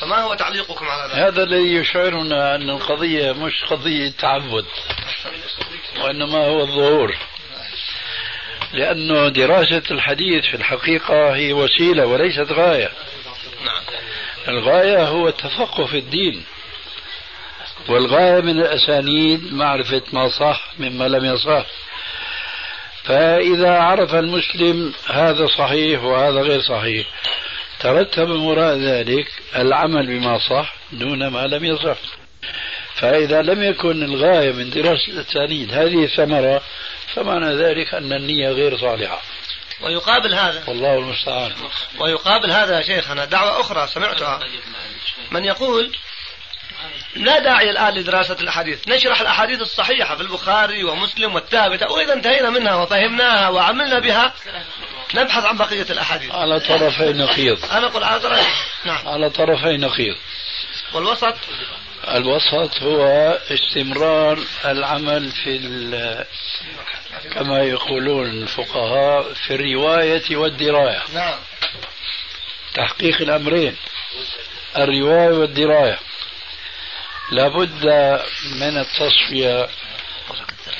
فما 0.00 0.16
هو 0.16 0.34
تعليقكم 0.34 0.88
على 0.88 1.12
ذلك؟ 1.12 1.18
هذا 1.18 1.42
الذي 1.42 1.74
يشعرنا 1.74 2.54
أن 2.54 2.70
القضية 2.70 3.32
مش 3.32 3.64
قضية 3.70 4.10
تعبد 4.10 4.66
وإنما 6.00 6.38
هو 6.38 6.60
الظهور. 6.60 7.16
لأنه 8.72 9.28
دراسة 9.28 9.82
الحديث 9.90 10.44
في 10.50 10.54
الحقيقة 10.56 11.34
هي 11.34 11.52
وسيلة 11.52 12.06
وليست 12.06 12.52
غاية. 12.52 12.92
نعم. 13.64 13.82
الغاية 14.48 15.08
هو 15.08 15.28
التفقه 15.28 15.86
في 15.86 15.98
الدين. 15.98 16.44
والغاية 17.88 18.40
من 18.40 18.60
الأسانيد 18.60 19.54
معرفة 19.54 20.02
ما 20.12 20.28
صح 20.28 20.62
مما 20.78 21.08
لم 21.08 21.24
يصح. 21.24 21.66
فإذا 23.04 23.78
عرف 23.78 24.14
المسلم 24.14 24.94
هذا 25.06 25.46
صحيح 25.46 26.02
وهذا 26.02 26.40
غير 26.40 26.60
صحيح 26.60 27.06
ترتب 27.80 28.30
وراء 28.30 28.76
ذلك 28.76 29.32
العمل 29.56 30.06
بما 30.06 30.38
صح 30.38 30.74
دون 30.92 31.26
ما 31.26 31.46
لم 31.46 31.64
يصح. 31.64 31.96
فإذا 32.94 33.42
لم 33.42 33.62
يكن 33.62 34.02
الغاية 34.02 34.52
من 34.52 34.70
دراسة 34.70 35.12
الأسانيد 35.12 35.72
هذه 35.72 36.06
ثمرة 36.06 36.62
فمعنى 37.14 37.54
ذلك 37.54 37.94
أن 37.94 38.12
النية 38.12 38.48
غير 38.48 38.78
صالحة. 38.78 39.22
ويقابل 39.80 40.34
هذا. 40.34 40.64
والله 40.66 40.98
المستعان. 40.98 41.52
ويقابل 41.98 42.50
هذا 42.50 42.76
يا 42.76 42.82
شيخنا 42.82 43.24
دعوة 43.24 43.60
أخرى 43.60 43.86
سمعتها. 43.86 44.40
من 45.30 45.44
يقول 45.44 45.96
لا 47.14 47.38
داعي 47.38 47.70
الآن 47.70 47.94
لدراسة 47.94 48.36
الأحاديث. 48.40 48.88
نشرح 48.88 49.20
الأحاديث 49.20 49.60
الصحيحة 49.60 50.16
في 50.16 50.22
البخاري 50.22 50.84
ومسلم 50.84 51.34
والثابتة 51.34 51.92
وإذا 51.92 52.12
انتهينا 52.12 52.50
منها 52.50 52.74
وفهمناها 52.74 53.48
وعملنا 53.48 53.98
بها 53.98 54.34
نبحث 55.14 55.44
عن 55.44 55.56
بقية 55.56 55.86
الأحاديث. 55.90 56.32
على 56.32 56.60
طرفي 56.60 57.12
نقيض. 57.12 57.64
أنا 57.64 57.86
أقول 57.86 58.04
على 58.04 58.20
طرف 58.20 58.46
نعم. 58.84 59.08
على 59.08 59.30
طرفي 59.30 59.76
نقيض. 59.76 60.16
والوسط؟ 60.92 61.34
الوسط 62.08 62.82
هو 62.82 63.06
استمرار 63.50 64.38
العمل 64.64 65.30
في 65.30 65.56
كما 67.34 67.62
يقولون 67.62 68.26
الفقهاء 68.30 69.32
في 69.34 69.54
الرواية 69.54 70.36
والدراية. 70.36 71.02
نعم. 71.14 71.38
تحقيق 72.74 73.20
الأمرين 73.20 73.76
الرواية 74.76 75.38
والدراية. 75.38 75.98
لابد 77.30 77.84
من 78.60 78.78
التصفية 78.78 79.68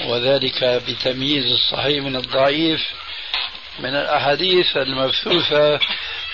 وذلك 0.05 0.64
بتمييز 0.64 1.53
الصحيح 1.53 2.05
من 2.05 2.16
الضعيف 2.16 2.80
من 3.78 3.95
الأحاديث 3.97 4.76
المبثوثة 4.76 5.78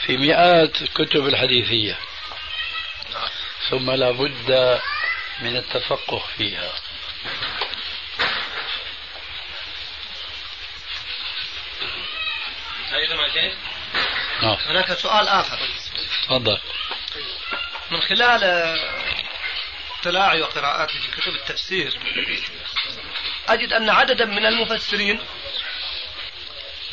في 0.06 0.16
مئات 0.16 0.82
كتب 0.94 1.26
الحديثية. 1.26 1.98
ثم 3.70 3.90
لابد 3.90 4.80
من 5.40 5.56
التفقه 5.56 6.22
فيها. 6.36 6.72
نعم. 14.42 14.56
هناك 14.66 14.92
سؤال 14.92 15.28
آخر. 15.28 15.58
تفضل. 16.24 16.58
من 17.90 18.00
خلال 18.00 18.44
اطلاعي 20.00 20.42
وقراءاتي 20.42 20.98
في 20.98 21.20
كتب 21.20 21.34
التفسير 21.34 21.98
أجد 23.48 23.72
أن 23.72 23.90
عددا 23.90 24.24
من 24.24 24.46
المفسرين 24.46 25.20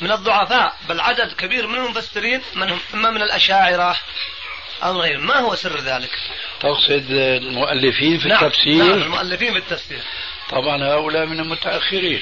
من 0.01 0.11
الضعفاء 0.11 0.75
بل 0.89 0.99
عدد 1.01 1.33
كبير 1.33 1.67
من 1.67 1.75
المفسرين 1.75 2.41
من 2.55 2.69
هم 2.69 2.79
إما 2.93 3.09
من 3.09 3.21
الأشاعرة 3.21 3.97
أو 4.83 5.01
غيرهم. 5.01 5.27
ما 5.27 5.39
هو 5.39 5.55
سر 5.55 5.79
ذلك؟ 5.79 6.11
تقصد 6.59 7.11
المؤلفين 7.11 8.19
في 8.19 8.27
نعم. 8.27 8.45
التفسير. 8.45 8.83
نعم 8.83 9.01
المؤلفين 9.01 9.51
في 9.51 9.57
التفسير. 9.57 10.01
طبعا 10.49 10.83
هؤلاء 10.83 11.25
من 11.25 11.39
المتأخرين. 11.39 12.21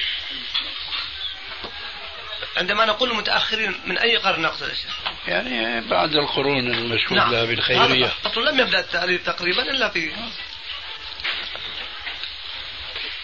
عندما 2.57 2.85
نقول 2.85 3.15
متأخرين 3.15 3.75
من 3.85 3.97
أي 3.97 4.17
قرن 4.17 4.41
نقصد 4.41 4.69
الشيخ؟ 4.69 4.99
يعني 5.27 5.81
بعد 5.81 6.15
القرون 6.15 6.67
المشهود 6.67 7.17
نعم. 7.17 7.45
بالخيرية 7.45 8.11
أصلا 8.25 8.49
لم 8.49 8.59
يبدأ 8.59 8.79
التأليف 8.79 9.25
تقريبا 9.25 9.61
إلا 9.61 9.89
في 9.89 10.11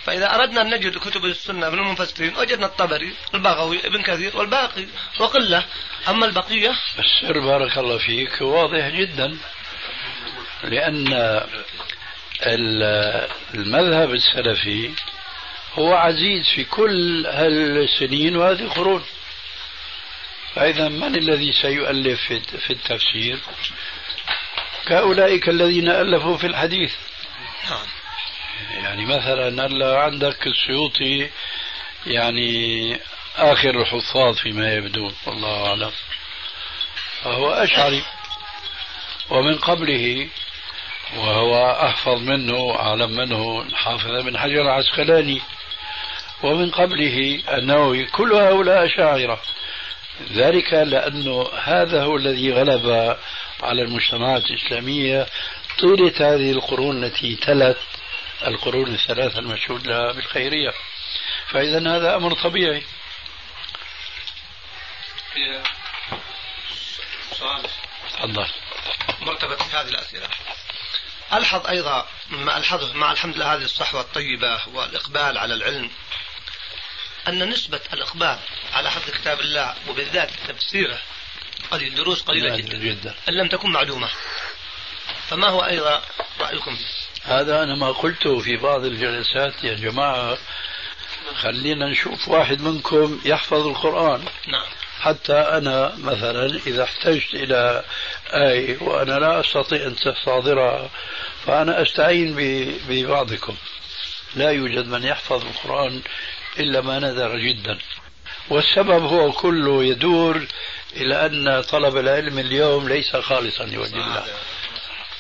فإذا 0.06 0.36
أردنا 0.36 0.62
أن 0.62 0.74
نجد 0.74 0.98
كتب 0.98 1.26
السنة 1.26 1.70
من 1.70 1.80
المفسرين 1.80 2.36
وجدنا 2.38 2.66
الطبري 2.66 3.14
البغوي 3.34 3.88
ابن 3.88 4.02
كثير 4.02 4.38
والباقي 4.38 4.86
وقلة 5.20 5.64
أما 6.10 6.26
البقية 6.26 6.76
السر 7.00 7.40
بارك 7.40 7.78
الله 7.78 7.98
فيك 7.98 8.42
واضح 8.42 8.88
جدا 8.88 9.38
لأن 10.64 11.08
المذهب 13.54 14.14
السلفي 14.14 14.92
هو 15.74 15.94
عزيز 15.94 16.50
في 16.56 16.64
كل 16.64 17.26
هالسنين 17.26 18.38
وهذه 18.38 18.62
القرون 18.62 19.04
فإذا 20.56 20.90
من 20.90 21.16
الذي 21.16 21.52
سيؤلف 21.52 22.20
في 22.68 22.72
التفسير؟ 22.72 23.40
كأولئك 24.88 25.50
الذين 25.50 25.90
ألفوا 25.90 26.38
في 26.38 26.48
الحديث. 26.48 26.94
نعم. 27.70 27.88
يعني 28.84 29.06
مثلا 29.06 29.66
هلا 29.66 30.00
عندك 30.00 30.48
السيوطي 30.48 31.30
يعني 32.06 33.00
آخر 33.38 33.82
الحفاظ 33.82 34.36
فيما 34.38 34.74
يبدو 34.74 35.12
والله 35.26 35.68
أعلم. 35.68 35.92
فهو 37.24 37.52
أشعري. 37.52 38.04
ومن 39.30 39.58
قبله 39.58 40.30
وهو 41.18 41.72
أحفظ 41.88 42.22
منه 42.22 42.76
أعلم 42.80 43.12
منه 43.12 43.62
الحافظ 43.62 44.24
بن 44.24 44.38
حجر 44.38 44.62
العسقلاني. 44.62 45.42
ومن 46.44 46.72
قبله 46.72 47.42
النووي 47.54 48.06
كل 48.06 48.34
هؤلاء 48.34 48.86
أشاعرة 48.86 49.42
ذلك 50.32 50.74
لأنه 50.74 51.50
هذا 51.64 52.04
هو 52.04 52.16
الذي 52.16 52.54
غلب 52.54 53.18
على 53.62 53.82
المجتمعات 53.82 54.44
الإسلامية. 54.44 55.28
طيلة 55.80 56.14
هذه 56.34 56.52
القرون 56.52 57.04
التي 57.04 57.36
تلت 57.36 57.78
القرون 58.48 58.94
الثلاثة 58.94 59.40
المشهود 59.40 59.88
لها 59.88 60.12
بالخيرية. 60.12 60.74
فإذا 61.48 61.98
هذا 61.98 62.16
أمر 62.16 62.34
طبيعي. 62.34 62.84
سؤال 67.32 67.64
تفضل 68.14 68.48
مرتبط 69.22 69.62
هذه 69.62 69.88
الأسئلة. 69.88 70.28
ألحظ 71.34 71.68
أيضا 71.68 72.08
ما 72.30 72.58
ألحظه 72.58 72.94
مع 72.94 73.12
الحمد 73.12 73.36
لله 73.36 73.56
هذه 73.56 73.64
الصحوة 73.64 74.02
الطيبة 74.02 74.62
والإقبال 74.74 75.38
على 75.38 75.54
العلم. 75.54 75.90
أن 77.28 77.50
نسبة 77.50 77.80
الإقبال 77.94 78.38
على 78.74 78.92
حفظ 78.92 79.12
كتاب 79.12 79.40
الله 79.40 79.76
وبالذات 79.90 80.30
تفسيره 80.48 81.00
قليل 81.72 81.96
دروس 81.96 82.22
قليلة 82.22 82.56
جدا, 82.56 82.78
جدا. 82.78 83.16
أن 83.30 83.34
لم 83.34 83.48
تكن 83.48 83.70
معدومة 83.70 84.10
فما 85.28 85.48
هو 85.48 85.60
أيضا 85.60 86.02
رأيكم؟ 86.40 86.78
هذا 87.24 87.64
أنا 87.64 87.76
ما 87.76 87.92
قلته 87.92 88.40
في 88.40 88.58
بعض 88.58 88.86
الجلسات. 88.86 89.64
يا 89.64 89.74
جماعة 89.74 90.38
خلينا 91.36 91.90
نشوف 91.90 92.28
واحد 92.28 92.62
منكم 92.62 93.22
يحفظ 93.26 93.68
القرآن. 93.68 94.26
نعم. 94.48 94.66
حتى 95.00 95.34
أنا 95.34 95.96
مثلا 95.98 96.46
إذا 96.68 96.84
احتجت 96.84 97.34
إلى 97.34 97.84
آية 98.34 98.84
وأنا 98.84 99.20
لا 99.20 99.40
أستطيع 99.40 99.88
أن 99.88 99.96
أستحضرها 100.08 100.90
فأنا 101.46 101.82
أستعين 101.82 102.36
ببعضكم. 102.88 103.56
لا 104.36 104.52
يوجد 104.52 104.88
من 104.88 105.04
يحفظ 105.04 105.46
القرآن 105.46 106.02
إلا 106.60 106.82
ما 106.82 107.00
نذر 107.00 107.38
جدا. 107.38 107.78
والسبب 108.50 109.04
هو 109.04 109.32
كله 109.32 109.84
يدور 109.84 110.48
إلى 110.96 111.26
أن 111.26 111.62
طلب 111.62 111.98
العلم 111.98 112.40
اليوم 112.40 112.90
ليس 112.90 113.16
خالصا 113.16 113.66
لوجه 113.66 113.94
الله. 113.94 114.26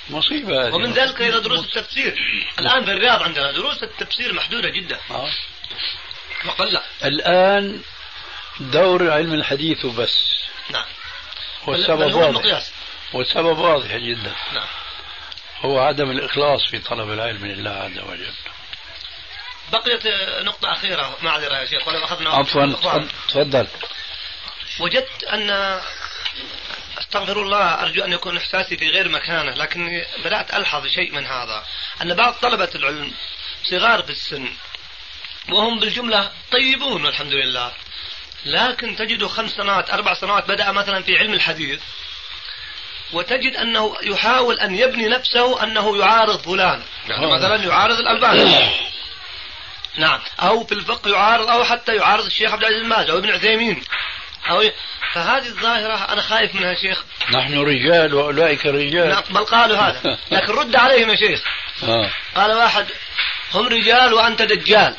مصيبة 0.09 0.67
هذه. 0.67 0.73
ومن 0.73 0.91
ذلك 0.93 1.21
إلى 1.21 1.39
دروس 1.41 1.65
التفسير. 1.65 2.15
الآن 2.59 2.86
في 2.86 2.91
الرياض 2.91 3.23
عندنا 3.23 3.51
دروس 3.51 3.84
التفسير 3.84 4.34
محدودة 4.34 4.69
جدا. 4.69 4.99
آه. 5.11 5.29
وقل 6.45 6.79
الآن 7.05 7.81
دور 8.59 9.11
علم 9.11 9.34
الحديث 9.34 9.86
وبس 9.86 10.36
نعم. 10.69 10.86
والسبب 11.67 12.13
واضح. 12.13 12.63
والسبب 13.13 13.57
واضح 13.57 13.95
جدا. 13.95 14.34
نعم. 14.53 14.67
هو 15.61 15.79
عدم 15.79 16.11
الإخلاص 16.11 16.65
في 16.65 16.79
طلب 16.79 17.11
العلم 17.11 17.45
لله 17.45 17.71
عز 17.71 17.99
وجل. 17.99 18.34
بقيت 19.72 20.07
نقطة 20.45 20.72
أخيرة 20.72 21.18
معذرة 21.22 21.55
يا 21.55 21.66
شيخ 21.66 21.88
ولو 21.88 22.03
أخذنا 22.03 22.30
عفوا 22.30 22.66
تفضل. 23.28 23.68
وجدت 24.80 25.24
أن 25.24 25.80
أستغفر 26.97 27.41
الله 27.41 27.82
أرجو 27.82 28.03
أن 28.03 28.14
يكون 28.14 28.38
إحساسي 28.38 28.78
في 28.78 28.89
غير 28.89 29.09
مكانه 29.09 29.51
لكني 29.51 30.05
بدأت 30.26 30.53
ألحظ 30.53 30.88
شيء 30.88 31.11
من 31.11 31.26
هذا. 31.26 31.64
أن 32.01 32.14
بعض 32.14 32.34
طلبة 32.34 32.70
العلم 32.76 33.11
صغار 33.64 34.03
في 34.03 34.09
السن 34.09 34.49
وهم 35.49 35.80
بالجملة 35.80 36.32
طيبون 36.51 37.05
والحمد 37.05 37.34
لله 37.34 37.72
لكن 38.45 38.95
تجد 38.95 39.26
خمس 39.26 39.51
سنوات 39.51 39.89
أربع 39.89 40.14
سنوات 40.14 40.47
بدأ 40.47 40.72
مثلا 40.72 41.03
في 41.03 41.18
علم 41.18 41.34
الحديث 41.34 41.80
وتجد 43.14 43.55
أنه 43.55 43.95
يحاول 44.03 44.59
أن 44.59 44.76
يبني 44.76 45.07
نفسه 45.07 45.64
أنه 45.64 45.97
يعارض 45.97 46.39
فلان. 46.39 46.84
يعني 47.07 47.32
مثلا 47.32 47.55
يعارض 47.55 47.99
الألباني. 47.99 48.70
نعم. 49.97 50.19
أو 50.39 50.63
في 50.63 50.71
الفقه 50.71 51.11
يعارض 51.11 51.49
أو 51.49 51.63
حتى 51.63 51.95
يعارض 51.95 52.25
الشيخ 52.25 52.51
عبد 52.51 52.61
العزيز 52.63 52.81
الماز 52.81 53.09
أو 53.09 53.17
ابن 53.17 53.29
عثيمين. 53.29 53.83
أو 54.49 54.63
فهذه 55.13 55.47
الظاهرة 55.47 55.95
أنا 56.13 56.21
خايف 56.21 56.55
منها 56.55 56.73
شيخ. 56.73 57.03
نحن 57.31 57.57
رجال 57.57 58.13
وأولئك 58.13 58.65
رجال. 58.65 59.09
نعم 59.09 59.23
بل 59.29 59.45
قالوا 59.45 59.77
هذا. 59.77 60.17
لكن 60.31 60.53
رد 60.53 60.75
عليهم 60.75 61.09
يا 61.09 61.15
شيخ. 61.15 61.43
آه. 61.83 62.09
قال 62.35 62.51
واحد 62.51 62.85
هم 63.54 63.68
رجال 63.68 64.14
وأنت 64.14 64.41
دجال. 64.41 64.95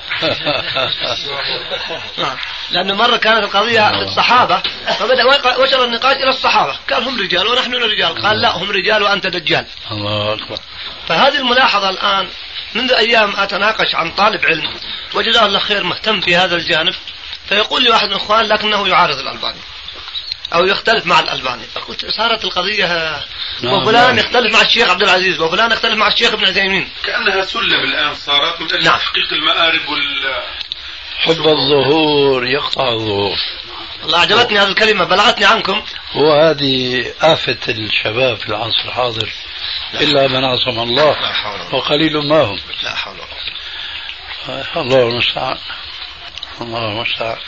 نعم. 2.18 2.36
لأنه 2.70 2.94
مرة 2.94 3.16
كانت 3.16 3.44
القضية 3.44 3.90
الصحابة 4.02 4.62
فبدأ 4.98 5.24
وصل 5.58 5.84
النقاش 5.84 6.16
إلى 6.16 6.30
الصحابة. 6.30 6.78
قال 6.90 7.04
هم 7.04 7.20
رجال 7.20 7.46
ونحن 7.46 7.74
رجال. 7.74 8.22
قال 8.22 8.40
لا 8.40 8.56
هم 8.56 8.70
رجال 8.70 9.02
وأنت 9.02 9.26
دجال. 9.26 9.66
الله 9.90 10.34
أكبر. 10.34 10.58
فهذه 11.08 11.36
الملاحظة 11.36 11.90
الآن 11.90 12.28
منذ 12.74 12.92
أيام 12.92 13.36
أتناقش 13.36 13.94
عن 13.94 14.10
طالب 14.10 14.46
علم 14.46 14.74
وجزاه 15.14 15.46
الله 15.46 15.58
خير 15.58 15.84
مهتم 15.84 16.20
في 16.20 16.36
هذا 16.36 16.56
الجانب 16.56 16.94
فيقول 17.48 17.82
لي 17.82 17.90
واحد 17.90 18.06
من 18.06 18.12
الإخوان 18.12 18.46
لكنه 18.46 18.88
يعارض 18.88 19.18
الألباني. 19.18 19.58
أو 20.54 20.66
يختلف 20.66 21.06
مع 21.06 21.20
الألباني. 21.20 21.64
فقلت 21.74 22.06
صارت 22.06 22.44
القضية 22.44 22.86
نعم 23.62 23.72
وفلان 23.72 24.16
نعم. 24.16 24.18
يختلف 24.18 24.54
مع 24.54 24.62
الشيخ 24.62 24.90
عبد 24.90 25.02
العزيز 25.02 25.40
وفلان 25.40 25.72
يختلف 25.72 25.94
مع 25.94 26.08
الشيخ 26.08 26.32
ابن 26.32 26.44
عثيمين. 26.44 26.90
كأنها 27.04 27.44
سلم 27.44 27.84
الآن 27.84 28.14
صارت 28.14 28.60
من 28.60 28.66
أجل 28.66 28.84
نعم. 28.84 28.98
تحقيق 28.98 29.32
المآرب 29.32 29.88
وال 29.88 30.42
حب 31.18 31.48
الظهور 31.48 32.46
يقطع 32.46 32.88
الظهور. 32.88 33.36
والله 34.02 34.18
أعجبتني 34.18 34.58
هذه 34.58 34.68
الكلمة 34.68 35.04
بلغتني 35.04 35.44
عنكم. 35.44 35.82
هو 36.12 36.32
هذه 36.32 37.04
آفة 37.20 37.58
الشباب 37.68 38.36
في 38.36 38.48
العصر 38.48 38.84
الحاضر 38.84 39.32
إلا 39.94 40.28
من 40.28 40.44
عصم 40.44 40.78
الله 40.80 41.20
لا 41.20 41.32
حول 41.32 41.60
ولا 41.60 41.74
وقليل 41.74 42.28
ما 42.28 42.42
هم. 42.42 42.58
لا 42.82 42.94
حول 42.94 43.14
ولا 43.14 43.26
قوة. 44.74 44.82
الله 44.82 45.08
المستعان. 45.08 45.58
الله 46.60 46.88
المستعان. 46.88 47.38